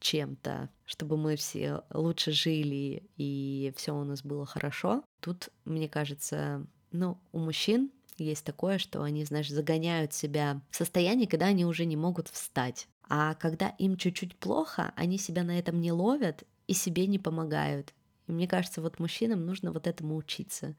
чем-то, 0.00 0.68
чтобы 0.84 1.16
мы 1.16 1.36
все 1.36 1.84
лучше 1.94 2.32
жили 2.32 3.04
и 3.16 3.72
все 3.76 3.94
у 3.94 4.02
нас 4.02 4.22
было 4.24 4.44
хорошо. 4.44 5.04
Тут, 5.20 5.50
мне 5.64 5.88
кажется, 5.88 6.66
ну, 6.90 7.18
у 7.30 7.38
мужчин 7.38 7.92
есть 8.22 8.44
такое, 8.44 8.78
что 8.78 9.02
они, 9.02 9.24
знаешь, 9.24 9.50
загоняют 9.50 10.12
себя 10.12 10.60
в 10.70 10.76
состояние, 10.76 11.28
когда 11.28 11.46
они 11.46 11.64
уже 11.64 11.84
не 11.84 11.96
могут 11.96 12.28
встать. 12.28 12.88
А 13.08 13.34
когда 13.34 13.68
им 13.78 13.96
чуть-чуть 13.96 14.36
плохо, 14.36 14.92
они 14.96 15.18
себя 15.18 15.42
на 15.42 15.58
этом 15.58 15.80
не 15.80 15.92
ловят 15.92 16.44
и 16.66 16.72
себе 16.72 17.06
не 17.06 17.18
помогают. 17.18 17.92
И 18.26 18.32
мне 18.32 18.46
кажется, 18.46 18.80
вот 18.80 18.98
мужчинам 18.98 19.44
нужно 19.44 19.72
вот 19.72 19.86
этому 19.86 20.16
учиться, 20.16 20.76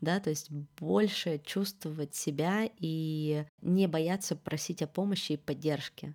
да, 0.00 0.20
то 0.20 0.30
есть 0.30 0.50
больше 0.78 1.40
чувствовать 1.44 2.14
себя 2.14 2.70
и 2.78 3.44
не 3.60 3.88
бояться 3.88 4.36
просить 4.36 4.82
о 4.82 4.86
помощи 4.86 5.32
и 5.32 5.36
поддержке 5.36 6.14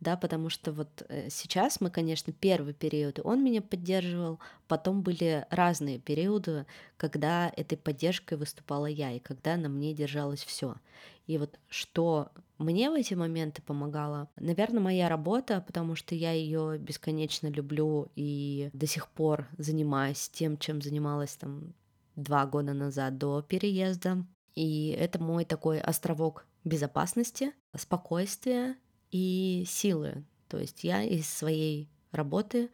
да, 0.00 0.16
потому 0.16 0.48
что 0.48 0.72
вот 0.72 1.04
э, 1.08 1.28
сейчас 1.28 1.80
мы, 1.80 1.90
конечно, 1.90 2.32
первый 2.32 2.72
период, 2.72 3.18
он 3.24 3.42
меня 3.42 3.60
поддерживал, 3.60 4.38
потом 4.68 5.02
были 5.02 5.46
разные 5.50 5.98
периоды, 5.98 6.66
когда 6.96 7.52
этой 7.56 7.76
поддержкой 7.76 8.38
выступала 8.38 8.86
я, 8.86 9.12
и 9.12 9.18
когда 9.18 9.56
на 9.56 9.68
мне 9.68 9.94
держалось 9.94 10.44
все. 10.44 10.76
И 11.26 11.36
вот 11.36 11.58
что 11.68 12.30
мне 12.58 12.90
в 12.90 12.94
эти 12.94 13.14
моменты 13.14 13.60
помогало, 13.60 14.28
наверное, 14.36 14.80
моя 14.80 15.08
работа, 15.08 15.62
потому 15.66 15.94
что 15.94 16.14
я 16.14 16.32
ее 16.32 16.78
бесконечно 16.78 17.48
люблю 17.48 18.08
и 18.14 18.70
до 18.72 18.86
сих 18.86 19.08
пор 19.08 19.48
занимаюсь 19.58 20.28
тем, 20.32 20.58
чем 20.58 20.80
занималась 20.80 21.34
там 21.34 21.74
два 22.16 22.46
года 22.46 22.72
назад 22.72 23.18
до 23.18 23.42
переезда. 23.42 24.24
И 24.54 24.88
это 24.98 25.22
мой 25.22 25.44
такой 25.44 25.80
островок 25.80 26.46
безопасности, 26.64 27.52
спокойствия 27.76 28.76
и 29.10 29.64
силы. 29.66 30.24
То 30.48 30.58
есть 30.58 30.84
я 30.84 31.02
из 31.02 31.28
своей 31.28 31.88
работы 32.12 32.70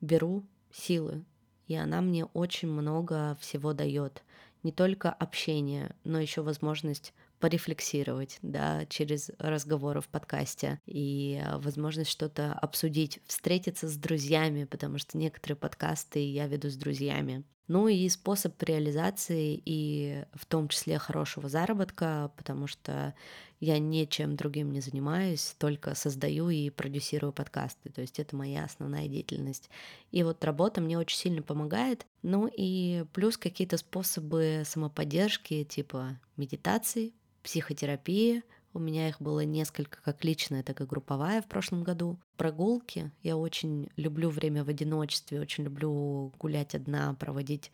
беру 0.00 0.44
силы, 0.72 1.24
и 1.66 1.74
она 1.74 2.00
мне 2.00 2.24
очень 2.26 2.68
много 2.68 3.36
всего 3.40 3.72
дает. 3.72 4.22
Не 4.62 4.72
только 4.72 5.10
общение, 5.10 5.94
но 6.04 6.18
еще 6.18 6.42
возможность 6.42 7.12
порефлексировать, 7.38 8.38
да, 8.40 8.86
через 8.86 9.30
разговоры 9.38 10.00
в 10.00 10.08
подкасте 10.08 10.80
и 10.86 11.38
а, 11.44 11.58
возможность 11.58 12.10
что-то 12.10 12.54
обсудить, 12.54 13.20
встретиться 13.26 13.88
с 13.88 13.96
друзьями, 13.96 14.64
потому 14.64 14.96
что 14.96 15.18
некоторые 15.18 15.56
подкасты 15.56 16.20
я 16.26 16.46
веду 16.46 16.70
с 16.70 16.76
друзьями. 16.76 17.44
Ну 17.66 17.88
и 17.88 18.08
способ 18.10 18.62
реализации 18.62 19.60
и 19.64 20.24
в 20.34 20.44
том 20.44 20.68
числе 20.68 20.98
хорошего 20.98 21.48
заработка, 21.48 22.30
потому 22.36 22.66
что 22.66 23.14
я 23.58 23.78
ничем 23.78 24.36
другим 24.36 24.70
не 24.70 24.80
занимаюсь, 24.80 25.54
только 25.58 25.94
создаю 25.94 26.50
и 26.50 26.68
продюсирую 26.68 27.32
подкасты. 27.32 27.88
То 27.88 28.02
есть 28.02 28.20
это 28.20 28.36
моя 28.36 28.64
основная 28.64 29.08
деятельность. 29.08 29.70
И 30.10 30.22
вот 30.22 30.44
работа 30.44 30.82
мне 30.82 30.98
очень 30.98 31.16
сильно 31.16 31.40
помогает. 31.40 32.04
Ну 32.22 32.50
и 32.54 33.04
плюс 33.14 33.38
какие-то 33.38 33.78
способы 33.78 34.62
самоподдержки, 34.66 35.64
типа 35.64 36.18
медитации, 36.36 37.14
психотерапии, 37.42 38.42
у 38.74 38.78
меня 38.78 39.08
их 39.08 39.22
было 39.22 39.44
несколько, 39.44 39.98
как 40.02 40.24
личная, 40.24 40.62
так 40.62 40.80
и 40.80 40.84
групповая 40.84 41.40
в 41.40 41.46
прошлом 41.46 41.84
году. 41.84 42.18
Прогулки. 42.36 43.12
Я 43.22 43.36
очень 43.36 43.88
люблю 43.96 44.28
время 44.28 44.64
в 44.64 44.68
одиночестве, 44.68 45.40
очень 45.40 45.64
люблю 45.64 46.32
гулять 46.38 46.74
одна, 46.74 47.14
проводить 47.14 47.70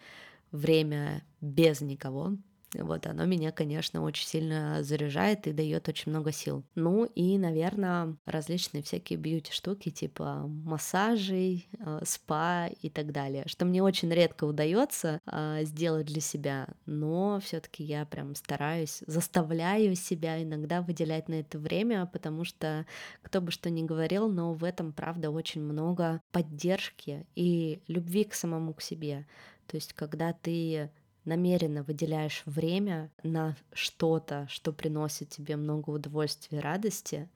время 0.53 1.25
без 1.41 1.81
никого. 1.81 2.37
Вот 2.75 3.07
оно 3.07 3.25
меня, 3.25 3.51
конечно, 3.51 4.03
очень 4.03 4.27
сильно 4.27 4.83
заряжает 4.83 5.47
и 5.47 5.53
дает 5.53 5.89
очень 5.89 6.11
много 6.11 6.33
сил. 6.33 6.65
Ну 6.75 7.05
и, 7.05 7.37
наверное, 7.39 8.17
различные 8.27 8.83
всякие 8.83 9.19
бьюти-штуки, 9.19 9.91
типа 9.91 10.45
массажей, 10.47 11.69
э, 11.79 12.01
спа 12.05 12.69
и 12.69 12.89
так 12.89 13.13
далее, 13.13 13.45
что 13.47 13.65
мне 13.65 13.83
очень 13.83 14.11
редко 14.13 14.45
удается 14.45 15.21
э, 15.27 15.61
сделать 15.65 16.07
для 16.07 16.21
себя, 16.21 16.69
но 16.87 17.41
все-таки 17.43 17.83
я 17.83 18.05
прям 18.07 18.35
стараюсь, 18.35 19.03
заставляю 19.07 19.95
себя 19.97 20.43
иногда 20.43 20.83
выделять 20.83 21.29
на 21.29 21.35
это 21.35 21.59
время, 21.59 22.07
потому 22.07 22.45
что 22.45 22.87
кто 23.23 23.41
бы 23.41 23.51
что 23.51 23.69
ни 23.71 23.83
говорил, 23.83 24.29
но 24.31 24.53
в 24.53 24.65
этом, 24.65 24.93
правда, 24.93 25.31
очень 25.31 25.63
много 25.63 26.21
поддержки 26.31 27.27
и 27.35 27.83
любви 27.89 28.25
к 28.25 28.35
самому 28.35 28.75
к 28.75 28.83
себе. 28.83 29.27
То 29.67 29.77
есть, 29.77 29.93
когда 29.93 30.33
ты 30.33 30.91
намеренно 31.31 31.85
выделяешь 31.85 32.43
время 32.45 33.11
на 33.23 33.57
что-то, 33.73 34.47
что 34.49 34.73
приносит 34.73 35.29
тебе 35.29 35.57
много 35.57 35.91
удовольствия 35.91 36.59
и 36.59 36.61
радости, 36.61 37.29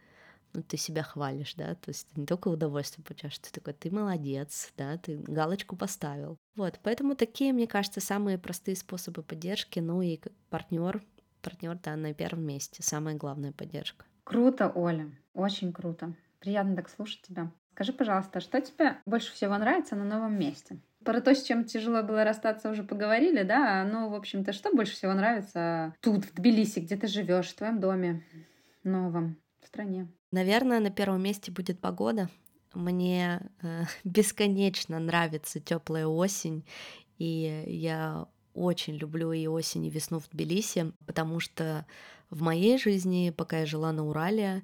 ну, 0.53 0.63
ты 0.63 0.77
себя 0.77 1.03
хвалишь, 1.03 1.55
да, 1.55 1.75
то 1.75 1.91
есть 1.91 2.09
ты 2.09 2.21
не 2.21 2.27
только 2.27 2.49
удовольствие 2.49 3.05
получаешь, 3.05 3.39
ты 3.39 3.51
такой, 3.51 3.73
ты 3.73 3.91
молодец, 3.91 4.73
да, 4.77 4.97
ты 4.99 5.17
галочку 5.17 5.77
поставил. 5.77 6.37
Вот, 6.57 6.79
поэтому 6.83 7.15
такие, 7.15 7.53
мне 7.53 7.67
кажется, 7.67 8.01
самые 8.01 8.39
простые 8.39 8.77
способы 8.77 9.23
поддержки, 9.23 9.81
ну 9.81 10.03
и 10.03 10.21
партнер, 10.51 11.03
партнер, 11.43 11.79
да, 11.83 11.97
на 11.97 12.15
первом 12.15 12.45
месте, 12.45 12.83
самая 12.83 13.15
главная 13.15 13.53
поддержка. 13.53 14.05
Круто, 14.25 14.73
Оля, 14.75 15.11
очень 15.35 15.73
круто. 15.73 16.15
Приятно 16.41 16.77
так 16.77 16.89
слушать 16.89 17.23
тебя. 17.23 17.53
Скажи, 17.75 17.93
пожалуйста, 17.93 18.41
что 18.41 18.61
тебе 18.61 18.99
больше 19.07 19.33
всего 19.33 19.57
нравится 19.59 19.97
на 19.97 20.05
новом 20.05 20.39
месте? 20.39 20.79
Про 21.05 21.21
то, 21.21 21.35
с 21.35 21.43
чем 21.43 21.65
тяжело 21.65 22.03
было 22.03 22.25
расстаться, 22.25 22.71
уже 22.71 22.83
поговорили, 22.83 23.43
да? 23.43 23.85
Ну, 23.85 24.09
в 24.09 24.15
общем-то, 24.15 24.53
что 24.53 24.71
больше 24.73 24.95
всего 24.95 25.13
нравится 25.13 25.95
тут, 26.01 26.25
в 26.25 26.35
Тбилиси, 26.35 26.81
где 26.81 26.97
ты 26.97 27.07
живешь, 27.07 27.49
в 27.49 27.57
твоем 27.57 27.81
доме 27.81 28.25
новом, 28.83 29.37
в 29.63 29.67
стране? 29.67 30.09
Наверное, 30.33 30.81
на 30.81 30.91
первом 30.91 31.23
месте 31.23 31.53
будет 31.53 31.81
погода. 31.81 32.29
Мне 32.75 33.41
э, 33.63 33.85
бесконечно 34.05 34.99
нравится 34.99 35.61
теплая 35.61 36.07
осень, 36.07 36.65
и 37.19 37.65
я 37.67 38.27
очень 38.55 38.97
люблю 38.97 39.33
и 39.33 39.47
осень, 39.47 39.87
и 39.87 39.91
весну 39.91 40.21
в 40.21 40.29
Тбилиси, 40.31 40.93
потому 41.07 41.41
что 41.41 41.87
в 42.31 42.43
моей 42.43 42.79
жизни, 42.79 43.33
пока 43.37 43.61
я 43.61 43.67
жила 43.67 43.93
на 43.93 44.07
Урале, 44.07 44.63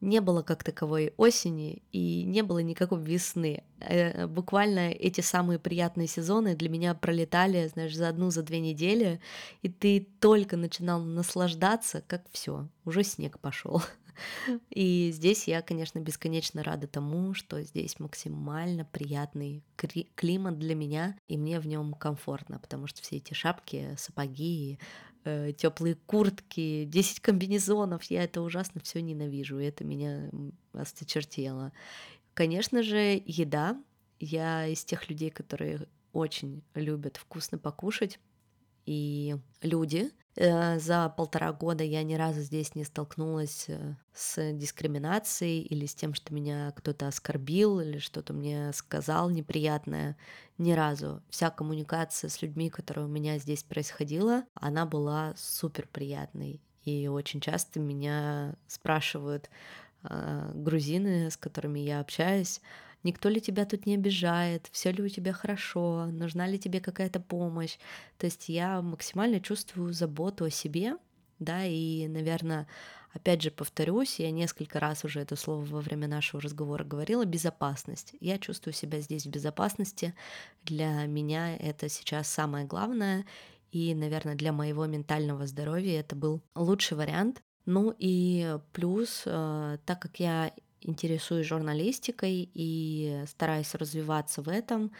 не 0.00 0.20
было 0.20 0.42
как 0.42 0.64
таковой 0.64 1.12
осени 1.16 1.82
и 1.92 2.24
не 2.24 2.42
было 2.42 2.60
никакой 2.60 3.00
весны. 3.02 3.62
Э, 3.80 4.26
буквально 4.26 4.90
эти 4.90 5.20
самые 5.20 5.58
приятные 5.58 6.06
сезоны 6.06 6.54
для 6.54 6.68
меня 6.68 6.94
пролетали, 6.94 7.66
знаешь, 7.68 7.94
за 7.94 8.08
одну, 8.08 8.30
за 8.30 8.42
две 8.42 8.60
недели, 8.60 9.20
и 9.62 9.68
ты 9.68 10.06
только 10.20 10.56
начинал 10.56 11.00
наслаждаться, 11.02 12.02
как 12.06 12.22
все, 12.32 12.68
уже 12.84 13.04
снег 13.04 13.38
пошел. 13.38 13.82
И 14.70 15.10
здесь 15.12 15.48
я, 15.48 15.62
конечно, 15.62 15.98
бесконечно 15.98 16.62
рада 16.62 16.86
тому, 16.86 17.32
что 17.34 17.62
здесь 17.62 17.98
максимально 17.98 18.84
приятный 18.84 19.64
климат 20.14 20.58
для 20.58 20.74
меня, 20.74 21.16
и 21.28 21.38
мне 21.38 21.58
в 21.58 21.66
нем 21.66 21.94
комфортно, 21.94 22.58
потому 22.58 22.86
что 22.86 23.00
все 23.02 23.16
эти 23.16 23.32
шапки, 23.32 23.94
сапоги, 23.96 24.78
э, 25.24 25.52
теплые 25.52 25.96
куртки, 26.06 26.84
10 26.84 27.20
комбинезонов. 27.20 28.04
Я 28.04 28.24
это 28.24 28.42
ужасно 28.42 28.80
все 28.80 29.00
ненавижу, 29.00 29.58
и 29.58 29.66
это 29.66 29.84
меня 29.84 30.30
осточертело. 30.72 31.72
Конечно 32.34 32.82
же, 32.82 33.22
еда. 33.24 33.82
Я 34.18 34.66
из 34.66 34.84
тех 34.84 35.08
людей, 35.08 35.30
которые 35.30 35.86
очень 36.12 36.62
любят 36.74 37.16
вкусно 37.16 37.58
покушать. 37.58 38.18
И 38.86 39.36
люди, 39.62 40.10
за 40.36 41.12
полтора 41.16 41.52
года 41.52 41.82
я 41.82 42.02
ни 42.02 42.14
разу 42.14 42.40
здесь 42.40 42.74
не 42.74 42.84
столкнулась 42.84 43.64
э, 43.68 43.96
с 44.14 44.52
дискриминацией 44.52 45.60
или 45.62 45.86
с 45.86 45.94
тем, 45.94 46.14
что 46.14 46.32
меня 46.32 46.72
кто-то 46.76 47.08
оскорбил 47.08 47.80
или 47.80 47.98
что-то 47.98 48.32
мне 48.32 48.72
сказал 48.72 49.28
неприятное. 49.28 50.16
Ни 50.56 50.72
разу. 50.72 51.22
Вся 51.30 51.50
коммуникация 51.50 52.28
с 52.28 52.42
людьми, 52.42 52.70
которая 52.70 53.06
у 53.06 53.08
меня 53.08 53.38
здесь 53.38 53.64
происходила, 53.64 54.44
она 54.54 54.86
была 54.86 55.34
супер 55.36 55.88
приятной. 55.88 56.60
И 56.84 57.08
очень 57.08 57.40
часто 57.40 57.80
меня 57.80 58.54
спрашивают 58.68 59.50
э, 60.04 60.52
грузины, 60.54 61.30
с 61.30 61.36
которыми 61.36 61.80
я 61.80 62.00
общаюсь, 62.00 62.60
никто 63.02 63.28
ли 63.28 63.40
тебя 63.40 63.64
тут 63.64 63.86
не 63.86 63.94
обижает, 63.94 64.68
все 64.72 64.92
ли 64.92 65.02
у 65.02 65.08
тебя 65.08 65.32
хорошо, 65.32 66.06
нужна 66.06 66.46
ли 66.46 66.58
тебе 66.58 66.80
какая-то 66.80 67.20
помощь. 67.20 67.78
То 68.18 68.26
есть 68.26 68.48
я 68.48 68.82
максимально 68.82 69.40
чувствую 69.40 69.92
заботу 69.92 70.44
о 70.44 70.50
себе, 70.50 70.96
да, 71.38 71.64
и, 71.64 72.06
наверное, 72.08 72.66
опять 73.12 73.42
же 73.42 73.50
повторюсь, 73.50 74.20
я 74.20 74.30
несколько 74.30 74.78
раз 74.78 75.04
уже 75.04 75.20
это 75.20 75.36
слово 75.36 75.64
во 75.64 75.80
время 75.80 76.06
нашего 76.06 76.42
разговора 76.42 76.84
говорила, 76.84 77.24
безопасность. 77.24 78.14
Я 78.20 78.38
чувствую 78.38 78.74
себя 78.74 79.00
здесь 79.00 79.26
в 79.26 79.30
безопасности. 79.30 80.14
Для 80.64 81.06
меня 81.06 81.56
это 81.56 81.88
сейчас 81.88 82.28
самое 82.28 82.66
главное. 82.66 83.24
И, 83.72 83.94
наверное, 83.94 84.34
для 84.34 84.52
моего 84.52 84.86
ментального 84.86 85.46
здоровья 85.46 86.00
это 86.00 86.16
был 86.16 86.42
лучший 86.54 86.96
вариант. 86.96 87.42
Ну 87.66 87.94
и 87.98 88.58
плюс, 88.72 89.22
э, 89.26 89.78
так 89.84 90.02
как 90.02 90.18
я 90.18 90.52
интересуюсь 90.80 91.46
журналистикой 91.46 92.50
и 92.54 93.24
стараюсь 93.26 93.74
развиваться 93.74 94.42
в 94.42 94.48
этом, 94.48 94.92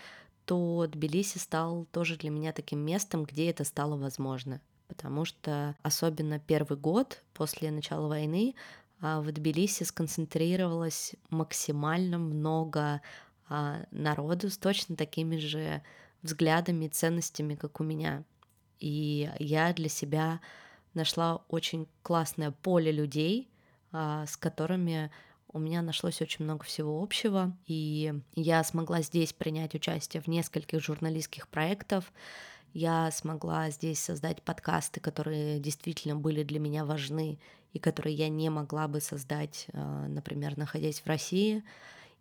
то 0.45 0.87
Тбилиси 0.87 1.39
стал 1.39 1.87
тоже 1.93 2.16
для 2.16 2.31
меня 2.31 2.53
таким 2.53 2.81
местом, 2.81 3.24
где 3.24 3.51
это 3.51 3.64
стало 3.64 3.97
возможно. 3.97 4.61
Потому 4.89 5.24
что 5.24 5.76
особенно 5.83 6.41
первый 6.41 6.76
год 6.76 7.22
после 7.33 7.70
начала 7.70 8.09
войны 8.09 8.55
а, 9.01 9.20
в 9.20 9.31
Тбилиси 9.31 9.85
сконцентрировалось 9.85 11.14
максимально 11.31 12.18
много 12.18 13.01
а, 13.49 13.85
народу 13.91 14.51
с 14.51 14.59
точно 14.59 14.97
такими 14.97 15.37
же 15.37 15.83
взглядами 16.22 16.87
и 16.87 16.89
ценностями, 16.89 17.55
как 17.55 17.81
у 17.81 17.85
меня. 17.85 18.24
И 18.78 19.31
я 19.39 19.72
для 19.72 19.89
себя 19.89 20.41
нашла 20.95 21.45
очень 21.49 21.87
классное 22.03 22.51
поле 22.51 22.91
людей, 22.91 23.49
а, 23.93 24.26
с 24.26 24.37
которыми 24.37 25.11
у 25.53 25.59
меня 25.59 25.82
нашлось 25.82 26.22
очень 26.22 26.44
много 26.44 26.64
всего 26.64 27.03
общего, 27.03 27.57
и 27.66 28.14
я 28.34 28.62
смогла 28.64 29.03
здесь 29.03 29.32
принять 29.32 29.74
участие 29.74 30.22
в 30.22 30.28
нескольких 30.28 30.80
журналистских 30.80 31.48
проектах, 31.48 32.05
я 32.72 33.11
смогла 33.11 33.70
здесь 33.70 33.98
создать 33.98 34.42
подкасты, 34.42 35.01
которые 35.01 35.59
действительно 35.59 36.14
были 36.14 36.44
для 36.44 36.61
меня 36.61 36.84
важны 36.84 37.38
и 37.72 37.78
которые 37.78 38.14
я 38.14 38.28
не 38.28 38.48
могла 38.48 38.86
бы 38.86 39.01
создать, 39.01 39.66
а, 39.72 40.07
например, 40.07 40.57
находясь 40.57 41.01
в 41.01 41.07
России. 41.07 41.64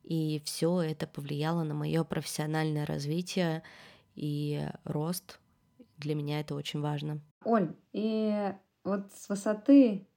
И 0.04 0.42
все 0.46 0.82
это 0.82 1.06
повлияло 1.06 1.64
на 1.64 1.76
мое 1.76 2.04
профессиональное 2.04 2.86
развитие 2.86 3.62
и 4.16 4.68
рост. 4.86 5.40
Для 5.98 6.16
меня 6.16 6.40
это 6.40 6.56
очень 6.56 6.82
важно. 6.82 7.20
Оль, 7.44 7.76
и 7.94 8.54
вот 8.84 9.12
с 9.14 9.30
высоты 9.30 10.08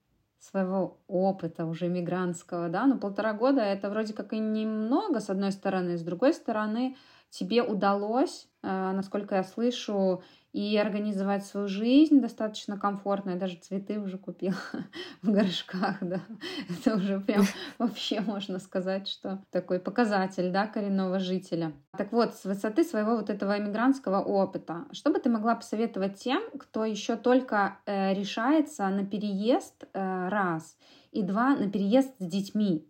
своего 0.42 0.98
опыта 1.06 1.66
уже 1.66 1.88
мигрантского, 1.88 2.68
да, 2.68 2.86
но 2.86 2.98
полтора 2.98 3.32
года 3.32 3.60
это 3.60 3.88
вроде 3.90 4.12
как 4.12 4.32
и 4.32 4.38
немного, 4.38 5.20
с 5.20 5.30
одной 5.30 5.52
стороны, 5.52 5.96
с 5.96 6.02
другой 6.02 6.34
стороны, 6.34 6.96
тебе 7.30 7.62
удалось, 7.62 8.48
э, 8.62 8.92
насколько 8.92 9.36
я 9.36 9.44
слышу, 9.44 10.22
и 10.52 10.76
организовать 10.76 11.46
свою 11.46 11.66
жизнь 11.66 12.20
достаточно 12.20 12.78
комфортно. 12.78 13.30
Я 13.30 13.36
даже 13.36 13.56
цветы 13.56 13.98
уже 13.98 14.18
купила 14.18 14.56
в 15.22 15.30
горшках, 15.30 15.96
да. 16.00 16.20
Это 16.68 16.96
уже 16.96 17.20
прям 17.20 17.44
вообще 17.78 18.20
можно 18.20 18.58
сказать, 18.58 19.08
что 19.08 19.42
такой 19.50 19.80
показатель, 19.80 20.50
да, 20.50 20.66
коренного 20.66 21.18
жителя. 21.18 21.72
Так 21.96 22.12
вот, 22.12 22.34
с 22.34 22.44
высоты 22.44 22.84
своего 22.84 23.16
вот 23.16 23.30
этого 23.30 23.58
иммигрантского 23.58 24.20
опыта, 24.20 24.84
что 24.92 25.10
бы 25.10 25.18
ты 25.18 25.30
могла 25.30 25.54
посоветовать 25.54 26.16
тем, 26.16 26.42
кто 26.58 26.84
еще 26.84 27.16
только 27.16 27.78
э, 27.86 28.12
решается 28.14 28.88
на 28.88 29.06
переезд 29.06 29.84
э, 29.92 30.28
раз 30.28 30.76
и 31.12 31.22
два 31.22 31.56
на 31.56 31.70
переезд 31.70 32.14
с 32.18 32.26
детьми? 32.26 32.86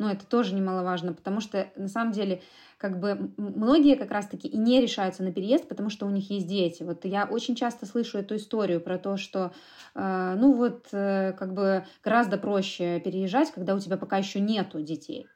Ну, 0.00 0.08
это 0.08 0.26
тоже 0.26 0.54
немаловажно, 0.54 1.12
потому 1.12 1.42
что 1.42 1.70
на 1.76 1.86
самом 1.86 2.12
деле 2.12 2.40
как 2.78 2.98
бы 3.00 3.34
многие 3.36 3.96
как 3.96 4.10
раз-таки 4.10 4.48
и 4.48 4.56
не 4.56 4.80
решаются 4.80 5.22
на 5.22 5.30
переезд, 5.30 5.68
потому 5.68 5.90
что 5.90 6.06
у 6.06 6.10
них 6.10 6.30
есть 6.30 6.46
дети. 6.46 6.82
Вот 6.82 7.04
я 7.04 7.26
очень 7.26 7.54
часто 7.54 7.84
слышу 7.84 8.16
эту 8.16 8.36
историю 8.36 8.80
про 8.80 8.96
то, 8.96 9.18
что, 9.18 9.52
э, 9.94 10.36
ну 10.38 10.54
вот, 10.54 10.88
э, 10.92 11.34
как 11.34 11.52
бы 11.52 11.84
гораздо 12.02 12.38
проще 12.38 12.98
переезжать, 13.00 13.50
когда 13.50 13.74
у 13.74 13.78
тебя 13.78 13.98
пока 13.98 14.16
еще 14.16 14.40
нету 14.40 14.80
детей. 14.80 15.26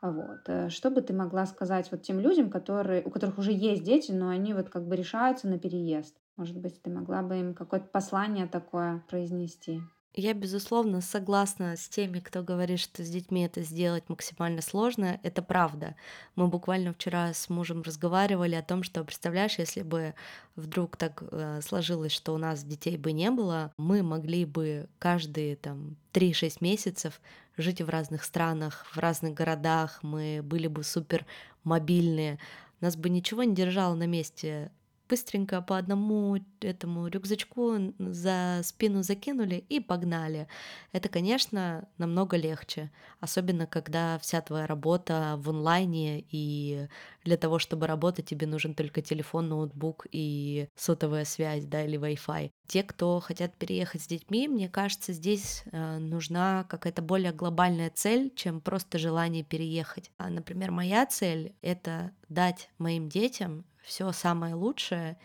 Вот. 0.00 0.48
Э, 0.48 0.70
что 0.70 0.90
бы 0.90 1.02
ты 1.02 1.12
могла 1.12 1.44
сказать 1.44 1.90
вот 1.90 2.00
тем 2.00 2.18
людям, 2.18 2.48
которые, 2.50 3.02
у 3.04 3.10
которых 3.10 3.36
уже 3.36 3.52
есть 3.52 3.82
дети, 3.84 4.12
но 4.12 4.30
они 4.30 4.54
вот 4.54 4.70
как 4.70 4.88
бы 4.88 4.96
решаются 4.96 5.48
на 5.48 5.58
переезд? 5.58 6.16
Может 6.36 6.56
быть, 6.58 6.80
ты 6.80 6.88
могла 6.88 7.20
бы 7.22 7.38
им 7.38 7.54
какое-то 7.54 7.88
послание 7.88 8.46
такое 8.46 9.04
произнести? 9.10 9.82
Я, 10.20 10.34
безусловно, 10.34 11.00
согласна 11.00 11.76
с 11.76 11.88
теми, 11.88 12.18
кто 12.18 12.42
говорит, 12.42 12.80
что 12.80 13.04
с 13.04 13.08
детьми 13.08 13.42
это 13.42 13.62
сделать 13.62 14.02
максимально 14.08 14.62
сложно. 14.62 15.20
Это 15.22 15.42
правда. 15.42 15.94
Мы 16.34 16.48
буквально 16.48 16.92
вчера 16.92 17.32
с 17.32 17.48
мужем 17.48 17.82
разговаривали 17.82 18.56
о 18.56 18.64
том, 18.64 18.82
что, 18.82 19.04
представляешь, 19.04 19.60
если 19.60 19.82
бы 19.82 20.14
вдруг 20.56 20.96
так 20.96 21.22
э, 21.22 21.60
сложилось, 21.62 22.10
что 22.10 22.34
у 22.34 22.36
нас 22.36 22.64
детей 22.64 22.96
бы 22.96 23.12
не 23.12 23.30
было, 23.30 23.72
мы 23.76 24.02
могли 24.02 24.44
бы 24.44 24.88
каждые 24.98 25.54
там 25.54 25.94
3-6 26.12 26.56
месяцев 26.62 27.20
жить 27.56 27.80
в 27.80 27.88
разных 27.88 28.24
странах, 28.24 28.86
в 28.92 28.98
разных 28.98 29.34
городах, 29.34 30.00
мы 30.02 30.40
были 30.42 30.66
бы 30.66 30.82
супер 30.82 31.26
мобильные, 31.62 32.40
нас 32.80 32.96
бы 32.96 33.08
ничего 33.08 33.44
не 33.44 33.54
держало 33.54 33.94
на 33.94 34.08
месте 34.08 34.72
быстренько 35.08 35.62
по 35.62 35.78
одному 35.78 36.38
этому 36.60 37.08
рюкзачку 37.08 37.94
за 37.98 38.60
спину 38.62 39.02
закинули 39.02 39.64
и 39.68 39.80
погнали. 39.80 40.48
Это, 40.92 41.08
конечно, 41.08 41.88
намного 41.98 42.36
легче, 42.36 42.90
особенно 43.20 43.66
когда 43.66 44.18
вся 44.18 44.40
твоя 44.40 44.66
работа 44.66 45.36
в 45.38 45.50
онлайне, 45.50 46.24
и 46.30 46.88
для 47.24 47.36
того, 47.36 47.58
чтобы 47.58 47.86
работать, 47.86 48.26
тебе 48.26 48.46
нужен 48.46 48.74
только 48.74 49.02
телефон, 49.02 49.48
ноутбук 49.48 50.06
и 50.10 50.68
сотовая 50.76 51.24
связь, 51.24 51.64
да, 51.64 51.84
или 51.84 51.98
Wi-Fi. 51.98 52.50
Те, 52.66 52.82
кто 52.82 53.20
хотят 53.20 53.54
переехать 53.54 54.02
с 54.02 54.06
детьми, 54.06 54.48
мне 54.48 54.68
кажется, 54.68 55.12
здесь 55.12 55.62
э, 55.72 55.98
нужна 55.98 56.64
какая-то 56.68 57.02
более 57.02 57.32
глобальная 57.32 57.90
цель, 57.90 58.32
чем 58.34 58.60
просто 58.60 58.98
желание 58.98 59.42
переехать. 59.42 60.10
А, 60.18 60.28
например, 60.28 60.70
моя 60.70 61.06
цель— 61.06 61.54
это 61.62 62.12
дать 62.28 62.70
моим 62.78 63.08
детям 63.08 63.64
все 63.88 64.12
самое 64.12 64.54
лучшее, 64.54 65.16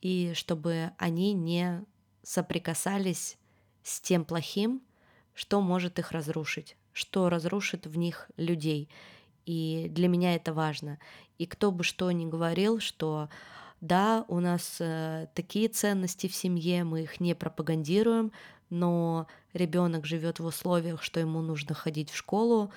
и 0.00 0.32
чтобы 0.34 0.90
они 0.98 1.32
не 1.32 1.84
соприкасались 2.22 3.38
с 3.84 4.00
тем 4.00 4.24
плохим, 4.24 4.82
что 5.34 5.60
может 5.60 6.00
их 6.00 6.10
разрушить, 6.10 6.76
что 6.92 7.30
разрушит 7.30 7.86
в 7.86 7.96
них 7.96 8.28
людей. 8.36 8.90
И 9.46 9.86
для 9.90 10.08
меня 10.08 10.34
это 10.34 10.52
важно. 10.52 10.98
И 11.38 11.46
кто 11.46 11.70
бы 11.70 11.84
что 11.84 12.10
ни 12.10 12.26
говорил, 12.26 12.80
что 12.80 13.28
да, 13.80 14.24
у 14.26 14.40
нас 14.40 14.78
э, 14.80 15.28
такие 15.34 15.68
ценности 15.68 16.26
в 16.26 16.34
семье, 16.34 16.82
мы 16.82 17.02
их 17.04 17.20
не 17.20 17.34
пропагандируем, 17.36 18.32
но 18.68 19.28
ребенок 19.52 20.04
живет 20.04 20.40
в 20.40 20.44
условиях, 20.44 21.04
что 21.04 21.20
ему 21.20 21.40
нужно 21.40 21.74
ходить 21.74 22.10
в 22.10 22.16
школу, 22.16 22.72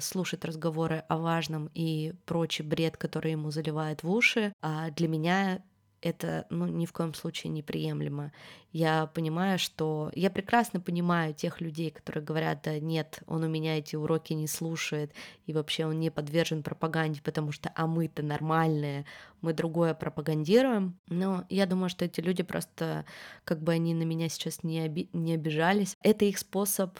слушать 0.00 0.44
разговоры 0.44 1.04
о 1.08 1.18
важном 1.18 1.70
и 1.74 2.14
прочий 2.26 2.62
бред, 2.62 2.96
который 2.96 3.32
ему 3.32 3.50
заливает 3.50 4.02
в 4.02 4.10
уши. 4.10 4.52
А 4.62 4.90
для 4.90 5.08
меня 5.08 5.62
это 6.04 6.46
ну, 6.50 6.66
ни 6.66 6.84
в 6.84 6.92
коем 6.92 7.14
случае 7.14 7.50
неприемлемо. 7.50 8.30
Я 8.72 9.06
понимаю, 9.06 9.58
что... 9.58 10.10
Я 10.14 10.30
прекрасно 10.30 10.78
понимаю 10.78 11.32
тех 11.32 11.62
людей, 11.62 11.90
которые 11.90 12.22
говорят, 12.22 12.60
да 12.64 12.78
нет, 12.78 13.22
он 13.26 13.42
у 13.42 13.48
меня 13.48 13.78
эти 13.78 13.96
уроки 13.96 14.34
не 14.34 14.46
слушает, 14.46 15.14
и 15.46 15.54
вообще 15.54 15.86
он 15.86 15.98
не 15.98 16.10
подвержен 16.10 16.62
пропаганде, 16.62 17.22
потому 17.22 17.52
что 17.52 17.72
а 17.74 17.86
мы-то 17.86 18.22
нормальные, 18.22 19.06
мы 19.40 19.54
другое 19.54 19.94
пропагандируем. 19.94 20.98
Но 21.08 21.46
я 21.48 21.64
думаю, 21.64 21.88
что 21.88 22.04
эти 22.04 22.20
люди 22.20 22.42
просто, 22.42 23.06
как 23.44 23.62
бы 23.62 23.72
они 23.72 23.94
на 23.94 24.02
меня 24.02 24.28
сейчас 24.28 24.62
не, 24.62 24.82
оби... 24.82 25.08
не 25.14 25.32
обижались, 25.32 25.96
это 26.02 26.26
их 26.26 26.38
способ 26.38 26.98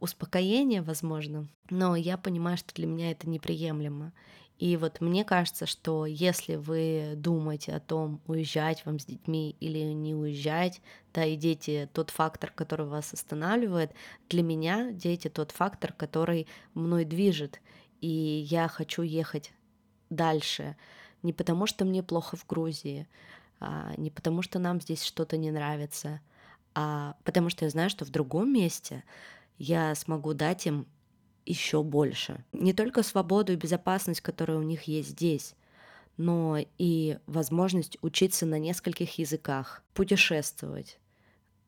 успокоение, 0.00 0.82
возможно, 0.82 1.48
но 1.70 1.96
я 1.96 2.18
понимаю, 2.18 2.56
что 2.56 2.74
для 2.74 2.86
меня 2.86 3.10
это 3.10 3.28
неприемлемо. 3.28 4.12
И 4.58 4.78
вот 4.78 5.02
мне 5.02 5.24
кажется, 5.24 5.66
что 5.66 6.06
если 6.06 6.56
вы 6.56 7.12
думаете 7.16 7.74
о 7.74 7.80
том, 7.80 8.22
уезжать 8.26 8.86
вам 8.86 8.98
с 8.98 9.04
детьми 9.04 9.54
или 9.60 9.80
не 9.80 10.14
уезжать, 10.14 10.80
да, 11.12 11.24
и 11.24 11.36
дети 11.36 11.90
тот 11.92 12.08
фактор, 12.08 12.50
который 12.52 12.86
вас 12.86 13.12
останавливает, 13.12 13.92
для 14.30 14.42
меня 14.42 14.92
дети 14.92 15.28
тот 15.28 15.50
фактор, 15.50 15.92
который 15.92 16.46
мной 16.72 17.04
движет. 17.04 17.60
И 18.00 18.08
я 18.08 18.68
хочу 18.68 19.02
ехать 19.02 19.52
дальше. 20.08 20.76
Не 21.22 21.34
потому, 21.34 21.66
что 21.66 21.84
мне 21.84 22.02
плохо 22.02 22.36
в 22.36 22.46
Грузии, 22.46 23.06
а 23.60 23.92
не 23.98 24.10
потому, 24.10 24.40
что 24.40 24.58
нам 24.58 24.80
здесь 24.80 25.04
что-то 25.04 25.36
не 25.36 25.50
нравится, 25.50 26.20
а 26.74 27.16
потому 27.24 27.50
что 27.50 27.64
я 27.64 27.70
знаю, 27.70 27.90
что 27.90 28.04
в 28.04 28.10
другом 28.10 28.52
месте 28.52 29.04
я 29.58 29.94
смогу 29.94 30.34
дать 30.34 30.66
им 30.66 30.86
еще 31.44 31.82
больше. 31.82 32.44
Не 32.52 32.72
только 32.72 33.02
свободу 33.02 33.52
и 33.52 33.56
безопасность, 33.56 34.20
которая 34.20 34.58
у 34.58 34.62
них 34.62 34.82
есть 34.84 35.10
здесь, 35.10 35.54
но 36.16 36.58
и 36.78 37.18
возможность 37.26 37.98
учиться 38.02 38.46
на 38.46 38.58
нескольких 38.58 39.18
языках, 39.18 39.82
путешествовать. 39.94 40.98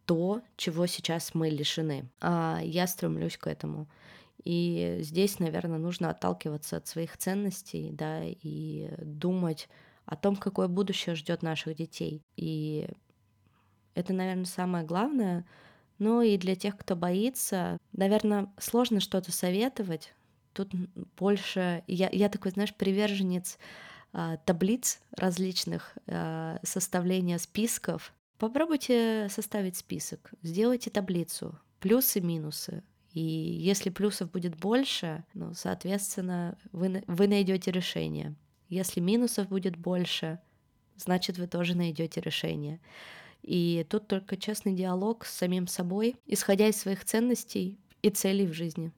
То, 0.04 0.40
чего 0.56 0.86
сейчас 0.86 1.34
мы 1.34 1.50
лишены. 1.50 2.10
А 2.20 2.60
я 2.62 2.86
стремлюсь 2.86 3.36
к 3.36 3.46
этому. 3.46 3.88
И 4.42 4.98
здесь, 5.00 5.38
наверное, 5.38 5.78
нужно 5.78 6.10
отталкиваться 6.10 6.78
от 6.78 6.86
своих 6.86 7.16
ценностей, 7.16 7.90
да, 7.92 8.22
и 8.24 8.88
думать 9.02 9.68
о 10.06 10.16
том, 10.16 10.36
какое 10.36 10.68
будущее 10.68 11.14
ждет 11.14 11.42
наших 11.42 11.76
детей. 11.76 12.22
И 12.36 12.88
это, 13.94 14.14
наверное, 14.14 14.46
самое 14.46 14.84
главное— 14.84 15.46
ну 15.98 16.22
и 16.22 16.36
для 16.36 16.54
тех, 16.54 16.76
кто 16.76 16.96
боится, 16.96 17.78
наверное, 17.92 18.52
сложно 18.58 19.00
что-то 19.00 19.32
советовать. 19.32 20.14
Тут 20.52 20.72
больше... 21.16 21.82
Я, 21.86 22.08
я 22.10 22.28
такой, 22.28 22.52
знаешь, 22.52 22.74
приверженец 22.74 23.58
а, 24.12 24.36
таблиц 24.38 25.00
различных, 25.12 25.96
а, 26.06 26.58
составления 26.62 27.38
списков. 27.38 28.14
Попробуйте 28.38 29.28
составить 29.30 29.76
список, 29.76 30.30
сделайте 30.42 30.90
таблицу, 30.90 31.58
плюсы, 31.80 32.20
минусы. 32.20 32.82
И 33.12 33.20
если 33.20 33.90
плюсов 33.90 34.30
будет 34.30 34.56
больше, 34.56 35.24
ну, 35.34 35.52
соответственно, 35.54 36.56
вы, 36.72 37.02
вы 37.06 37.26
найдете 37.26 37.72
решение. 37.72 38.34
Если 38.68 39.00
минусов 39.00 39.48
будет 39.48 39.76
больше, 39.76 40.38
значит, 40.96 41.38
вы 41.38 41.46
тоже 41.46 41.74
найдете 41.74 42.20
решение. 42.20 42.80
И 43.42 43.86
тут 43.88 44.08
только 44.08 44.36
честный 44.36 44.74
диалог 44.74 45.24
с 45.24 45.34
самим 45.34 45.66
собой, 45.66 46.16
исходя 46.26 46.68
из 46.68 46.76
своих 46.76 47.04
ценностей 47.04 47.78
и 48.02 48.10
целей 48.10 48.46
в 48.46 48.52
жизни. 48.52 48.92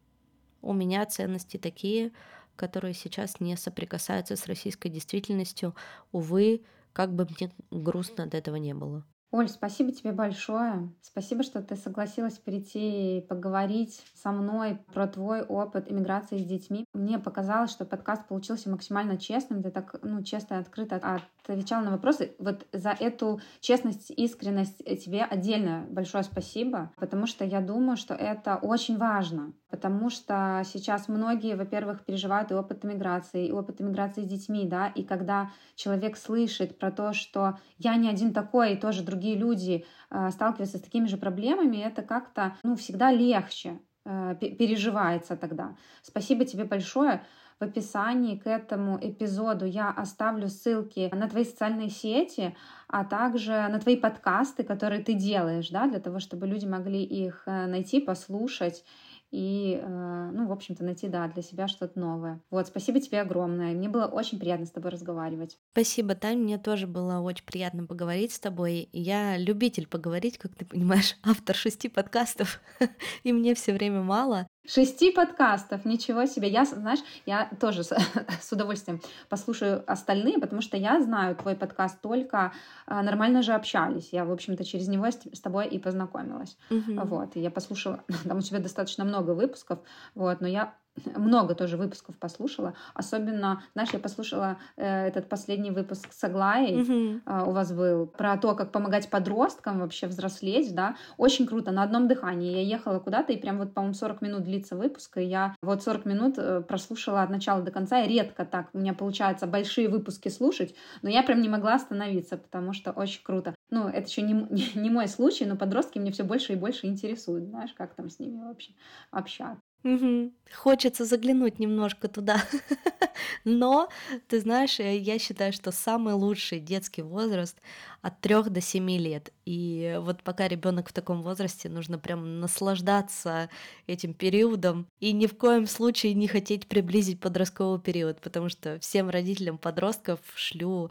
У 0.63 0.73
меня 0.73 1.07
ценности 1.07 1.57
такие, 1.57 2.13
которые 2.57 2.95
сейчас 2.95 3.41
не 3.41 3.57
соприкасаются 3.57 4.37
с 4.37 4.47
российской 4.47 4.89
действительностью. 4.89 5.75
Увы, 6.13 6.63
как 6.93 7.15
бы 7.15 7.27
мне 7.39 7.51
грустно 7.71 8.25
от 8.25 8.35
этого 8.35 8.57
не 8.57 8.75
было. 8.75 9.05
Оль, 9.33 9.49
спасибо 9.49 9.93
тебе 9.93 10.11
большое. 10.11 10.93
Спасибо, 11.03 11.45
что 11.45 11.63
ты 11.63 11.77
согласилась 11.77 12.39
прийти 12.39 13.19
и 13.19 13.21
поговорить 13.21 14.03
со 14.15 14.33
мной 14.33 14.79
про 14.93 15.07
твой 15.07 15.43
опыт 15.43 15.91
иммиграции 15.91 16.39
с 16.39 16.45
детьми. 16.45 16.85
Мне 16.93 17.21
показалось, 17.21 17.71
что 17.71 17.85
подкаст 17.85 18.27
получился 18.27 18.69
максимально 18.69 19.19
честным. 19.19 19.63
Ты 19.63 19.71
так 19.71 20.01
ну, 20.03 20.25
честно 20.25 20.55
и 20.55 20.59
открыто 20.59 20.99
отвечал 21.47 21.83
на 21.83 21.91
вопросы. 21.91 22.35
Вот 22.39 22.67
за 22.73 22.91
эту 22.91 23.41
честность, 23.61 24.11
искренность 24.11 24.79
тебе 25.03 25.25
отдельно 25.25 25.87
большое 25.91 26.25
спасибо, 26.25 26.93
потому 26.97 27.27
что 27.27 27.45
я 27.45 27.61
думаю, 27.61 27.97
что 27.97 28.15
это 28.15 28.57
очень 28.57 28.99
важно. 28.99 29.53
Потому 29.71 30.11
что 30.11 30.63
сейчас 30.65 31.09
многие, 31.09 31.55
во-первых, 31.55 32.05
переживают 32.05 32.51
и 32.51 32.55
опыт 32.55 32.85
иммиграции, 32.85 33.47
и 33.47 33.53
опыт 33.53 33.81
иммиграции 33.81 34.23
с 34.23 34.27
детьми, 34.27 34.67
да, 34.67 34.89
и 34.89 35.05
когда 35.05 35.51
человек 35.77 36.17
слышит 36.17 36.79
про 36.79 36.91
то, 36.91 37.13
что 37.13 37.59
я 37.79 37.97
не 37.97 38.09
один 38.09 38.33
такой, 38.33 38.73
и 38.73 38.77
тоже 38.77 39.05
другие 39.05 39.37
люди 39.37 39.85
э, 40.11 40.31
сталкиваются 40.31 40.79
с 40.79 40.83
такими 40.83 41.07
же 41.07 41.17
проблемами, 41.17 41.77
это 41.77 42.03
как-то, 42.03 42.57
ну, 42.63 42.75
всегда 42.75 43.13
легче 43.13 43.81
э, 44.05 44.35
переживается 44.41 45.37
тогда. 45.37 45.77
Спасибо 46.03 46.45
тебе 46.45 46.65
большое. 46.65 47.23
В 47.61 47.65
описании 47.65 48.37
к 48.37 48.47
этому 48.47 48.99
эпизоду 48.99 49.67
я 49.67 49.91
оставлю 49.91 50.49
ссылки 50.49 51.15
на 51.15 51.29
твои 51.29 51.45
социальные 51.45 51.91
сети, 51.91 52.57
а 52.89 53.05
также 53.05 53.53
на 53.53 53.79
твои 53.79 53.97
подкасты, 53.97 54.63
которые 54.65 55.05
ты 55.05 55.13
делаешь, 55.13 55.69
да, 55.69 55.87
для 55.87 56.01
того, 56.01 56.21
чтобы 56.21 56.47
люди 56.47 56.65
могли 56.65 57.05
их 57.05 57.43
э, 57.45 57.67
найти, 57.67 58.01
послушать 58.01 58.83
и, 59.31 59.79
э, 59.81 60.31
ну, 60.33 60.47
в 60.47 60.53
общем-то, 60.53 60.83
найти, 60.85 61.07
да, 61.09 61.29
для 61.29 61.43
себя 61.43 61.69
что-то 61.69 62.01
новое. 62.01 62.41
Вот, 62.51 62.67
спасибо 62.67 63.01
тебе 63.01 63.21
огромное. 63.21 63.75
Мне 63.75 63.89
было 63.89 64.07
очень 64.07 64.39
приятно 64.39 64.67
с 64.67 64.71
тобой 64.71 64.91
разговаривать. 64.91 65.59
Спасибо, 65.73 66.15
Тань, 66.15 66.39
мне 66.39 66.59
тоже 66.59 66.87
было 66.87 67.21
очень 67.21 67.45
приятно 67.45 67.85
поговорить 67.87 68.33
с 68.33 68.41
тобой. 68.41 68.89
Я 68.93 69.37
любитель 69.37 69.87
поговорить, 69.87 70.39
как 70.39 70.55
ты 70.55 70.65
понимаешь, 70.65 71.17
автор 71.23 71.55
шести 71.55 71.89
подкастов, 71.89 72.61
и 73.23 73.33
мне 73.33 73.55
все 73.55 73.73
время 73.73 74.03
мало. 74.03 74.47
Шести 74.67 75.11
подкастов, 75.11 75.85
ничего 75.85 76.27
себе. 76.27 76.49
Я, 76.49 76.65
знаешь, 76.65 77.01
я 77.25 77.51
тоже 77.61 77.83
с, 77.83 77.97
с 78.41 78.53
удовольствием 78.53 79.01
послушаю 79.29 79.83
остальные, 79.87 80.39
потому 80.39 80.61
что 80.61 80.77
я 80.77 81.01
знаю 81.01 81.35
твой 81.35 81.57
подкаст 81.57 82.01
только 82.01 82.53
а, 82.87 83.03
нормально 83.03 83.43
же 83.43 83.53
общались. 83.53 84.11
Я, 84.13 84.25
в 84.25 84.33
общем-то, 84.33 84.65
через 84.65 84.89
него 84.89 85.07
с, 85.07 85.19
с 85.33 85.41
тобой 85.41 85.67
и 85.67 85.79
познакомилась. 85.79 86.59
Угу. 86.71 87.01
Вот, 87.05 87.37
и 87.37 87.41
я 87.41 87.51
послушала, 87.51 88.05
там 88.29 88.39
у 88.39 88.43
тебя 88.43 88.61
достаточно 88.61 89.05
много 89.05 89.31
выпусков, 89.31 89.79
вот, 90.15 90.41
но 90.41 90.47
я 90.47 90.75
много 91.17 91.55
тоже 91.55 91.77
выпусков 91.77 92.19
послушала. 92.19 92.75
Особенно, 92.95 93.63
знаешь, 93.75 93.91
я 93.93 93.99
послушала 93.99 94.59
э, 94.77 95.07
этот 95.07 95.29
последний 95.29 95.71
выпуск 95.71 96.13
с 96.13 96.25
Аглаей, 96.25 96.81
mm-hmm. 96.81 97.21
э, 97.27 97.45
у 97.49 97.53
вас 97.53 97.73
был, 97.73 98.07
про 98.07 98.37
то, 98.37 98.55
как 98.55 98.73
помогать 98.73 99.09
подросткам 99.11 99.81
вообще 99.81 100.07
взрослеть, 100.07 100.75
да. 100.75 100.97
Очень 101.17 101.47
круто, 101.47 101.71
на 101.71 101.83
одном 101.83 102.09
дыхании. 102.09 102.53
Я 102.53 102.63
ехала 102.63 102.99
куда-то, 102.99 103.33
и 103.33 103.37
прям 103.37 103.59
вот, 103.59 103.75
по-моему, 103.75 103.95
40 103.95 104.23
минут 104.23 104.45
длится 104.45 104.77
выпуск, 104.77 105.19
и 105.19 105.25
я 105.25 105.55
вот 105.63 105.83
40 105.83 106.05
минут 106.05 106.35
э, 106.39 106.61
прослушала 106.63 107.23
от 107.23 107.31
начала 107.31 107.63
до 107.63 107.71
конца. 107.71 108.01
И 108.01 108.09
редко 108.09 108.45
так 108.45 108.69
у 108.73 108.79
меня 108.79 108.95
получается 108.95 109.47
большие 109.47 109.89
выпуски 109.89 110.29
слушать, 110.29 110.75
но 111.03 111.11
я 111.11 111.23
прям 111.23 111.41
не 111.41 111.49
могла 111.49 111.75
остановиться, 111.75 112.37
потому 112.37 112.73
что 112.73 112.93
очень 112.93 113.23
круто. 113.23 113.55
Ну, 113.71 113.89
это 113.89 114.09
еще 114.09 114.23
не, 114.23 114.35
не, 114.35 114.71
не 114.75 114.91
мой 114.91 115.09
случай, 115.09 115.47
но 115.47 115.57
подростки 115.57 115.99
мне 115.99 116.11
все 116.13 116.25
больше 116.25 116.53
и 116.53 116.57
больше 116.57 116.87
интересуют, 116.87 117.47
знаешь, 117.47 117.73
как 117.73 117.95
там 117.95 118.11
с 118.11 118.19
ними 118.19 118.43
вообще 118.43 118.73
общаться. 119.11 119.70
Мгм. 119.83 120.33
Хочется 120.55 121.05
заглянуть 121.07 121.59
немножко 121.59 122.09
туда. 122.09 122.45
Но, 123.45 123.89
ты 124.29 124.41
знаешь, 124.41 124.79
э, 124.79 124.97
я 124.99 125.19
считаю, 125.19 125.53
что 125.55 125.73
самый 125.73 126.13
лучший 126.15 126.61
детский 126.61 127.01
возраст 127.03 127.57
от 128.03 128.21
3 128.21 128.51
до 128.51 128.61
7 128.61 128.99
лет. 128.99 129.33
И 129.47 129.97
вот 130.01 130.23
пока 130.23 130.49
ребенок 130.49 130.89
в 130.91 130.93
таком 130.93 131.23
возрасте, 131.23 131.69
нужно 131.71 131.99
прям 131.99 132.41
наслаждаться 132.41 133.49
этим 133.87 134.13
периодом 134.13 134.87
и 135.01 135.13
ни 135.13 135.27
в 135.27 135.37
коем 135.37 135.67
случае 135.67 136.13
не 136.15 136.29
хотеть 136.29 136.69
приблизить 136.69 137.21
подростковый 137.21 137.81
период, 137.81 138.21
потому 138.21 138.51
что 138.51 138.79
всем 138.81 139.09
родителям 139.09 139.57
подростков 139.57 140.21
шлю 140.35 140.91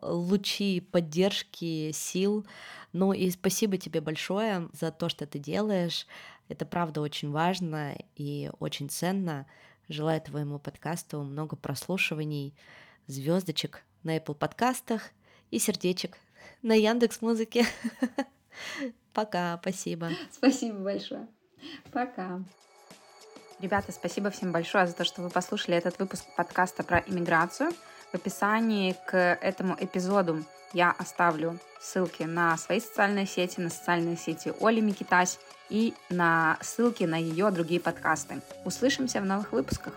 лучи 0.00 0.80
поддержки, 0.80 1.90
сил. 1.92 2.46
Ну 2.92 3.12
и 3.12 3.30
спасибо 3.30 3.78
тебе 3.78 4.00
большое 4.00 4.68
за 4.72 4.90
то, 4.92 5.08
что 5.08 5.26
ты 5.26 5.38
делаешь. 5.38 6.06
Это 6.48 6.64
правда 6.66 7.00
очень 7.00 7.30
важно 7.30 7.96
и 8.16 8.50
очень 8.58 8.88
ценно. 8.88 9.46
Желаю 9.88 10.20
твоему 10.20 10.58
подкасту 10.58 11.22
много 11.22 11.56
прослушиваний, 11.56 12.54
звездочек 13.06 13.84
на 14.02 14.16
Apple 14.16 14.34
подкастах 14.34 15.10
и 15.50 15.58
сердечек 15.58 16.18
на 16.62 16.74
Яндекс 16.74 17.22
Музыке. 17.22 17.66
Пока, 19.12 19.58
спасибо. 19.60 20.10
Спасибо 20.30 20.78
большое. 20.78 21.26
Пока. 21.90 22.42
Ребята, 23.60 23.90
спасибо 23.92 24.30
всем 24.30 24.52
большое 24.52 24.86
за 24.86 24.94
то, 24.94 25.04
что 25.04 25.22
вы 25.22 25.30
послушали 25.30 25.76
этот 25.76 25.98
выпуск 25.98 26.24
подкаста 26.36 26.84
про 26.84 27.00
иммиграцию. 27.00 27.70
В 28.10 28.14
описании 28.14 28.96
к 29.06 29.16
этому 29.16 29.76
эпизоду 29.78 30.42
я 30.72 30.94
оставлю 30.98 31.58
ссылки 31.80 32.22
на 32.22 32.56
свои 32.56 32.80
социальные 32.80 33.26
сети, 33.26 33.60
на 33.60 33.70
социальные 33.70 34.16
сети 34.16 34.52
Оли 34.60 34.80
Микитась 34.80 35.38
и 35.68 35.94
на 36.08 36.58
ссылки 36.62 37.04
на 37.04 37.16
ее 37.16 37.50
другие 37.50 37.80
подкасты. 37.80 38.40
Услышимся 38.64 39.20
в 39.20 39.26
новых 39.26 39.52
выпусках. 39.52 39.92